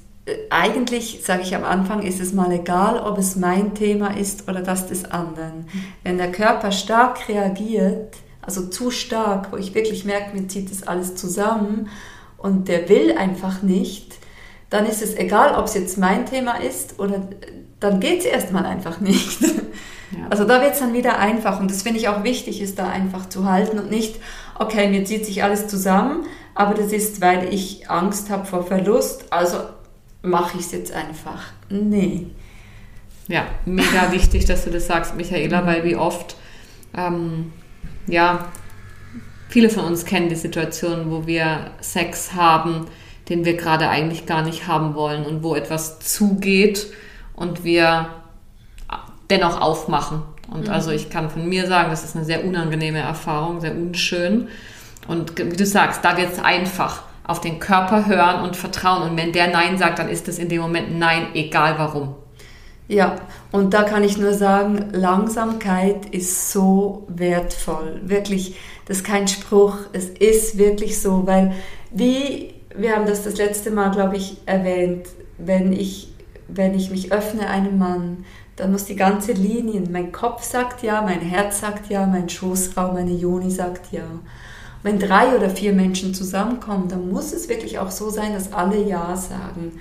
eigentlich, 0.50 1.22
sage 1.24 1.44
ich 1.44 1.56
am 1.56 1.64
Anfang, 1.64 2.02
ist 2.02 2.20
es 2.20 2.34
mal 2.34 2.52
egal, 2.52 3.00
ob 3.00 3.18
es 3.18 3.36
mein 3.36 3.74
Thema 3.74 4.18
ist 4.18 4.48
oder 4.50 4.62
das 4.62 4.88
des 4.88 5.06
anderen. 5.06 5.68
Wenn 6.04 6.18
der 6.18 6.32
Körper 6.32 6.72
stark 6.72 7.28
reagiert, 7.30 8.16
also 8.42 8.68
zu 8.68 8.92
stark, 8.92 9.52
wo 9.52 9.58
ich 9.58 9.74
wirklich 9.74 10.06
merke, 10.06 10.36
mir 10.36 10.48
zieht 10.48 10.72
das 10.72 10.88
alles 10.88 11.16
zusammen 11.16 11.90
und 12.38 12.68
der 12.68 12.90
will 12.90 13.16
einfach 13.18 13.62
nicht, 13.62 14.16
dann 14.70 14.86
ist 14.86 15.02
es 15.02 15.16
egal, 15.16 15.56
ob 15.56 15.66
es 15.66 15.74
jetzt 15.74 15.98
mein 15.98 16.26
Thema 16.26 16.62
ist 16.62 17.00
oder 17.00 17.22
dann 17.80 18.00
geht 18.00 18.20
es 18.20 18.26
erstmal 18.26 18.66
einfach 18.66 19.00
nicht. 19.00 19.42
Ja. 19.42 20.26
Also 20.30 20.44
da 20.44 20.62
wird 20.62 20.74
es 20.74 20.80
dann 20.80 20.94
wieder 20.94 21.20
einfach 21.20 21.60
und 21.60 21.70
das 21.70 21.84
finde 21.84 22.00
ich 22.00 22.08
auch 22.08 22.24
wichtig, 22.24 22.62
ist 22.62 22.80
da 22.80 22.90
einfach 22.90 23.30
zu 23.30 23.46
halten 23.46 23.78
und 23.78 23.92
nicht, 23.92 24.16
okay, 24.58 24.90
mir 24.90 25.06
zieht 25.06 25.26
sich 25.26 25.44
alles 25.44 25.68
zusammen, 25.68 26.26
aber 26.56 26.74
das 26.74 26.92
ist, 26.92 27.22
weil 27.22 27.54
ich 27.54 27.90
Angst 27.90 28.32
habe 28.32 28.46
vor 28.46 28.64
Verlust, 28.64 29.26
also 29.30 29.58
mache 30.22 30.58
ich 30.58 30.66
es 30.66 30.72
jetzt 30.72 30.92
einfach. 30.92 31.52
Nee. 31.70 32.28
Ja, 33.28 33.46
mega 33.66 34.12
wichtig, 34.12 34.46
dass 34.46 34.66
du 34.66 34.72
das 34.72 34.88
sagst, 34.88 35.16
Michaela, 35.16 35.66
weil 35.66 35.84
wie 35.84 35.96
oft, 35.96 36.36
ähm, 36.96 37.54
ja, 38.08 38.50
Viele 39.50 39.72
von 39.72 39.84
uns 39.84 40.06
kennen 40.06 40.30
die 40.30 40.36
Situation, 40.36 41.10
wo 41.10 41.26
wir 41.26 41.72
Sex 41.82 42.34
haben, 42.36 42.86
den 43.30 43.46
wir 43.46 43.58
gerade 43.58 43.90
eigentlich 43.90 44.28
gar 44.28 44.44
nicht 44.44 44.68
haben 44.68 44.94
wollen 44.94 45.26
und 45.26 45.42
wo 45.42 45.56
etwas 45.56 46.00
zugeht 46.00 46.88
und 47.36 47.64
wir 47.64 48.10
dennoch 49.32 49.60
aufmachen. 49.60 50.22
Und 50.52 50.68
mhm. 50.68 50.74
also 50.74 50.92
ich 50.92 51.10
kann 51.10 51.32
von 51.32 51.50
mir 51.50 51.66
sagen, 51.66 51.90
das 51.90 52.04
ist 52.04 52.16
eine 52.16 52.26
sehr 52.26 52.46
unangenehme 52.46 53.00
Erfahrung, 53.00 53.60
sehr 53.60 53.76
unschön. 53.76 54.50
Und 55.08 55.36
wie 55.40 55.58
du 55.58 55.66
sagst, 55.66 56.06
da 56.06 56.16
wird 56.16 56.32
es 56.32 56.40
einfach 56.40 57.02
auf 57.30 57.42
den 57.42 57.60
Körper 57.60 58.08
hören 58.08 58.44
und 58.44 58.56
vertrauen. 58.56 59.10
Und 59.10 59.18
wenn 59.18 59.32
der 59.32 59.48
Nein 59.48 59.78
sagt, 59.78 60.00
dann 60.00 60.10
ist 60.10 60.28
es 60.28 60.40
in 60.40 60.50
dem 60.50 60.62
Moment 60.62 60.98
Nein, 60.98 61.28
egal 61.34 61.76
warum. 61.78 62.16
Ja, 62.88 63.18
und 63.52 63.76
da 63.76 63.84
kann 63.84 64.04
ich 64.04 64.18
nur 64.18 64.34
sagen, 64.34 64.90
Langsamkeit 64.94 66.08
ist 66.08 66.52
so 66.52 67.06
wertvoll. 67.08 68.02
Wirklich, 68.04 68.56
das 68.88 68.98
ist 68.98 69.04
kein 69.04 69.28
Spruch, 69.28 69.78
es 69.94 70.06
ist 70.06 70.58
wirklich 70.58 71.00
so, 71.00 71.28
weil 71.28 71.54
wie, 71.92 72.56
wir 72.76 72.96
haben 72.96 73.06
das 73.06 73.24
das 73.24 73.38
letzte 73.38 73.70
Mal, 73.70 73.92
glaube 73.92 74.18
ich, 74.18 74.38
erwähnt, 74.48 75.08
wenn 75.38 75.72
ich, 75.72 76.16
wenn 76.48 76.74
ich 76.74 76.90
mich 76.90 77.12
öffne 77.12 77.48
einem 77.48 77.78
Mann, 77.78 78.26
dann 78.56 78.72
muss 78.72 78.86
die 78.86 78.96
ganze 78.96 79.34
Linie, 79.34 79.84
mein 79.90 80.12
Kopf 80.12 80.42
sagt 80.42 80.82
ja, 80.82 81.04
mein 81.04 81.22
Herz 81.22 81.62
sagt 81.62 81.92
ja, 81.92 82.08
mein 82.08 82.28
Schoßraum, 82.28 82.96
meine 82.96 83.14
Joni 83.14 83.52
sagt 83.52 83.92
ja. 83.92 84.02
Wenn 84.84 85.00
drei 85.00 85.36
oder 85.36 85.50
vier 85.50 85.74
Menschen 85.74 86.14
zusammenkommen, 86.14 86.88
dann 86.88 87.10
muss 87.10 87.34
es 87.34 87.50
wirklich 87.50 87.80
auch 87.80 87.92
so 87.92 88.10
sein, 88.10 88.34
dass 88.34 88.54
alle 88.54 88.82
Ja 88.82 89.16
sagen. 89.16 89.74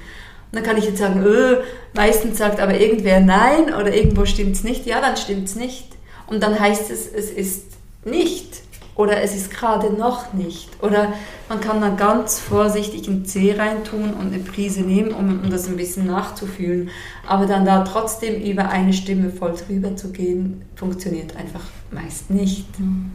Und 0.51 0.57
dann 0.57 0.63
kann 0.63 0.77
ich 0.77 0.87
jetzt 0.87 0.99
sagen, 0.99 1.23
öh, 1.25 1.59
meistens 1.95 2.39
sagt 2.39 2.59
aber 2.61 2.81
irgendwer 2.81 3.21
Nein 3.21 3.75
oder 3.75 3.95
irgendwo 3.95 4.25
stimmt 4.25 4.57
es 4.57 4.65
nicht. 4.65 4.87
Ja, 4.87 5.01
dann 5.01 5.17
stimmt 5.17 5.49
es 5.49 5.57
nicht. 5.57 5.89
Und 6.27 6.43
dann 6.43 6.59
heißt 6.59 6.91
es, 6.91 7.07
es 7.07 7.31
ist 7.31 7.65
nicht 8.05 8.63
oder 8.99 9.23
es 9.23 9.37
ist 9.37 9.53
gerade 9.53 9.93
noch 9.93 10.33
nicht. 10.33 10.83
Oder 10.83 11.13
man 11.49 11.61
kann 11.61 11.81
dann 11.81 11.97
ganz 11.97 12.41
vorsichtig 12.41 13.07
ein 13.07 13.25
C 13.25 13.55
reintun 13.57 14.13
und 14.15 14.33
eine 14.33 14.43
Prise 14.43 14.81
nehmen, 14.81 15.13
um, 15.13 15.41
um 15.45 15.51
das 15.51 15.69
ein 15.69 15.77
bisschen 15.77 16.07
nachzufühlen. 16.07 16.91
Aber 17.25 17.47
dann 17.47 17.65
da 17.65 17.85
trotzdem 17.85 18.43
über 18.43 18.71
eine 18.71 18.93
Stimme 18.93 19.31
voll 19.31 19.55
drüber 19.55 19.95
zu 19.95 20.11
gehen, 20.11 20.63
funktioniert 20.75 21.37
einfach 21.37 21.63
meist 21.93 22.31
nicht. 22.31 22.81
Mhm. 22.81 23.13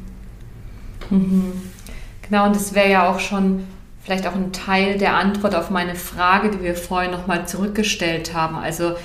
Genau, 2.21 2.45
und 2.45 2.55
das 2.55 2.73
wäre 2.73 2.89
ja 2.89 3.11
auch 3.11 3.19
schon 3.19 3.65
vielleicht 4.03 4.27
auch 4.27 4.35
ein 4.35 4.51
Teil 4.51 4.97
der 4.97 5.15
Antwort 5.15 5.55
auf 5.55 5.69
meine 5.69 5.95
Frage, 5.95 6.51
die 6.51 6.61
wir 6.61 6.75
vorhin 6.75 7.11
nochmal 7.11 7.47
zurückgestellt 7.47 8.33
haben. 8.33 8.55
Also 8.55 8.95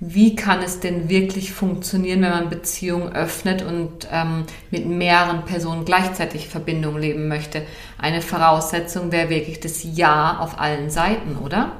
wie 0.00 0.36
kann 0.36 0.62
es 0.62 0.78
denn 0.78 1.08
wirklich 1.08 1.52
funktionieren, 1.52 2.22
wenn 2.22 2.30
man 2.30 2.50
Beziehungen 2.50 3.12
öffnet 3.14 3.62
und 3.62 4.06
ähm, 4.12 4.44
mit 4.70 4.86
mehreren 4.86 5.44
Personen 5.44 5.84
gleichzeitig 5.84 6.48
Verbindung 6.48 6.98
leben 6.98 7.26
möchte? 7.26 7.62
Eine 7.98 8.22
Voraussetzung 8.22 9.10
wäre 9.10 9.28
wirklich 9.28 9.58
das 9.58 9.80
Ja 9.82 10.38
auf 10.38 10.60
allen 10.60 10.88
Seiten, 10.88 11.36
oder? 11.36 11.72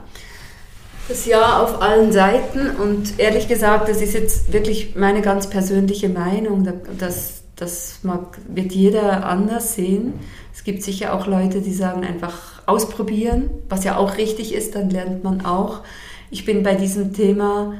Das 1.08 1.26
Ja 1.26 1.62
auf 1.62 1.80
allen 1.80 2.12
Seiten 2.12 2.70
und 2.70 3.18
ehrlich 3.20 3.46
gesagt, 3.46 3.88
das 3.88 4.02
ist 4.02 4.14
jetzt 4.14 4.52
wirklich 4.52 4.96
meine 4.96 5.22
ganz 5.22 5.48
persönliche 5.48 6.08
Meinung. 6.08 6.68
Das, 6.98 7.44
das 7.60 8.00
mag, 8.02 8.38
wird 8.48 8.72
jeder 8.72 9.26
anders 9.26 9.74
sehen. 9.74 10.14
Es 10.54 10.64
gibt 10.64 10.82
sicher 10.82 11.14
auch 11.14 11.26
Leute, 11.26 11.60
die 11.60 11.72
sagen 11.72 12.04
einfach 12.04 12.62
ausprobieren, 12.66 13.50
was 13.68 13.84
ja 13.84 13.96
auch 13.96 14.16
richtig 14.16 14.54
ist, 14.54 14.74
dann 14.74 14.90
lernt 14.90 15.24
man 15.24 15.44
auch. 15.44 15.82
Ich 16.30 16.44
bin 16.44 16.62
bei 16.62 16.74
diesem 16.74 17.14
Thema 17.14 17.74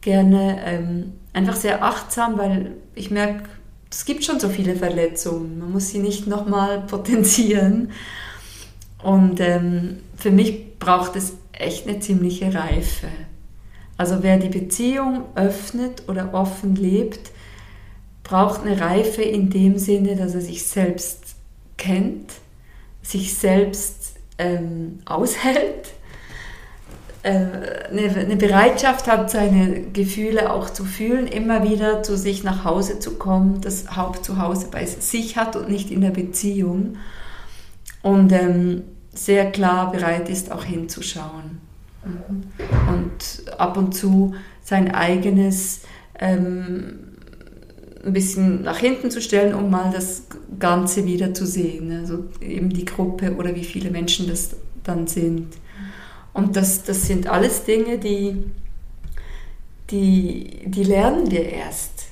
gerne 0.00 0.60
ähm, 0.64 1.12
einfach 1.32 1.56
sehr 1.56 1.82
achtsam, 1.82 2.38
weil 2.38 2.72
ich 2.94 3.10
merke, 3.10 3.44
es 3.90 4.04
gibt 4.04 4.24
schon 4.24 4.40
so 4.40 4.48
viele 4.48 4.76
Verletzungen. 4.76 5.58
Man 5.58 5.72
muss 5.72 5.88
sie 5.88 5.98
nicht 5.98 6.26
nochmal 6.26 6.80
potenzieren. 6.86 7.90
Und 9.02 9.40
ähm, 9.40 9.98
für 10.16 10.30
mich 10.30 10.78
braucht 10.78 11.16
es 11.16 11.34
echt 11.52 11.88
eine 11.88 12.00
ziemliche 12.00 12.52
Reife. 12.52 13.08
Also 13.96 14.22
wer 14.22 14.38
die 14.38 14.48
Beziehung 14.48 15.24
öffnet 15.34 16.02
oder 16.08 16.34
offen 16.34 16.76
lebt, 16.76 17.30
braucht 18.26 18.62
eine 18.62 18.80
Reife 18.80 19.22
in 19.22 19.50
dem 19.50 19.78
Sinne, 19.78 20.16
dass 20.16 20.34
er 20.34 20.40
sich 20.40 20.66
selbst 20.66 21.36
kennt, 21.76 22.32
sich 23.02 23.34
selbst 23.34 24.16
ähm, 24.38 24.98
aushält 25.04 25.92
äh, 27.26 27.88
eine, 27.90 28.36
Bereitschaft 28.36 29.08
hat, 29.08 29.30
seine 29.30 29.80
Gefühle 29.92 30.52
auch 30.52 30.70
zu 30.70 30.84
fühlen, 30.84 31.26
immer 31.26 31.64
wieder 31.64 32.04
zu 32.04 32.16
sich 32.16 32.44
nach 32.44 32.64
Hause 32.64 33.00
zu 33.00 33.16
kommen, 33.16 33.60
das 33.60 33.96
Haupt 33.96 34.24
zu 34.24 34.40
Hause 34.40 34.68
bei 34.70 34.86
sich 34.86 35.36
hat 35.36 35.56
und 35.56 35.68
nicht 35.68 35.90
in 35.90 36.02
der 36.02 36.10
Beziehung. 36.10 36.98
Und 38.02 38.30
ähm, 38.30 38.84
sehr 39.12 39.50
klar 39.50 39.90
bereit 39.90 40.28
ist, 40.28 40.52
auch 40.52 40.62
hinzuschauen. 40.62 41.60
Und 42.04 43.52
ab 43.58 43.76
und 43.76 43.92
zu 43.92 44.34
sein 44.62 44.94
eigenes 44.94 45.80
ähm, 46.20 47.05
ein 48.06 48.12
bisschen 48.12 48.62
nach 48.62 48.78
hinten 48.78 49.10
zu 49.10 49.20
stellen, 49.20 49.54
um 49.54 49.68
mal 49.68 49.90
das 49.92 50.22
Ganze 50.58 51.04
wieder 51.04 51.34
zu 51.34 51.44
sehen. 51.44 51.90
Also 52.00 52.24
eben 52.40 52.70
die 52.70 52.84
Gruppe 52.84 53.34
oder 53.36 53.54
wie 53.54 53.64
viele 53.64 53.90
Menschen 53.90 54.28
das 54.28 54.50
dann 54.84 55.06
sind. 55.06 55.48
Und 56.32 56.56
das, 56.56 56.84
das 56.84 57.06
sind 57.06 57.26
alles 57.26 57.64
Dinge, 57.64 57.98
die, 57.98 58.36
die, 59.90 60.60
die 60.66 60.84
lernen 60.84 61.30
wir 61.30 61.48
erst. 61.48 62.06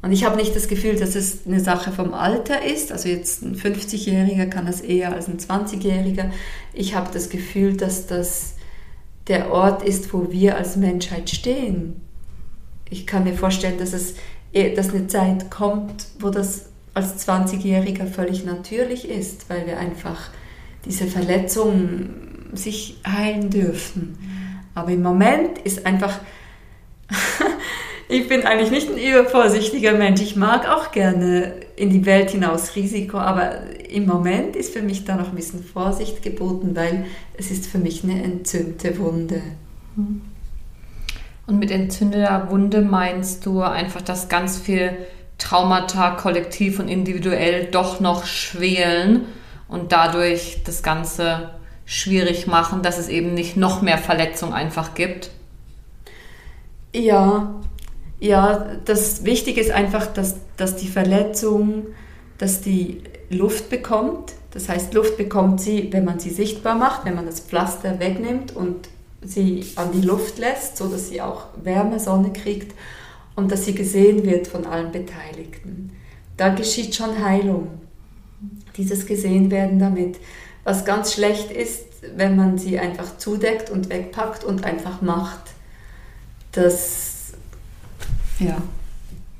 Und 0.00 0.12
ich 0.12 0.24
habe 0.24 0.36
nicht 0.36 0.56
das 0.56 0.66
Gefühl, 0.66 0.96
dass 0.96 1.14
es 1.14 1.46
eine 1.46 1.60
Sache 1.60 1.92
vom 1.92 2.14
Alter 2.14 2.64
ist. 2.64 2.90
Also 2.90 3.08
jetzt 3.08 3.42
ein 3.42 3.54
50-Jähriger 3.54 4.46
kann 4.46 4.66
das 4.66 4.80
eher 4.80 5.12
als 5.12 5.28
ein 5.28 5.38
20-Jähriger. 5.38 6.30
Ich 6.72 6.94
habe 6.94 7.10
das 7.12 7.28
Gefühl, 7.28 7.76
dass 7.76 8.06
das 8.06 8.54
der 9.28 9.52
Ort 9.52 9.82
ist, 9.82 10.12
wo 10.12 10.32
wir 10.32 10.56
als 10.56 10.76
Menschheit 10.76 11.30
stehen. 11.30 12.00
Ich 12.90 13.06
kann 13.06 13.24
mir 13.24 13.34
vorstellen, 13.34 13.78
dass 13.78 13.92
es 13.92 14.14
dass 14.52 14.90
eine 14.90 15.06
Zeit 15.06 15.50
kommt, 15.50 16.06
wo 16.18 16.30
das 16.30 16.66
als 16.94 17.26
20-Jähriger 17.26 18.06
völlig 18.06 18.44
natürlich 18.44 19.08
ist, 19.08 19.48
weil 19.48 19.66
wir 19.66 19.78
einfach 19.78 20.30
diese 20.84 21.06
Verletzungen 21.06 22.50
sich 22.52 23.00
heilen 23.06 23.50
dürfen. 23.50 24.18
Aber 24.74 24.90
im 24.90 25.02
Moment 25.02 25.58
ist 25.58 25.86
einfach, 25.86 26.18
ich 28.08 28.28
bin 28.28 28.42
eigentlich 28.42 28.70
nicht 28.70 28.90
ein 28.90 28.98
übervorsichtiger 28.98 29.92
Mensch. 29.92 30.20
Ich 30.20 30.36
mag 30.36 30.68
auch 30.68 30.92
gerne 30.92 31.54
in 31.76 31.90
die 31.90 32.04
Welt 32.04 32.30
hinaus 32.30 32.76
Risiko, 32.76 33.18
aber 33.18 33.70
im 33.88 34.06
Moment 34.06 34.56
ist 34.56 34.72
für 34.72 34.82
mich 34.82 35.04
da 35.04 35.16
noch 35.16 35.28
ein 35.28 35.36
bisschen 35.36 35.64
Vorsicht 35.64 36.22
geboten, 36.22 36.74
weil 36.74 37.06
es 37.36 37.50
ist 37.50 37.66
für 37.66 37.78
mich 37.78 38.04
eine 38.04 38.22
entzündete 38.22 38.98
Wunde. 38.98 39.42
Und 41.46 41.58
mit 41.58 41.70
entzündeter 41.70 42.50
Wunde 42.50 42.82
meinst 42.82 43.46
du 43.46 43.62
einfach, 43.62 44.02
dass 44.02 44.28
ganz 44.28 44.58
viel 44.58 44.92
Traumata 45.38 46.12
kollektiv 46.12 46.78
und 46.78 46.88
individuell 46.88 47.66
doch 47.70 48.00
noch 48.00 48.26
schwelen 48.26 49.26
und 49.68 49.92
dadurch 49.92 50.62
das 50.64 50.82
Ganze 50.82 51.50
schwierig 51.84 52.46
machen, 52.46 52.82
dass 52.82 52.98
es 52.98 53.08
eben 53.08 53.34
nicht 53.34 53.56
noch 53.56 53.82
mehr 53.82 53.98
Verletzung 53.98 54.54
einfach 54.54 54.94
gibt? 54.94 55.30
Ja, 56.94 57.54
ja, 58.20 58.66
das 58.84 59.24
Wichtige 59.24 59.60
ist 59.60 59.72
einfach, 59.72 60.06
dass, 60.06 60.36
dass 60.56 60.76
die 60.76 60.86
Verletzung, 60.86 61.86
dass 62.38 62.60
die 62.60 63.02
Luft 63.30 63.68
bekommt. 63.68 64.34
Das 64.52 64.68
heißt, 64.68 64.94
Luft 64.94 65.16
bekommt 65.16 65.60
sie, 65.60 65.92
wenn 65.92 66.04
man 66.04 66.20
sie 66.20 66.30
sichtbar 66.30 66.76
macht, 66.76 67.04
wenn 67.04 67.16
man 67.16 67.26
das 67.26 67.40
Pflaster 67.40 67.98
wegnimmt 67.98 68.54
und 68.54 68.88
sie 69.24 69.64
an 69.76 69.92
die 69.92 70.00
Luft 70.00 70.38
lässt, 70.38 70.76
so 70.76 70.88
dass 70.88 71.08
sie 71.08 71.20
auch 71.20 71.46
Wärme, 71.62 72.00
Sonne 72.00 72.32
kriegt 72.32 72.74
und 73.36 73.50
dass 73.50 73.64
sie 73.64 73.74
gesehen 73.74 74.24
wird 74.24 74.46
von 74.46 74.66
allen 74.66 74.92
Beteiligten. 74.92 75.92
Da 76.36 76.50
geschieht 76.50 76.94
schon 76.94 77.22
Heilung. 77.24 77.68
Dieses 78.76 79.06
gesehen 79.06 79.50
werden 79.50 79.78
damit. 79.78 80.16
Was 80.64 80.84
ganz 80.84 81.12
schlecht 81.12 81.50
ist, 81.50 81.84
wenn 82.16 82.36
man 82.36 82.58
sie 82.58 82.78
einfach 82.78 83.18
zudeckt 83.18 83.70
und 83.70 83.88
wegpackt 83.90 84.44
und 84.44 84.64
einfach 84.64 85.02
macht. 85.02 85.52
Das, 86.52 87.32
ja. 88.38 88.60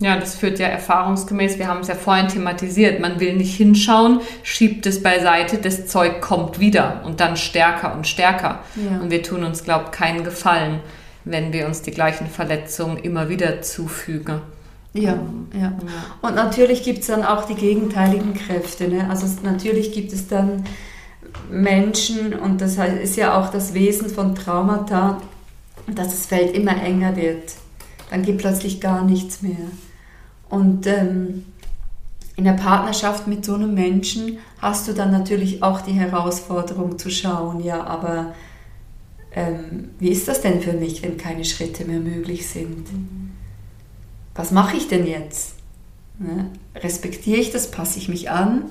Ja, 0.02 0.18
das 0.18 0.34
führt 0.34 0.58
ja 0.58 0.66
erfahrungsgemäß, 0.66 1.58
wir 1.58 1.68
haben 1.68 1.80
es 1.80 1.86
ja 1.86 1.94
vorhin 1.94 2.26
thematisiert, 2.26 2.98
man 2.98 3.20
will 3.20 3.36
nicht 3.36 3.56
hinschauen, 3.56 4.20
schiebt 4.42 4.84
es 4.86 5.00
beiseite, 5.00 5.58
das 5.58 5.86
Zeug 5.86 6.20
kommt 6.20 6.58
wieder 6.58 7.02
und 7.04 7.20
dann 7.20 7.36
stärker 7.36 7.94
und 7.94 8.08
stärker. 8.08 8.60
Ja. 8.74 9.00
Und 9.00 9.12
wir 9.12 9.22
tun 9.22 9.44
uns, 9.44 9.62
glaube 9.62 9.86
ich, 9.86 9.90
keinen 9.92 10.24
Gefallen, 10.24 10.80
wenn 11.24 11.52
wir 11.52 11.66
uns 11.66 11.82
die 11.82 11.92
gleichen 11.92 12.26
Verletzungen 12.26 12.96
immer 12.96 13.28
wieder 13.28 13.62
zufügen. 13.62 14.40
Ja, 14.92 15.18
ja. 15.58 15.72
Und 16.20 16.34
natürlich 16.34 16.82
gibt 16.82 17.02
es 17.02 17.06
dann 17.06 17.22
auch 17.22 17.46
die 17.46 17.54
gegenteiligen 17.54 18.34
Kräfte. 18.34 18.88
Ne? 18.88 19.08
Also 19.08 19.26
natürlich 19.44 19.92
gibt 19.92 20.12
es 20.12 20.26
dann 20.26 20.64
Menschen, 21.48 22.34
und 22.34 22.60
das 22.60 22.76
ist 22.76 23.16
ja 23.16 23.38
auch 23.38 23.50
das 23.50 23.72
Wesen 23.72 24.10
von 24.10 24.34
Traumata, 24.34 25.22
dass 25.86 26.08
das 26.08 26.26
Feld 26.26 26.56
immer 26.56 26.82
enger 26.82 27.14
wird. 27.14 27.54
Dann 28.10 28.22
geht 28.22 28.38
plötzlich 28.38 28.80
gar 28.80 29.04
nichts 29.04 29.42
mehr. 29.42 29.68
Und 30.52 30.86
ähm, 30.86 31.46
in 32.36 32.44
der 32.44 32.52
Partnerschaft 32.52 33.26
mit 33.26 33.42
so 33.42 33.54
einem 33.54 33.72
Menschen 33.72 34.36
hast 34.58 34.86
du 34.86 34.92
dann 34.92 35.10
natürlich 35.10 35.62
auch 35.62 35.80
die 35.80 35.92
Herausforderung 35.92 36.98
zu 36.98 37.10
schauen, 37.10 37.64
ja, 37.64 37.82
aber 37.84 38.34
ähm, 39.34 39.92
wie 39.98 40.10
ist 40.10 40.28
das 40.28 40.42
denn 40.42 40.60
für 40.60 40.74
mich, 40.74 41.02
wenn 41.02 41.16
keine 41.16 41.46
Schritte 41.46 41.86
mehr 41.86 42.00
möglich 42.00 42.46
sind? 42.46 42.86
Was 44.34 44.50
mache 44.50 44.76
ich 44.76 44.88
denn 44.88 45.06
jetzt? 45.06 45.54
Ne? 46.18 46.50
Respektiere 46.74 47.40
ich 47.40 47.50
das? 47.50 47.70
Passe 47.70 47.98
ich 47.98 48.10
mich 48.10 48.30
an? 48.30 48.66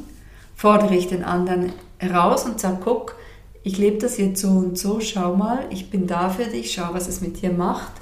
Fordere 0.56 0.94
ich 0.96 1.08
den 1.08 1.24
anderen 1.24 1.74
heraus 1.98 2.46
und 2.46 2.60
sage, 2.60 2.78
guck, 2.84 3.16
ich 3.64 3.80
lebe 3.80 3.98
das 3.98 4.20
jetzt 4.20 4.40
so 4.40 4.50
und 4.50 4.78
so, 4.78 5.00
schau 5.00 5.36
mal, 5.36 5.66
ich 5.72 5.90
bin 5.90 6.06
da 6.06 6.30
für 6.30 6.46
dich, 6.46 6.74
schau, 6.74 6.94
was 6.94 7.08
es 7.08 7.22
mit 7.22 7.42
dir 7.42 7.52
macht. 7.52 7.94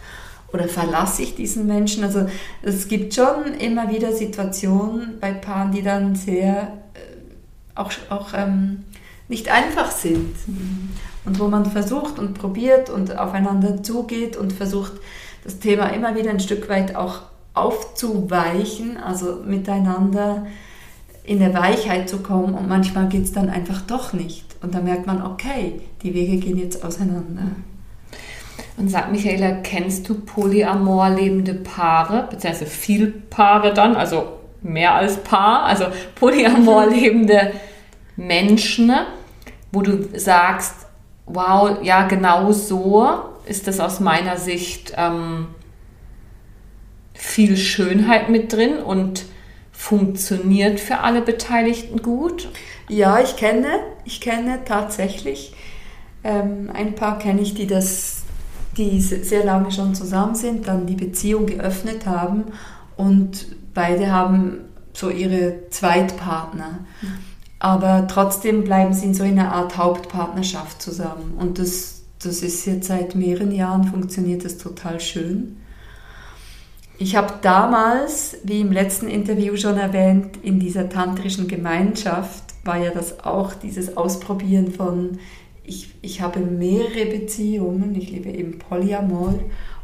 Oder 0.52 0.68
verlasse 0.68 1.22
ich 1.22 1.36
diesen 1.36 1.68
Menschen? 1.68 2.04
Also 2.04 2.28
es 2.62 2.88
gibt 2.88 3.14
schon 3.14 3.54
immer 3.60 3.92
wieder 3.92 4.14
Situationen 4.14 5.20
bei 5.20 5.32
Paaren, 5.32 5.72
die 5.72 5.84
dann 5.84 6.16
sehr 6.16 6.74
äh, 6.94 7.00
auch, 7.76 7.92
auch 8.10 8.34
ähm, 8.34 8.84
nicht 9.28 9.50
einfach 9.50 9.92
sind. 9.92 10.36
Und 11.26 11.40
wo 11.40 11.48
man 11.48 11.66
versucht 11.66 12.18
und 12.18 12.34
probiert 12.34 12.90
und 12.90 13.18
aufeinander 13.18 13.84
zugeht 13.84 14.36
und 14.36 14.54
versucht, 14.54 14.94
das 15.44 15.60
Thema 15.60 15.88
immer 15.88 16.16
wieder 16.16 16.32
ein 16.32 16.40
Stück 16.40 16.68
weit 16.70 16.96
auch 16.96 17.22
aufzuweichen, 17.54 18.98
also 18.98 19.42
miteinander 19.46 20.48
in 21.24 21.40
der 21.40 21.54
Weichheit 21.54 22.10
zu 22.10 22.20
kommen 22.20 22.56
und 22.56 22.68
manchmal 22.68 23.08
geht 23.08 23.26
es 23.26 23.32
dann 23.32 23.50
einfach 23.50 23.82
doch 23.82 24.14
nicht. 24.14 24.46
Und 24.62 24.74
da 24.74 24.82
merkt 24.82 25.06
man, 25.06 25.22
okay, 25.24 25.82
die 26.02 26.14
Wege 26.14 26.38
gehen 26.38 26.58
jetzt 26.58 26.84
auseinander. 26.84 27.52
Und 28.80 28.88
sag 28.88 29.12
Michaela, 29.12 29.52
kennst 29.62 30.08
du 30.08 30.16
polyamor 30.16 31.10
lebende 31.10 31.54
Paare, 31.54 32.28
beziehungsweise 32.30 32.66
viel 32.66 33.08
Paare 33.30 33.74
dann, 33.74 33.98
also 33.98 34.40
mehr 34.62 34.96
als 34.96 35.18
Paar, 35.18 35.64
also 35.66 35.86
polyamor 36.16 36.88
lebende 36.88 37.52
Menschen, 38.16 38.94
wo 39.74 39.82
du 39.82 40.08
sagst, 40.18 40.88
wow, 41.26 41.78
ja, 41.84 42.08
genau 42.08 42.54
so 42.54 43.10
ist 43.46 43.68
das 43.68 43.82
aus 43.82 44.00
meiner 44.00 44.38
Sicht 44.38 44.94
ähm, 44.96 45.48
viel 47.14 47.58
Schönheit 47.58 48.30
mit 48.30 48.54
drin 48.54 48.78
und 48.78 49.26
funktioniert 49.74 50.80
für 50.80 51.00
alle 51.00 51.22
Beteiligten 51.22 52.02
gut? 52.02 52.48
Ja, 52.88 53.20
ich 53.20 53.36
kenne, 53.36 53.68
ich 54.06 54.22
kenne 54.22 54.60
tatsächlich 54.64 55.54
ähm, 56.24 56.70
ein 56.74 56.96
paar 56.96 57.18
kenne 57.18 57.42
ich, 57.42 57.54
die 57.54 57.68
das, 57.68 58.19
die 58.80 59.02
sehr 59.02 59.44
lange 59.44 59.72
schon 59.72 59.94
zusammen 59.94 60.36
sind, 60.36 60.68
dann 60.68 60.88
die 60.88 60.96
Beziehung 60.96 61.46
geöffnet 61.46 62.06
haben 62.06 62.46
und 62.96 63.48
beide 63.74 64.12
haben 64.12 64.62
so 64.94 65.10
ihre 65.10 65.70
Zweitpartner. 65.70 66.80
Aber 67.60 68.08
trotzdem 68.08 68.64
bleiben 68.64 68.94
sie 68.94 69.08
in 69.08 69.14
so 69.14 69.24
einer 69.24 69.54
Art 69.54 69.78
Hauptpartnerschaft 69.78 70.82
zusammen. 70.82 71.34
Und 71.38 71.60
das, 71.60 72.04
das 72.24 72.42
ist 72.42 72.66
jetzt 72.66 72.88
seit 72.88 73.16
mehreren 73.16 73.52
Jahren, 73.52 73.84
funktioniert 73.84 74.46
das 74.46 74.58
total 74.58 75.00
schön. 75.02 75.58
Ich 76.98 77.16
habe 77.16 77.34
damals, 77.42 78.38
wie 78.44 78.62
im 78.62 78.72
letzten 78.72 79.08
Interview 79.08 79.56
schon 79.56 79.78
erwähnt, 79.78 80.38
in 80.42 80.60
dieser 80.60 80.90
tantrischen 80.90 81.48
Gemeinschaft 81.48 82.44
war 82.64 82.78
ja 82.78 82.92
das 82.92 83.24
auch 83.24 83.54
dieses 83.54 83.96
Ausprobieren 83.96 84.72
von, 84.72 85.20
ich, 85.70 85.94
ich 86.02 86.22
habe 86.22 86.40
mehrere 86.40 87.06
Beziehungen, 87.06 87.96
ich 87.96 88.10
lebe 88.10 88.30
eben 88.30 88.58
Polyamor 88.58 89.36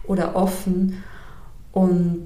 oder 0.03 0.36
offen 0.36 1.03
und 1.71 2.25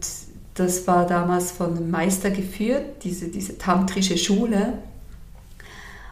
das 0.55 0.87
war 0.87 1.05
damals 1.05 1.51
von 1.51 1.75
einem 1.75 1.91
Meister 1.91 2.31
geführt, 2.31 3.03
diese, 3.03 3.27
diese 3.27 3.57
tantrische 3.57 4.17
Schule. 4.17 4.79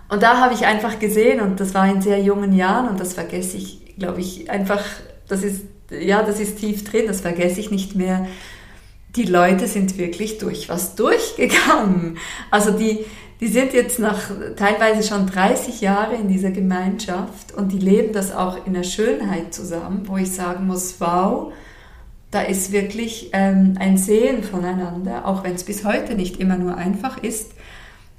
Und 0.09 0.23
da 0.23 0.39
habe 0.39 0.53
ich 0.53 0.65
einfach 0.65 0.99
gesehen, 0.99 1.41
und 1.41 1.59
das 1.59 1.73
war 1.73 1.89
in 1.89 2.01
sehr 2.01 2.21
jungen 2.21 2.53
Jahren, 2.53 2.87
und 2.87 2.99
das 2.99 3.13
vergesse 3.13 3.57
ich, 3.57 3.95
glaube 3.97 4.21
ich, 4.21 4.49
einfach, 4.49 4.83
das 5.27 5.43
ist, 5.43 5.63
ja, 5.89 6.23
das 6.23 6.39
ist 6.39 6.59
tief 6.59 6.89
drin, 6.89 7.05
das 7.07 7.21
vergesse 7.21 7.59
ich 7.59 7.71
nicht 7.71 7.95
mehr, 7.95 8.27
die 9.15 9.25
Leute 9.25 9.67
sind 9.67 9.97
wirklich 9.97 10.37
durch 10.37 10.69
was 10.69 10.95
durchgegangen. 10.95 12.17
Also 12.51 12.71
die, 12.71 13.05
die 13.39 13.47
sind 13.47 13.73
jetzt 13.73 13.99
nach 13.99 14.31
teilweise 14.55 15.07
schon 15.07 15.27
30 15.27 15.81
Jahre 15.81 16.15
in 16.15 16.27
dieser 16.27 16.51
Gemeinschaft 16.51 17.53
und 17.55 17.71
die 17.71 17.79
leben 17.79 18.13
das 18.13 18.33
auch 18.33 18.65
in 18.65 18.73
der 18.73 18.83
Schönheit 18.83 19.53
zusammen, 19.53 20.03
wo 20.05 20.17
ich 20.17 20.31
sagen 20.31 20.65
muss, 20.65 20.95
wow, 20.99 21.53
da 22.31 22.41
ist 22.41 22.71
wirklich 22.71 23.29
ähm, 23.33 23.75
ein 23.79 23.97
Sehen 23.97 24.43
voneinander, 24.43 25.25
auch 25.25 25.43
wenn 25.43 25.53
es 25.53 25.63
bis 25.63 25.85
heute 25.85 26.15
nicht 26.15 26.39
immer 26.39 26.57
nur 26.57 26.75
einfach 26.75 27.21
ist, 27.21 27.51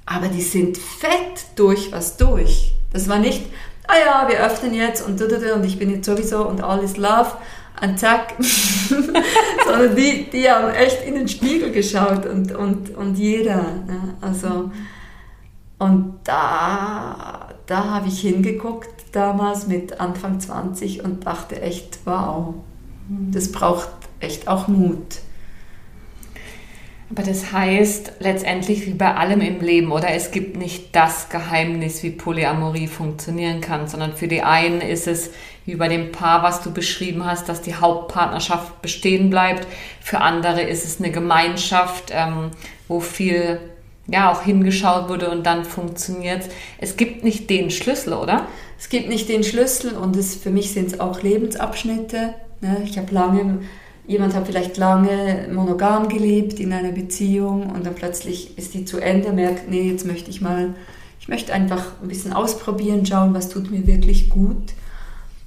aber 0.05 0.29
die 0.29 0.41
sind 0.41 0.77
fett 0.77 1.45
durch 1.55 1.91
was 1.91 2.17
durch. 2.17 2.73
Das 2.93 3.07
war 3.09 3.19
nicht, 3.19 3.45
ah 3.87 3.93
ja, 4.03 4.29
wir 4.29 4.39
öffnen 4.39 4.73
jetzt 4.73 5.05
und 5.05 5.21
und 5.21 5.63
ich 5.65 5.77
bin 5.77 5.91
jetzt 5.91 6.05
sowieso 6.05 6.47
und 6.47 6.63
all 6.63 6.83
is 6.83 6.97
love, 6.97 7.33
und 7.81 7.99
zack, 7.99 8.33
sondern 8.89 9.95
die, 9.95 10.29
die 10.29 10.49
haben 10.49 10.73
echt 10.73 11.05
in 11.05 11.15
den 11.15 11.27
Spiegel 11.27 11.71
geschaut 11.71 12.25
und, 12.25 12.53
und, 12.53 12.95
und 12.95 13.15
jeder. 13.15 13.61
Ne? 13.87 14.15
Also, 14.21 14.71
und 15.79 16.19
da, 16.25 17.49
da 17.65 17.85
habe 17.85 18.09
ich 18.09 18.19
hingeguckt 18.19 18.89
damals 19.13 19.67
mit 19.67 19.99
Anfang 19.99 20.39
20 20.39 21.03
und 21.03 21.25
dachte 21.25 21.61
echt, 21.61 21.99
wow, 22.05 22.53
das 23.31 23.51
braucht 23.51 23.89
echt 24.19 24.47
auch 24.47 24.67
Mut. 24.67 25.19
Aber 27.11 27.23
das 27.23 27.51
heißt 27.51 28.13
letztendlich 28.19 28.85
wie 28.85 28.93
bei 28.93 29.15
allem 29.15 29.41
im 29.41 29.61
Leben, 29.61 29.91
oder 29.91 30.09
es 30.11 30.29
gibt 30.29 30.57
nicht 30.57 30.95
das 30.95 31.29
Geheimnis, 31.29 32.03
wie 32.03 32.11
Polyamorie 32.11 32.87
funktionieren 32.87 33.61
kann, 33.61 33.87
sondern 33.87 34.13
für 34.13 34.27
die 34.27 34.43
einen 34.43 34.81
ist 34.81 35.07
es 35.07 35.31
wie 35.65 35.75
bei 35.75 35.87
dem 35.87 36.11
Paar, 36.11 36.43
was 36.43 36.61
du 36.61 36.71
beschrieben 36.71 37.25
hast, 37.25 37.49
dass 37.49 37.61
die 37.61 37.75
Hauptpartnerschaft 37.75 38.81
bestehen 38.81 39.29
bleibt. 39.29 39.65
Für 40.01 40.21
andere 40.21 40.61
ist 40.61 40.85
es 40.85 40.99
eine 40.99 41.11
Gemeinschaft, 41.11 42.11
ähm, 42.11 42.51
wo 42.87 42.99
viel 42.99 43.59
ja 44.11 44.31
auch 44.31 44.43
hingeschaut 44.43 45.09
wurde 45.09 45.29
und 45.29 45.45
dann 45.45 45.65
funktioniert. 45.65 46.43
Es 46.79 46.97
gibt 46.97 47.23
nicht 47.23 47.49
den 47.49 47.71
Schlüssel, 47.71 48.13
oder? 48.13 48.47
Es 48.77 48.89
gibt 48.89 49.09
nicht 49.09 49.29
den 49.29 49.43
Schlüssel 49.43 49.95
und 49.95 50.15
es, 50.15 50.35
für 50.35 50.51
mich 50.51 50.71
sind 50.71 50.87
es 50.87 50.99
auch 50.99 51.21
Lebensabschnitte. 51.21 52.33
Ne? 52.61 52.81
Ich 52.85 52.97
habe 52.97 53.13
lange 53.13 53.59
Jemand 54.09 54.33
hat 54.33 54.47
vielleicht 54.47 54.77
lange 54.77 55.47
monogam 55.53 56.09
gelebt 56.09 56.59
in 56.59 56.73
einer 56.73 56.91
Beziehung 56.91 57.69
und 57.69 57.85
dann 57.85 57.93
plötzlich 57.93 58.57
ist 58.57 58.73
die 58.73 58.83
zu 58.83 58.97
Ende, 58.97 59.31
merkt, 59.31 59.69
nee, 59.69 59.83
jetzt 59.83 60.03
möchte 60.03 60.31
ich 60.31 60.41
mal, 60.41 60.73
ich 61.19 61.27
möchte 61.27 61.53
einfach 61.53 61.91
ein 62.01 62.07
bisschen 62.07 62.33
ausprobieren, 62.33 63.05
schauen, 63.05 63.35
was 63.35 63.49
tut 63.49 63.69
mir 63.69 63.85
wirklich 63.85 64.31
gut. 64.31 64.73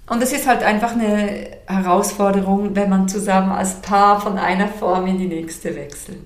Und 0.06 0.22
es 0.22 0.32
ist 0.32 0.46
halt 0.46 0.62
einfach 0.62 0.92
eine 0.92 1.48
Herausforderung, 1.66 2.76
wenn 2.76 2.88
man 2.88 3.08
zusammen 3.08 3.50
als 3.50 3.82
Paar 3.82 4.20
von 4.20 4.38
einer 4.38 4.68
Form 4.68 5.08
in 5.08 5.18
die 5.18 5.26
nächste 5.26 5.74
wechselt. 5.74 6.18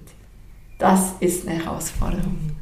Das 0.78 1.14
ist 1.20 1.48
eine 1.48 1.64
Herausforderung. 1.64 2.56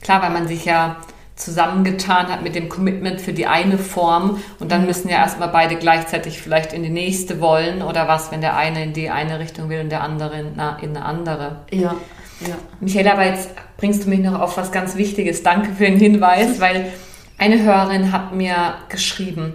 Klar, 0.00 0.22
weil 0.22 0.30
man 0.30 0.48
sich 0.48 0.64
ja 0.64 0.96
zusammengetan 1.36 2.28
hat 2.28 2.42
mit 2.42 2.54
dem 2.54 2.68
Commitment 2.68 3.20
für 3.20 3.32
die 3.32 3.46
eine 3.46 3.76
Form 3.76 4.40
und 4.60 4.70
dann 4.70 4.86
müssen 4.86 5.08
ja 5.08 5.16
erstmal 5.16 5.48
beide 5.48 5.76
gleichzeitig 5.76 6.40
vielleicht 6.40 6.72
in 6.72 6.84
die 6.84 6.90
nächste 6.90 7.40
wollen 7.40 7.82
oder 7.82 8.06
was, 8.06 8.30
wenn 8.30 8.40
der 8.40 8.56
eine 8.56 8.84
in 8.84 8.92
die 8.92 9.10
eine 9.10 9.40
Richtung 9.40 9.68
will 9.68 9.80
und 9.80 9.90
der 9.90 10.02
andere 10.02 10.38
in 10.38 10.60
eine 10.60 11.04
andere. 11.04 11.62
Ja, 11.72 11.96
ja. 12.40 12.54
Michaela, 12.80 13.12
aber 13.12 13.26
jetzt 13.26 13.50
bringst 13.76 14.04
du 14.04 14.10
mich 14.10 14.20
noch 14.20 14.40
auf 14.40 14.56
was 14.56 14.70
ganz 14.70 14.96
Wichtiges. 14.96 15.42
Danke 15.42 15.72
für 15.72 15.84
den 15.84 15.98
Hinweis, 15.98 16.60
weil 16.60 16.92
eine 17.36 17.62
Hörerin 17.62 18.12
hat 18.12 18.32
mir 18.32 18.74
geschrieben 18.88 19.54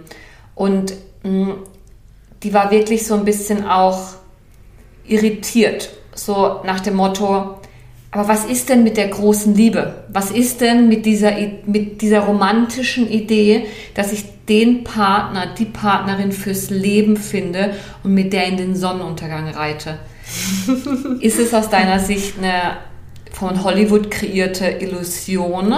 und 0.54 0.92
mh, 1.22 1.30
mm, 1.30 1.54
die 2.42 2.54
war 2.54 2.70
wirklich 2.70 3.06
so 3.06 3.14
ein 3.14 3.24
bisschen 3.24 3.66
auch 3.66 4.00
irritiert, 5.06 5.90
so 6.14 6.60
nach 6.64 6.80
dem 6.80 6.94
Motto, 6.94 7.59
aber 8.12 8.26
was 8.26 8.44
ist 8.44 8.68
denn 8.68 8.82
mit 8.82 8.96
der 8.96 9.08
großen 9.08 9.54
Liebe? 9.54 10.04
Was 10.08 10.32
ist 10.32 10.60
denn 10.60 10.88
mit 10.88 11.06
dieser, 11.06 11.32
mit 11.66 12.02
dieser 12.02 12.20
romantischen 12.20 13.08
Idee, 13.08 13.66
dass 13.94 14.12
ich 14.12 14.24
den 14.48 14.82
Partner, 14.82 15.46
die 15.56 15.64
Partnerin 15.64 16.32
fürs 16.32 16.70
Leben 16.70 17.16
finde 17.16 17.74
und 18.02 18.12
mit 18.12 18.32
der 18.32 18.46
in 18.46 18.56
den 18.56 18.74
Sonnenuntergang 18.74 19.48
reite? 19.50 19.98
ist 21.20 21.38
es 21.38 21.54
aus 21.54 21.70
deiner 21.70 22.00
Sicht 22.00 22.38
eine 22.38 22.78
von 23.32 23.62
Hollywood 23.62 24.10
kreierte 24.10 24.66
Illusion? 24.66 25.74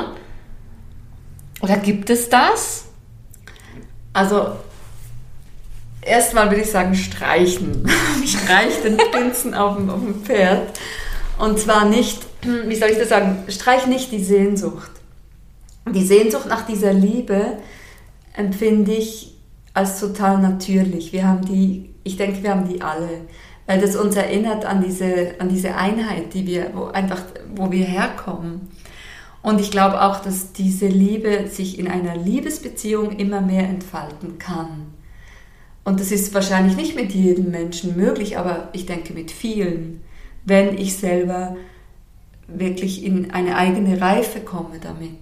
Oder 1.60 1.76
gibt 1.76 2.08
es 2.08 2.30
das? 2.30 2.86
Also, 4.14 4.56
erstmal 6.00 6.50
würde 6.50 6.62
ich 6.62 6.70
sagen, 6.70 6.94
streichen. 6.94 7.88
Streich 8.26 8.82
den 8.82 8.96
Prinzen 8.96 9.54
auf 9.54 9.76
dem, 9.76 9.90
auf 9.90 10.00
dem 10.00 10.22
Pferd. 10.22 10.78
Und 11.42 11.58
zwar 11.58 11.86
nicht, 11.86 12.24
wie 12.66 12.76
soll 12.76 12.90
ich 12.90 12.98
das 12.98 13.08
sagen, 13.08 13.42
streich 13.48 13.88
nicht 13.88 14.12
die 14.12 14.22
Sehnsucht. 14.22 14.92
Die 15.92 16.06
Sehnsucht 16.06 16.46
nach 16.46 16.64
dieser 16.64 16.92
Liebe 16.92 17.58
empfinde 18.36 18.92
ich 18.92 19.34
als 19.74 19.98
total 19.98 20.40
natürlich. 20.40 21.12
Wir 21.12 21.26
haben 21.26 21.44
die, 21.44 21.90
ich 22.04 22.16
denke, 22.16 22.44
wir 22.44 22.50
haben 22.50 22.68
die 22.68 22.80
alle, 22.80 23.22
weil 23.66 23.80
das 23.80 23.96
uns 23.96 24.14
erinnert 24.14 24.64
an 24.64 24.84
diese, 24.84 25.34
an 25.40 25.48
diese 25.48 25.74
Einheit, 25.74 26.32
die 26.32 26.46
wir, 26.46 26.70
wo 26.74 26.84
einfach, 26.84 27.22
wo 27.56 27.72
wir 27.72 27.86
herkommen. 27.86 28.68
Und 29.42 29.60
ich 29.60 29.72
glaube 29.72 30.00
auch, 30.00 30.20
dass 30.20 30.52
diese 30.52 30.86
Liebe 30.86 31.48
sich 31.48 31.76
in 31.76 31.88
einer 31.88 32.16
Liebesbeziehung 32.16 33.18
immer 33.18 33.40
mehr 33.40 33.64
entfalten 33.64 34.38
kann. 34.38 34.92
Und 35.82 35.98
das 35.98 36.12
ist 36.12 36.32
wahrscheinlich 36.34 36.76
nicht 36.76 36.94
mit 36.94 37.10
jedem 37.10 37.50
Menschen 37.50 37.96
möglich, 37.96 38.38
aber 38.38 38.68
ich 38.74 38.86
denke 38.86 39.12
mit 39.12 39.32
vielen 39.32 40.02
wenn 40.44 40.76
ich 40.76 40.96
selber 40.96 41.56
wirklich 42.48 43.04
in 43.04 43.30
eine 43.30 43.56
eigene 43.56 44.00
Reife 44.00 44.40
komme 44.40 44.78
damit. 44.80 45.18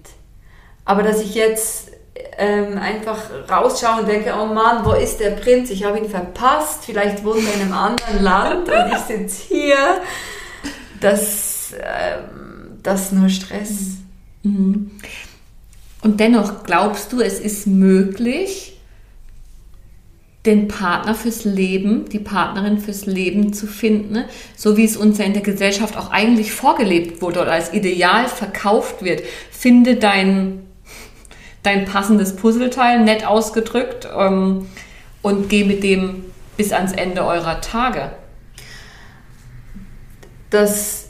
Aber 0.85 1.03
dass 1.03 1.21
ich 1.21 1.35
jetzt 1.35 1.91
ähm, 2.37 2.77
einfach 2.77 3.17
rausschaue 3.49 4.01
und 4.01 4.07
denke, 4.07 4.33
oh 4.33 4.45
Mann, 4.45 4.85
wo 4.85 4.93
ist 4.93 5.19
der 5.19 5.31
Prinz? 5.31 5.69
Ich 5.69 5.83
habe 5.83 5.99
ihn 5.99 6.09
verpasst, 6.09 6.85
vielleicht 6.85 7.23
wohnt 7.23 7.45
er 7.45 7.55
in 7.55 7.61
einem 7.61 7.73
anderen 7.73 8.23
Land 8.23 8.69
und 8.69 8.91
ich 8.91 8.97
sitze 8.99 9.43
hier. 9.47 10.01
Das, 10.99 11.73
ähm, 11.73 12.79
das 12.83 13.03
ist 13.03 13.13
nur 13.13 13.29
Stress. 13.29 13.97
Mhm. 14.43 14.91
Und 16.01 16.19
dennoch 16.19 16.63
glaubst 16.63 17.13
du, 17.13 17.21
es 17.21 17.39
ist 17.39 17.67
möglich, 17.67 18.80
den 20.45 20.67
Partner 20.67 21.13
fürs 21.13 21.45
Leben, 21.45 22.09
die 22.09 22.19
Partnerin 22.19 22.79
fürs 22.79 23.05
Leben 23.05 23.53
zu 23.53 23.67
finden, 23.67 24.25
so 24.55 24.75
wie 24.75 24.85
es 24.85 24.97
uns 24.97 25.19
ja 25.19 25.25
in 25.25 25.33
der 25.33 25.43
Gesellschaft 25.43 25.95
auch 25.97 26.11
eigentlich 26.11 26.51
vorgelebt 26.51 27.21
wurde 27.21 27.41
oder 27.41 27.51
als 27.51 27.73
Ideal 27.73 28.27
verkauft 28.27 29.03
wird. 29.03 29.21
Finde 29.51 29.97
dein, 29.97 30.65
dein 31.61 31.85
passendes 31.85 32.35
Puzzleteil, 32.35 33.03
nett 33.03 33.25
ausgedrückt, 33.25 34.07
ähm, 34.17 34.65
und 35.21 35.49
geh 35.49 35.63
mit 35.63 35.83
dem 35.83 36.25
bis 36.57 36.71
ans 36.71 36.93
Ende 36.93 37.23
eurer 37.25 37.61
Tage. 37.61 38.11
Das 40.49 41.09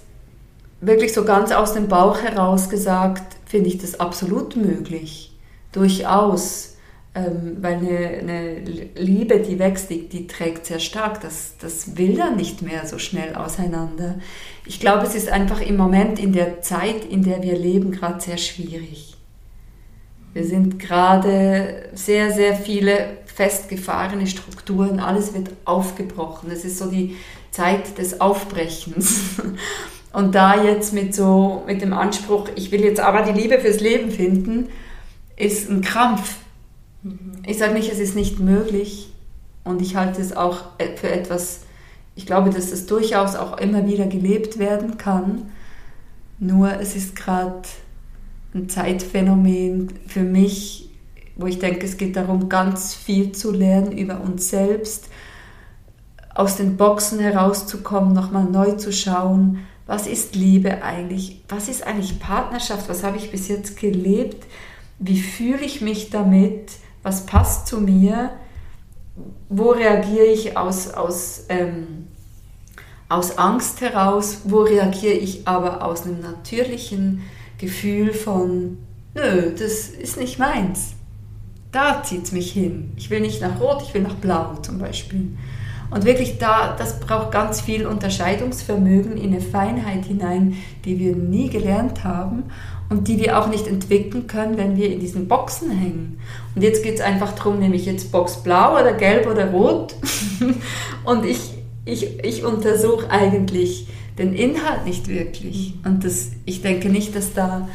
wirklich 0.82 1.14
so 1.14 1.24
ganz 1.24 1.52
aus 1.52 1.74
dem 1.74 1.88
Bauch 1.88 2.22
heraus 2.22 2.70
gesagt, 2.70 3.38
finde 3.46 3.70
ich 3.70 3.78
das 3.78 4.00
absolut 4.00 4.56
möglich. 4.56 5.34
Durchaus 5.72 6.71
ähm, 7.14 7.58
weil 7.60 7.76
eine, 7.76 8.08
eine, 8.20 8.60
Liebe, 8.96 9.40
die 9.40 9.60
wächst, 9.60 9.90
die, 9.90 10.08
die, 10.08 10.28
trägt 10.28 10.66
sehr 10.66 10.80
stark. 10.80 11.20
Das, 11.22 11.56
das 11.60 11.98
will 11.98 12.16
dann 12.16 12.38
nicht 12.38 12.62
mehr 12.62 12.88
so 12.88 13.00
schnell 13.00 13.36
auseinander. 13.36 14.16
Ich 14.66 14.80
glaube, 14.80 15.06
es 15.06 15.14
ist 15.14 15.30
einfach 15.30 15.60
im 15.60 15.76
Moment 15.76 16.20
in 16.20 16.32
der 16.32 16.62
Zeit, 16.62 17.04
in 17.04 17.24
der 17.24 17.44
wir 17.44 17.58
leben, 17.58 17.92
gerade 17.92 18.22
sehr 18.22 18.38
schwierig. 18.38 19.18
Wir 20.34 20.46
sind 20.46 20.80
gerade 20.80 21.90
sehr, 21.94 22.32
sehr 22.32 22.56
viele 22.56 23.18
festgefahrene 23.26 24.28
Strukturen, 24.28 25.02
alles 25.02 25.34
wird 25.34 25.50
aufgebrochen. 25.66 26.50
Es 26.50 26.64
ist 26.64 26.78
so 26.78 26.90
die 26.90 27.18
Zeit 27.52 27.98
des 27.98 28.22
Aufbrechens. 28.22 29.42
Und 30.14 30.36
da 30.36 30.64
jetzt 30.64 30.94
mit 30.94 31.14
so, 31.14 31.64
mit 31.68 31.82
dem 31.82 31.92
Anspruch, 31.92 32.48
ich 32.56 32.72
will 32.72 32.84
jetzt 32.84 33.02
aber 33.02 33.24
die 33.24 33.38
Liebe 33.38 33.60
fürs 33.60 33.82
Leben 33.82 34.12
finden, 34.12 34.70
ist 35.38 35.70
ein 35.70 35.82
Krampf 35.82 36.36
ich 37.46 37.58
sage 37.58 37.74
nicht, 37.74 37.92
es 37.92 38.00
ist 38.00 38.16
nicht 38.16 38.40
möglich. 38.40 39.12
Und 39.64 39.82
ich 39.82 39.96
halte 39.96 40.22
es 40.22 40.36
auch 40.36 40.64
für 40.96 41.10
etwas, 41.10 41.62
ich 42.16 42.26
glaube, 42.26 42.50
dass 42.50 42.72
es 42.72 42.86
durchaus 42.88 43.36
auch 43.36 43.58
immer 43.58 43.88
wieder 43.88 44.08
gelebt 44.08 44.60
werden 44.60 44.98
kann. 44.98 45.52
Nur 46.40 46.80
es 46.80 46.96
ist 46.96 47.16
gerade 47.16 47.62
ein 48.54 48.70
Zeitphänomen 48.70 49.94
für 50.08 50.24
mich, 50.24 50.90
wo 51.36 51.46
ich 51.46 51.60
denke, 51.60 51.86
es 51.86 51.98
geht 51.98 52.16
darum, 52.16 52.50
ganz 52.50 52.94
viel 52.94 53.32
zu 53.32 53.52
lernen 53.52 53.92
über 53.92 54.22
uns 54.22 54.50
selbst, 54.50 55.10
aus 56.34 56.58
den 56.58 56.78
Boxen 56.78 57.20
herauszukommen, 57.20 58.14
nochmal 58.14 58.46
neu 58.46 58.74
zu 58.74 58.92
schauen, 58.92 59.60
was 59.86 60.08
ist 60.08 60.36
Liebe 60.36 60.84
eigentlich, 60.84 61.42
was 61.50 61.68
ist 61.68 61.86
eigentlich 61.86 62.20
Partnerschaft, 62.20 62.88
was 62.90 63.04
habe 63.04 63.18
ich 63.18 63.32
bis 63.32 63.48
jetzt 63.48 63.78
gelebt, 63.78 64.46
wie 65.00 65.20
fühle 65.20 65.64
ich 65.64 65.82
mich 65.82 66.10
damit, 66.10 66.72
was 67.04 67.26
passt 67.26 67.68
zu 67.68 67.82
mir, 67.82 68.32
wo 69.50 69.72
reagiere 69.72 70.26
ich 70.26 70.58
aus, 70.58 70.94
aus, 70.94 71.46
ähm, 71.50 72.08
aus 73.10 73.38
Angst 73.38 73.82
heraus, 73.82 74.42
wo 74.46 74.62
reagiere 74.62 75.14
ich 75.14 75.48
aber 75.48 75.86
aus 75.86 76.04
einem 76.04 76.22
natürlichen 76.22 77.24
Gefühl 77.58 78.14
von, 78.14 78.78
nö, 79.14 79.52
das 79.52 79.90
ist 79.90 80.18
nicht 80.18 80.40
meins. 80.40 80.94
Da 81.72 82.04
zieht 82.04 82.24
es 82.24 82.32
mich 82.32 82.52
hin. 82.52 82.92
Ich 82.98 83.10
will 83.10 83.22
nicht 83.22 83.42
nach 83.42 83.60
Rot, 83.60 83.82
ich 83.82 83.94
will 83.94 84.02
nach 84.02 84.16
Blau 84.16 84.56
zum 84.62 84.78
Beispiel. 84.78 85.38
Und 85.90 86.06
wirklich 86.06 86.38
da, 86.38 86.76
das 86.78 87.02
braucht 87.02 87.32
ganz 87.32 87.62
viel 87.62 87.86
Unterscheidungsvermögen 87.86 89.18
in 89.18 89.34
eine 89.34 89.42
Feinheit 89.42 90.06
hinein, 90.06 90.56
die 90.86 91.00
wir 91.00 91.16
nie 91.16 91.50
gelernt 91.50 92.06
haben 92.06 92.44
und 92.92 93.08
die 93.08 93.20
wir 93.20 93.40
auch 93.40 93.48
nicht 93.48 93.68
entwickeln 93.68 94.28
können, 94.28 94.58
wenn 94.58 94.76
wir 94.76 94.92
in 94.92 95.00
diesen 95.00 95.30
Boxen 95.30 95.72
hängen. 95.72 96.20
Und 96.54 96.62
jetzt 96.62 96.84
geht 96.84 96.96
es 96.96 97.02
einfach 97.02 97.32
darum, 97.32 97.58
nehme 97.58 97.76
ich 97.76 97.86
jetzt 97.86 98.12
Box 98.12 98.44
blau 98.44 98.74
oder 98.74 98.94
gelb 98.94 99.28
oder 99.28 99.50
rot 99.50 99.96
und 101.06 101.26
ich, 101.26 101.40
ich, 101.86 102.20
ich 102.24 102.44
untersuche 102.44 103.10
eigentlich 103.10 103.88
den 104.18 104.34
Inhalt 104.34 104.86
nicht 104.86 105.08
wirklich. 105.08 105.74
Und 105.86 106.04
das, 106.04 106.32
ich 106.44 106.62
denke 106.62 106.90
nicht, 106.90 107.16
dass 107.16 107.34
da 107.34 107.70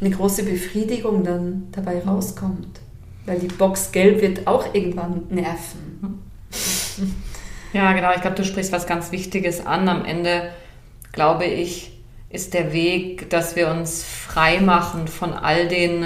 eine 0.00 0.10
große 0.10 0.44
Befriedigung 0.44 1.22
dann 1.22 1.68
dabei 1.72 2.02
rauskommt. 2.02 2.80
Weil 3.26 3.38
die 3.38 3.48
Box 3.48 3.92
gelb 3.92 4.22
wird 4.22 4.46
auch 4.46 4.72
irgendwann 4.74 5.24
nerven. 5.28 6.22
Ja, 7.74 7.92
genau. 7.92 8.12
Ich 8.14 8.22
glaube, 8.22 8.36
du 8.36 8.44
sprichst 8.44 8.72
was 8.72 8.86
ganz 8.86 9.12
Wichtiges 9.12 9.66
an. 9.66 9.88
Am 9.88 10.04
Ende, 10.06 10.50
glaube 11.12 11.44
ich, 11.44 11.95
ist 12.30 12.54
der 12.54 12.72
Weg, 12.72 13.30
dass 13.30 13.56
wir 13.56 13.68
uns 13.68 14.04
frei 14.04 14.60
machen 14.60 15.08
von 15.08 15.32
all 15.32 15.68
den 15.68 16.04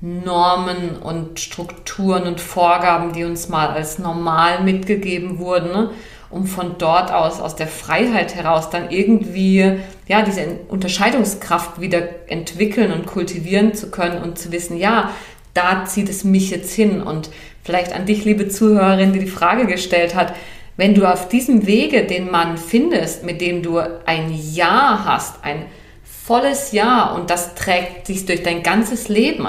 Normen 0.00 0.96
und 0.96 1.40
Strukturen 1.40 2.24
und 2.24 2.40
Vorgaben, 2.40 3.12
die 3.12 3.24
uns 3.24 3.48
mal 3.48 3.68
als 3.68 3.98
normal 3.98 4.62
mitgegeben 4.62 5.38
wurden, 5.38 5.72
ne? 5.72 5.90
um 6.28 6.46
von 6.46 6.76
dort 6.78 7.12
aus, 7.12 7.40
aus 7.40 7.56
der 7.56 7.68
Freiheit 7.68 8.34
heraus 8.34 8.68
dann 8.68 8.90
irgendwie, 8.90 9.78
ja, 10.08 10.22
diese 10.22 10.58
Unterscheidungskraft 10.68 11.80
wieder 11.80 12.02
entwickeln 12.28 12.92
und 12.92 13.06
kultivieren 13.06 13.74
zu 13.74 13.90
können 13.90 14.22
und 14.22 14.38
zu 14.38 14.52
wissen, 14.52 14.76
ja, 14.76 15.12
da 15.54 15.84
zieht 15.86 16.08
es 16.10 16.24
mich 16.24 16.50
jetzt 16.50 16.74
hin 16.74 17.00
und 17.00 17.30
vielleicht 17.62 17.94
an 17.94 18.06
dich, 18.06 18.24
liebe 18.24 18.48
Zuhörerin, 18.48 19.12
die 19.12 19.20
die 19.20 19.26
Frage 19.26 19.66
gestellt 19.66 20.14
hat, 20.14 20.34
wenn 20.76 20.94
du 20.94 21.10
auf 21.10 21.28
diesem 21.28 21.66
Wege 21.66 22.04
den 22.04 22.30
Mann 22.30 22.58
findest, 22.58 23.24
mit 23.24 23.40
dem 23.40 23.62
du 23.62 23.78
ein 23.78 24.32
Ja 24.52 25.02
hast, 25.04 25.42
ein 25.44 25.66
volles 26.04 26.72
Ja 26.72 27.12
und 27.12 27.30
das 27.30 27.54
trägt 27.54 28.06
sich 28.06 28.26
durch 28.26 28.42
dein 28.42 28.62
ganzes 28.62 29.08
Leben, 29.08 29.46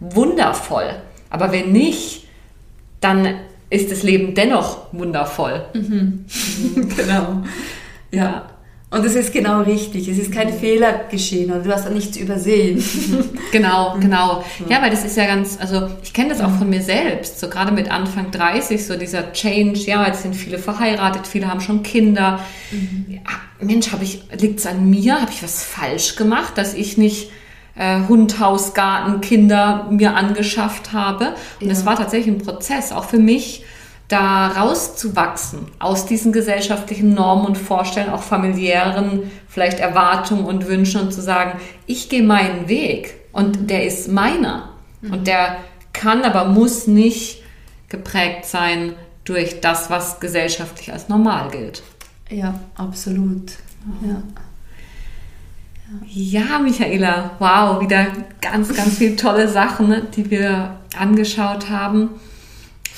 wundervoll. 0.00 0.90
Aber 1.30 1.52
wenn 1.52 1.72
nicht, 1.72 2.26
dann 3.00 3.40
ist 3.70 3.90
das 3.90 4.02
Leben 4.02 4.34
dennoch 4.34 4.92
wundervoll. 4.92 5.64
Mhm. 5.74 6.24
genau. 6.96 7.42
Ja. 8.10 8.50
Und 8.90 9.04
es 9.04 9.14
ist 9.14 9.34
genau 9.34 9.60
richtig. 9.60 10.08
Es 10.08 10.18
ist 10.18 10.32
kein 10.32 10.50
Fehler 10.50 11.04
geschehen 11.10 11.50
oder 11.50 11.60
du 11.60 11.72
hast 11.72 11.84
da 11.84 11.90
nichts 11.90 12.16
übersehen. 12.16 12.82
Genau, 13.50 13.96
genau. 14.00 14.44
Ja, 14.68 14.82
weil 14.82 14.90
das 14.90 15.06
ist 15.06 15.16
ja 15.16 15.24
ganz, 15.24 15.56
also 15.58 15.88
ich 16.02 16.12
kenne 16.12 16.28
das 16.28 16.42
auch 16.42 16.50
von 16.50 16.68
mir 16.68 16.82
selbst, 16.82 17.40
so 17.40 17.48
gerade 17.48 17.72
mit 17.72 17.90
Anfang 17.90 18.30
30, 18.30 18.84
so 18.84 18.94
dieser 18.96 19.32
Change, 19.32 19.80
ja, 19.80 20.06
jetzt 20.06 20.22
sind 20.22 20.36
viele 20.36 20.58
verheiratet, 20.58 21.26
viele 21.26 21.48
haben 21.48 21.62
schon 21.62 21.82
Kinder. 21.82 22.40
Mhm. 22.70 23.06
Ja, 23.08 23.20
Mensch, 23.60 23.90
habe 23.90 24.04
ich, 24.04 24.22
liegt 24.38 24.60
es 24.60 24.66
an 24.66 24.90
mir? 24.90 25.20
Habe 25.20 25.30
ich 25.30 25.42
was 25.42 25.64
falsch 25.64 26.16
gemacht, 26.16 26.58
dass 26.58 26.74
ich 26.74 26.98
nicht 26.98 27.30
äh, 27.74 28.00
Hund, 28.06 28.38
Haus, 28.38 28.74
Garten, 28.74 29.22
Kinder 29.22 29.88
mir 29.90 30.14
angeschafft 30.14 30.92
habe? 30.92 31.34
Und 31.62 31.70
es 31.70 31.80
ja. 31.80 31.86
war 31.86 31.96
tatsächlich 31.96 32.34
ein 32.34 32.44
Prozess, 32.44 32.92
auch 32.92 33.04
für 33.04 33.18
mich, 33.18 33.64
da 34.08 34.48
rauszuwachsen 34.48 35.66
aus 35.78 36.06
diesen 36.06 36.32
gesellschaftlichen 36.32 37.12
Normen 37.12 37.46
und 37.46 37.58
Vorstellungen, 37.58 38.14
auch 38.14 38.22
familiären 38.22 39.30
vielleicht 39.48 39.80
Erwartungen 39.80 40.46
und 40.46 40.66
Wünschen 40.66 41.02
und 41.02 41.12
zu 41.12 41.20
sagen, 41.20 41.60
ich 41.86 42.08
gehe 42.08 42.22
meinen 42.22 42.68
Weg 42.68 43.14
und 43.32 43.68
der 43.68 43.84
ist 43.84 44.08
meiner 44.08 44.70
mhm. 45.02 45.12
und 45.12 45.26
der 45.26 45.58
kann, 45.92 46.22
aber 46.22 46.46
muss 46.46 46.86
nicht 46.86 47.42
geprägt 47.88 48.46
sein 48.46 48.94
durch 49.24 49.60
das, 49.60 49.90
was 49.90 50.20
gesellschaftlich 50.20 50.92
als 50.92 51.08
normal 51.08 51.50
gilt. 51.50 51.82
Ja, 52.30 52.58
absolut. 52.76 53.52
Ja. 54.02 54.22
Ja, 56.06 56.58
Michaela, 56.58 57.30
wow, 57.38 57.80
wieder 57.80 58.08
ganz, 58.42 58.74
ganz 58.74 58.98
viele 58.98 59.16
tolle 59.16 59.48
Sachen, 59.48 59.94
die 60.14 60.30
wir 60.30 60.76
angeschaut 60.98 61.70
haben. 61.70 62.10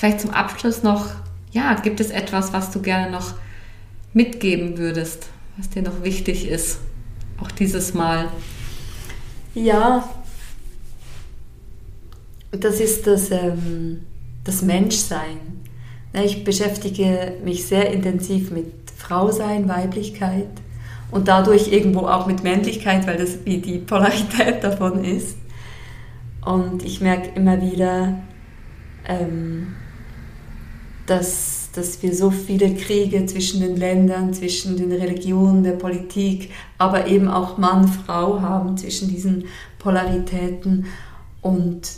Vielleicht 0.01 0.21
zum 0.21 0.31
Abschluss 0.31 0.81
noch, 0.81 1.09
ja, 1.51 1.75
gibt 1.75 1.99
es 1.99 2.09
etwas, 2.09 2.53
was 2.53 2.71
du 2.71 2.81
gerne 2.81 3.11
noch 3.11 3.35
mitgeben 4.13 4.79
würdest, 4.79 5.27
was 5.57 5.69
dir 5.69 5.83
noch 5.83 6.01
wichtig 6.01 6.47
ist, 6.47 6.79
auch 7.39 7.51
dieses 7.51 7.93
Mal? 7.93 8.29
Ja, 9.53 10.09
das 12.49 12.79
ist 12.79 13.05
das, 13.05 13.29
ähm, 13.29 14.01
das 14.43 14.63
Menschsein. 14.63 15.37
Ich 16.13 16.43
beschäftige 16.43 17.33
mich 17.43 17.67
sehr 17.67 17.93
intensiv 17.93 18.49
mit 18.49 18.73
Frausein, 18.97 19.69
Weiblichkeit 19.69 20.49
und 21.11 21.27
dadurch 21.27 21.71
irgendwo 21.71 22.07
auch 22.07 22.25
mit 22.25 22.41
Männlichkeit, 22.41 23.05
weil 23.05 23.17
das 23.17 23.45
wie 23.45 23.59
die 23.59 23.77
Polarität 23.77 24.63
davon 24.63 25.05
ist. 25.05 25.37
Und 26.43 26.83
ich 26.83 27.01
merke 27.01 27.29
immer 27.35 27.61
wieder, 27.61 28.17
ähm, 29.07 29.75
dass, 31.05 31.69
dass 31.73 32.01
wir 32.03 32.15
so 32.15 32.31
viele 32.31 32.75
Kriege 32.75 33.25
zwischen 33.25 33.61
den 33.61 33.77
Ländern, 33.77 34.33
zwischen 34.33 34.77
den 34.77 34.91
Religionen, 34.91 35.63
der 35.63 35.73
Politik, 35.73 36.51
aber 36.77 37.07
eben 37.07 37.27
auch 37.27 37.57
Mann, 37.57 37.87
Frau 37.87 38.41
haben 38.41 38.77
zwischen 38.77 39.09
diesen 39.09 39.45
Polaritäten. 39.79 40.85
Und 41.41 41.89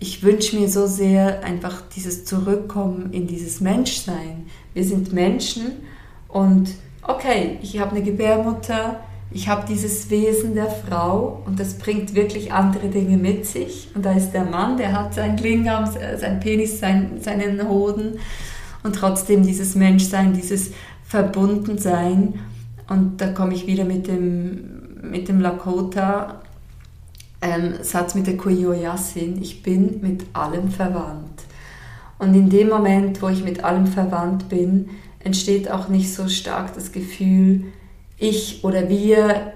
ich 0.00 0.22
wünsche 0.22 0.58
mir 0.58 0.68
so 0.68 0.86
sehr 0.86 1.44
einfach 1.44 1.82
dieses 1.94 2.24
Zurückkommen 2.24 3.12
in 3.12 3.26
dieses 3.26 3.60
Menschsein. 3.60 4.46
Wir 4.74 4.84
sind 4.84 5.12
Menschen 5.12 5.72
und 6.28 6.70
okay, 7.02 7.58
ich 7.62 7.80
habe 7.80 7.92
eine 7.92 8.02
Gebärmutter, 8.02 9.00
ich 9.30 9.48
habe 9.48 9.66
dieses 9.68 10.08
Wesen 10.10 10.54
der 10.54 10.70
Frau 10.70 11.42
und 11.44 11.60
das 11.60 11.74
bringt 11.74 12.14
wirklich 12.14 12.52
andere 12.52 12.88
Dinge 12.88 13.18
mit 13.18 13.46
sich. 13.46 13.88
Und 13.94 14.04
da 14.04 14.12
ist 14.12 14.32
der 14.32 14.44
Mann, 14.44 14.78
der 14.78 14.92
hat 14.92 15.14
sein 15.14 15.36
Lingam, 15.36 15.84
sein 15.86 16.40
Penis, 16.40 16.80
sein, 16.80 17.18
seinen 17.20 17.68
Hoden 17.68 18.18
und 18.82 18.94
trotzdem 18.94 19.42
dieses 19.42 19.74
Menschsein, 19.74 20.32
dieses 20.32 20.70
Verbundensein. 21.04 22.40
Und 22.88 23.20
da 23.20 23.28
komme 23.28 23.52
ich 23.52 23.66
wieder 23.66 23.84
mit 23.84 24.06
dem, 24.06 25.10
mit 25.10 25.28
dem 25.28 25.40
Lakota 25.40 26.40
ähm, 27.40 27.74
Satz 27.82 28.14
mit 28.14 28.26
der 28.26 28.36
Kuyo 28.36 28.72
Yassin, 28.72 29.40
ich 29.40 29.62
bin 29.62 30.00
mit 30.00 30.24
allem 30.32 30.70
verwandt. 30.70 31.44
Und 32.18 32.34
in 32.34 32.50
dem 32.50 32.68
Moment, 32.68 33.22
wo 33.22 33.28
ich 33.28 33.44
mit 33.44 33.62
allem 33.62 33.86
verwandt 33.86 34.48
bin, 34.48 34.88
entsteht 35.22 35.70
auch 35.70 35.88
nicht 35.88 36.12
so 36.12 36.28
stark 36.28 36.74
das 36.74 36.90
Gefühl, 36.90 37.66
ich 38.18 38.64
oder 38.64 38.88
wir, 38.88 39.52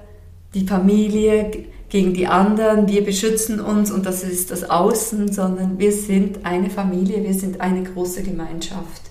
die 0.55 0.67
Familie 0.67 1.51
gegen 1.89 2.15
die 2.15 2.27
anderen, 2.27 2.89
wir 2.89 3.05
beschützen 3.05 3.61
uns 3.61 3.91
und 3.91 4.07
das 4.07 4.23
ist 4.23 4.51
das 4.51 4.69
Außen, 4.69 5.33
sondern 5.33 5.79
wir 5.79 5.93
sind 5.93 6.45
eine 6.45 6.71
Familie, 6.71 7.23
wir 7.23 7.35
sind 7.35 7.61
eine 7.61 7.83
große 7.83 8.23
Gemeinschaft. 8.23 9.03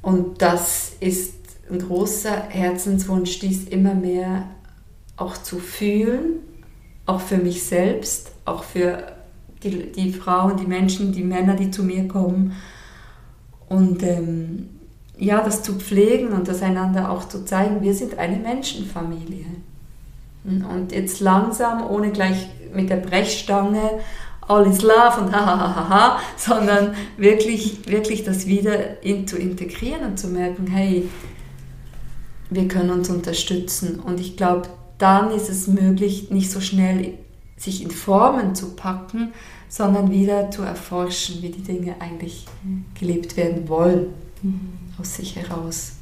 Und 0.00 0.42
das 0.42 0.92
ist 0.98 1.34
ein 1.70 1.78
großer 1.78 2.48
Herzenswunsch, 2.48 3.38
dies 3.38 3.64
immer 3.68 3.94
mehr 3.94 4.48
auch 5.16 5.36
zu 5.36 5.58
fühlen, 5.58 6.40
auch 7.06 7.20
für 7.20 7.38
mich 7.38 7.62
selbst, 7.62 8.32
auch 8.44 8.64
für 8.64 9.12
die, 9.62 9.92
die 9.92 10.12
Frauen, 10.12 10.56
die 10.56 10.66
Menschen, 10.66 11.12
die 11.12 11.22
Männer, 11.22 11.54
die 11.54 11.70
zu 11.70 11.84
mir 11.84 12.08
kommen. 12.08 12.56
Und 13.68 14.02
ähm, 14.02 14.68
ja, 15.22 15.40
das 15.40 15.62
zu 15.62 15.74
pflegen 15.74 16.32
und 16.32 16.48
das 16.48 16.62
einander 16.62 17.10
auch 17.10 17.28
zu 17.28 17.44
zeigen, 17.44 17.80
wir 17.80 17.94
sind 17.94 18.18
eine 18.18 18.38
Menschenfamilie. 18.38 19.46
Und 20.44 20.90
jetzt 20.90 21.20
langsam, 21.20 21.88
ohne 21.88 22.10
gleich 22.10 22.48
mit 22.74 22.90
der 22.90 22.96
Brechstange 22.96 24.00
all 24.48 24.66
is 24.66 24.82
love 24.82 25.20
und 25.20 25.32
hahaha, 25.32 26.18
sondern 26.36 26.94
wirklich, 27.16 27.88
wirklich 27.88 28.24
das 28.24 28.46
wieder 28.46 29.00
in, 29.04 29.28
zu 29.28 29.38
integrieren 29.38 30.04
und 30.04 30.18
zu 30.18 30.26
merken, 30.26 30.66
hey, 30.66 31.08
wir 32.50 32.66
können 32.66 32.90
uns 32.90 33.08
unterstützen. 33.08 34.00
Und 34.00 34.18
ich 34.18 34.36
glaube, 34.36 34.68
dann 34.98 35.30
ist 35.30 35.48
es 35.48 35.68
möglich, 35.68 36.30
nicht 36.30 36.50
so 36.50 36.60
schnell 36.60 37.14
sich 37.56 37.80
in 37.80 37.92
Formen 37.92 38.56
zu 38.56 38.74
packen, 38.74 39.32
sondern 39.68 40.10
wieder 40.10 40.50
zu 40.50 40.62
erforschen, 40.62 41.42
wie 41.42 41.50
die 41.50 41.62
Dinge 41.62 41.94
eigentlich 42.00 42.46
gelebt 42.98 43.36
werden 43.36 43.68
wollen, 43.68 44.06
mhm. 44.42 44.81
Aus 45.02 45.16
sich 45.16 45.36
heraus. 45.36 45.92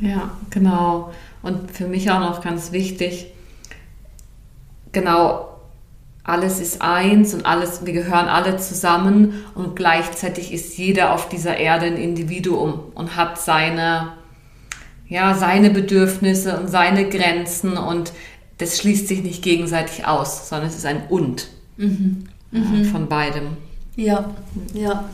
Ja, 0.00 0.30
genau. 0.48 1.12
Und 1.42 1.70
für 1.70 1.86
mich 1.86 2.10
auch 2.10 2.20
noch 2.20 2.40
ganz 2.42 2.72
wichtig, 2.72 3.26
genau, 4.92 5.48
alles 6.24 6.60
ist 6.60 6.82
eins 6.82 7.34
und 7.34 7.46
alles, 7.46 7.84
wir 7.84 7.92
gehören 7.92 8.28
alle 8.28 8.56
zusammen 8.56 9.44
und 9.54 9.76
gleichzeitig 9.76 10.52
ist 10.52 10.76
jeder 10.76 11.14
auf 11.14 11.28
dieser 11.28 11.56
Erde 11.56 11.86
ein 11.86 11.96
Individuum 11.96 12.80
und 12.94 13.16
hat 13.16 13.40
seine, 13.40 14.12
ja, 15.08 15.34
seine 15.34 15.70
Bedürfnisse 15.70 16.58
und 16.58 16.68
seine 16.68 17.08
Grenzen 17.08 17.76
und 17.76 18.12
das 18.58 18.78
schließt 18.78 19.08
sich 19.08 19.22
nicht 19.22 19.42
gegenseitig 19.42 20.06
aus, 20.06 20.48
sondern 20.48 20.68
es 20.68 20.76
ist 20.76 20.86
ein 20.86 21.04
Und 21.08 21.48
mhm. 21.76 22.24
Mhm. 22.50 22.84
von 22.86 23.08
beidem. 23.08 23.56
Ja, 23.96 24.30
ja. 24.74 25.04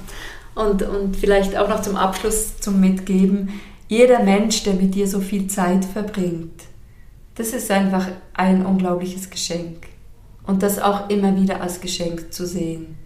Und, 0.57 0.83
und 0.83 1.17
vielleicht 1.17 1.57
auch 1.57 1.69
noch 1.69 1.83
zum 1.83 1.97
Abschluss 1.97 2.59
zum 2.59 2.81
Mitgeben, 2.81 3.61
jeder 3.89 4.25
Mensch, 4.25 4.65
der 4.65 4.75
mit 4.75 4.95
dir 4.95 5.07
so 5.07 5.21
viel 5.21 5.47
Zeit 5.47 5.85
verbringt, 5.85 6.63
das 7.37 7.51
ist 7.51 7.71
einfach 7.71 8.09
ein 8.33 8.65
unglaubliches 8.65 9.29
Geschenk 9.31 9.87
und 10.47 10.63
das 10.63 10.79
auch 10.79 11.11
immer 11.11 11.37
wieder 11.37 11.61
als 11.61 11.81
Geschenk 11.81 12.33
zu 12.33 12.47
sehen. 12.47 12.97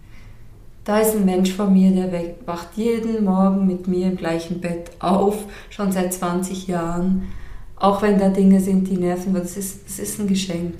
Da 0.85 0.99
ist 0.99 1.13
ein 1.13 1.25
Mensch 1.25 1.51
vor 1.51 1.67
mir, 1.67 1.91
der 1.91 2.35
wacht 2.45 2.69
jeden 2.75 3.23
Morgen 3.23 3.67
mit 3.67 3.87
mir 3.87 4.07
im 4.07 4.17
gleichen 4.17 4.61
Bett 4.61 4.89
auf, 4.99 5.37
schon 5.69 5.91
seit 5.91 6.13
20 6.13 6.67
Jahren. 6.67 7.27
Auch 7.75 8.01
wenn 8.01 8.17
da 8.17 8.29
Dinge 8.29 8.61
sind, 8.61 8.87
die 8.87 8.97
nerven, 8.97 9.33
das 9.33 9.57
ist, 9.57 9.85
das 9.85 9.99
ist 9.99 10.19
ein 10.19 10.27
Geschenk. 10.27 10.75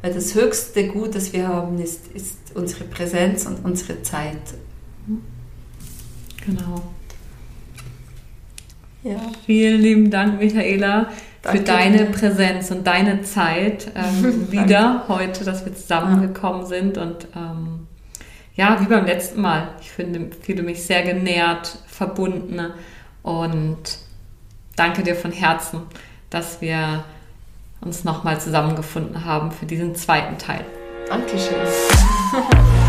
Weil 0.00 0.14
das 0.14 0.34
höchste 0.34 0.86
Gut, 0.88 1.14
das 1.14 1.32
wir 1.32 1.48
haben, 1.48 1.78
ist, 1.78 2.06
ist 2.14 2.36
unsere 2.54 2.84
Präsenz 2.84 3.46
und 3.46 3.64
unsere 3.64 4.02
Zeit. 4.02 4.54
Genau. 6.46 6.82
Ja. 9.02 9.20
Vielen 9.44 9.80
lieben 9.80 10.10
Dank, 10.10 10.40
Michaela. 10.40 11.08
Danke 11.42 11.58
für 11.58 11.64
deine. 11.64 12.06
Präsenz 12.06 12.70
und 12.70 12.86
deine 12.86 13.22
Zeit 13.22 13.90
ähm, 13.94 14.48
wieder 14.50 15.04
heute, 15.08 15.44
dass 15.44 15.64
wir 15.64 15.74
zusammengekommen 15.74 16.66
sind 16.66 16.96
und 16.96 17.28
ähm, 17.36 17.86
ja, 18.54 18.80
wie 18.80 18.86
beim 18.86 19.04
letzten 19.04 19.42
Mal. 19.42 19.68
Ich 19.80 19.90
finde, 19.90 20.34
fühle 20.34 20.62
mich 20.62 20.84
sehr 20.84 21.02
genährt, 21.02 21.78
verbunden 21.86 22.72
und 23.22 23.98
danke 24.76 25.02
dir 25.02 25.16
von 25.16 25.32
Herzen, 25.32 25.82
dass 26.30 26.62
wir 26.62 27.04
uns 27.82 28.04
nochmal 28.04 28.40
zusammengefunden 28.40 29.24
haben 29.24 29.52
für 29.52 29.66
diesen 29.66 29.94
zweiten 29.94 30.38
Teil. 30.38 30.64
Dankeschön. 31.08 31.56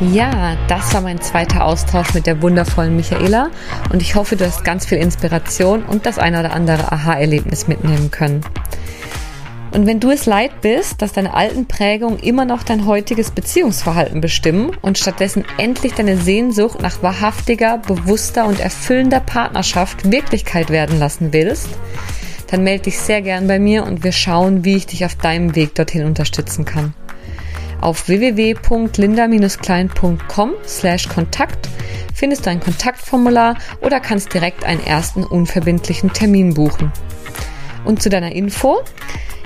Ja, 0.00 0.56
das 0.66 0.92
war 0.92 1.02
mein 1.02 1.20
zweiter 1.20 1.64
Austausch 1.64 2.14
mit 2.14 2.26
der 2.26 2.42
wundervollen 2.42 2.96
Michaela 2.96 3.50
und 3.92 4.02
ich 4.02 4.16
hoffe, 4.16 4.34
du 4.34 4.44
hast 4.44 4.64
ganz 4.64 4.84
viel 4.84 4.98
Inspiration 4.98 5.84
und 5.84 6.04
das 6.04 6.18
eine 6.18 6.40
oder 6.40 6.52
andere 6.52 6.90
Aha-Erlebnis 6.90 7.68
mitnehmen 7.68 8.10
können. 8.10 8.44
Und 9.70 9.86
wenn 9.86 10.00
du 10.00 10.10
es 10.10 10.26
leid 10.26 10.60
bist, 10.62 11.00
dass 11.00 11.12
deine 11.12 11.34
alten 11.34 11.66
Prägungen 11.66 12.18
immer 12.18 12.44
noch 12.44 12.64
dein 12.64 12.86
heutiges 12.86 13.30
Beziehungsverhalten 13.30 14.20
bestimmen 14.20 14.76
und 14.82 14.98
stattdessen 14.98 15.44
endlich 15.58 15.94
deine 15.94 16.16
Sehnsucht 16.16 16.82
nach 16.82 17.02
wahrhaftiger, 17.02 17.78
bewusster 17.78 18.46
und 18.46 18.58
erfüllender 18.58 19.20
Partnerschaft 19.20 20.10
Wirklichkeit 20.10 20.70
werden 20.70 20.98
lassen 20.98 21.32
willst, 21.32 21.68
dann 22.50 22.64
melde 22.64 22.84
dich 22.84 22.98
sehr 22.98 23.22
gern 23.22 23.46
bei 23.46 23.60
mir 23.60 23.84
und 23.84 24.02
wir 24.02 24.12
schauen, 24.12 24.64
wie 24.64 24.76
ich 24.76 24.86
dich 24.86 25.04
auf 25.04 25.14
deinem 25.14 25.54
Weg 25.54 25.76
dorthin 25.76 26.04
unterstützen 26.04 26.64
kann. 26.64 26.94
Auf 27.84 28.08
www.linda-klein.com 28.08 30.54
slash 30.66 31.08
Kontakt 31.10 31.68
findest 32.14 32.46
du 32.46 32.50
ein 32.50 32.60
Kontaktformular 32.60 33.58
oder 33.82 34.00
kannst 34.00 34.32
direkt 34.32 34.64
einen 34.64 34.82
ersten 34.82 35.22
unverbindlichen 35.22 36.14
Termin 36.14 36.54
buchen. 36.54 36.90
Und 37.84 38.02
zu 38.02 38.08
deiner 38.08 38.32
Info, 38.32 38.80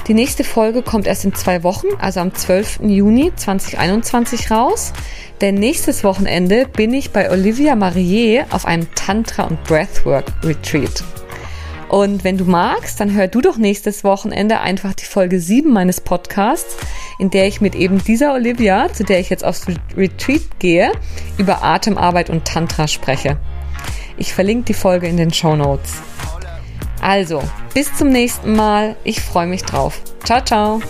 die 0.06 0.14
nächste 0.14 0.44
Folge 0.44 0.82
kommt 0.82 1.08
erst 1.08 1.24
in 1.24 1.34
zwei 1.34 1.64
Wochen, 1.64 1.88
also 1.98 2.20
am 2.20 2.32
12. 2.32 2.82
Juni 2.84 3.32
2021 3.34 4.52
raus. 4.52 4.92
Denn 5.40 5.56
nächstes 5.56 6.04
Wochenende 6.04 6.68
bin 6.68 6.94
ich 6.94 7.10
bei 7.10 7.32
Olivia 7.32 7.74
Marier 7.74 8.46
auf 8.50 8.66
einem 8.66 8.86
Tantra- 8.94 9.48
und 9.48 9.64
Breathwork-Retreat. 9.64 11.02
Und 11.88 12.22
wenn 12.22 12.36
du 12.36 12.44
magst, 12.44 13.00
dann 13.00 13.14
hör 13.14 13.28
du 13.28 13.40
doch 13.40 13.56
nächstes 13.56 14.04
Wochenende 14.04 14.60
einfach 14.60 14.92
die 14.92 15.06
Folge 15.06 15.40
7 15.40 15.72
meines 15.72 16.00
Podcasts, 16.00 16.76
in 17.18 17.30
der 17.30 17.46
ich 17.46 17.60
mit 17.60 17.74
eben 17.74 18.02
dieser 18.02 18.34
Olivia, 18.34 18.92
zu 18.92 19.04
der 19.04 19.20
ich 19.20 19.30
jetzt 19.30 19.44
aufs 19.44 19.66
Retreat 19.96 20.58
gehe, 20.58 20.92
über 21.38 21.62
Atemarbeit 21.62 22.30
und 22.30 22.44
Tantra 22.44 22.88
spreche. 22.88 23.38
Ich 24.16 24.34
verlinke 24.34 24.66
die 24.66 24.74
Folge 24.74 25.06
in 25.06 25.16
den 25.16 25.32
Show 25.32 25.56
Notes. 25.56 25.94
Also, 27.00 27.42
bis 27.74 27.94
zum 27.94 28.08
nächsten 28.08 28.54
Mal. 28.56 28.96
Ich 29.04 29.20
freue 29.20 29.46
mich 29.46 29.62
drauf. 29.62 30.02
Ciao, 30.24 30.42
ciao. 30.44 30.80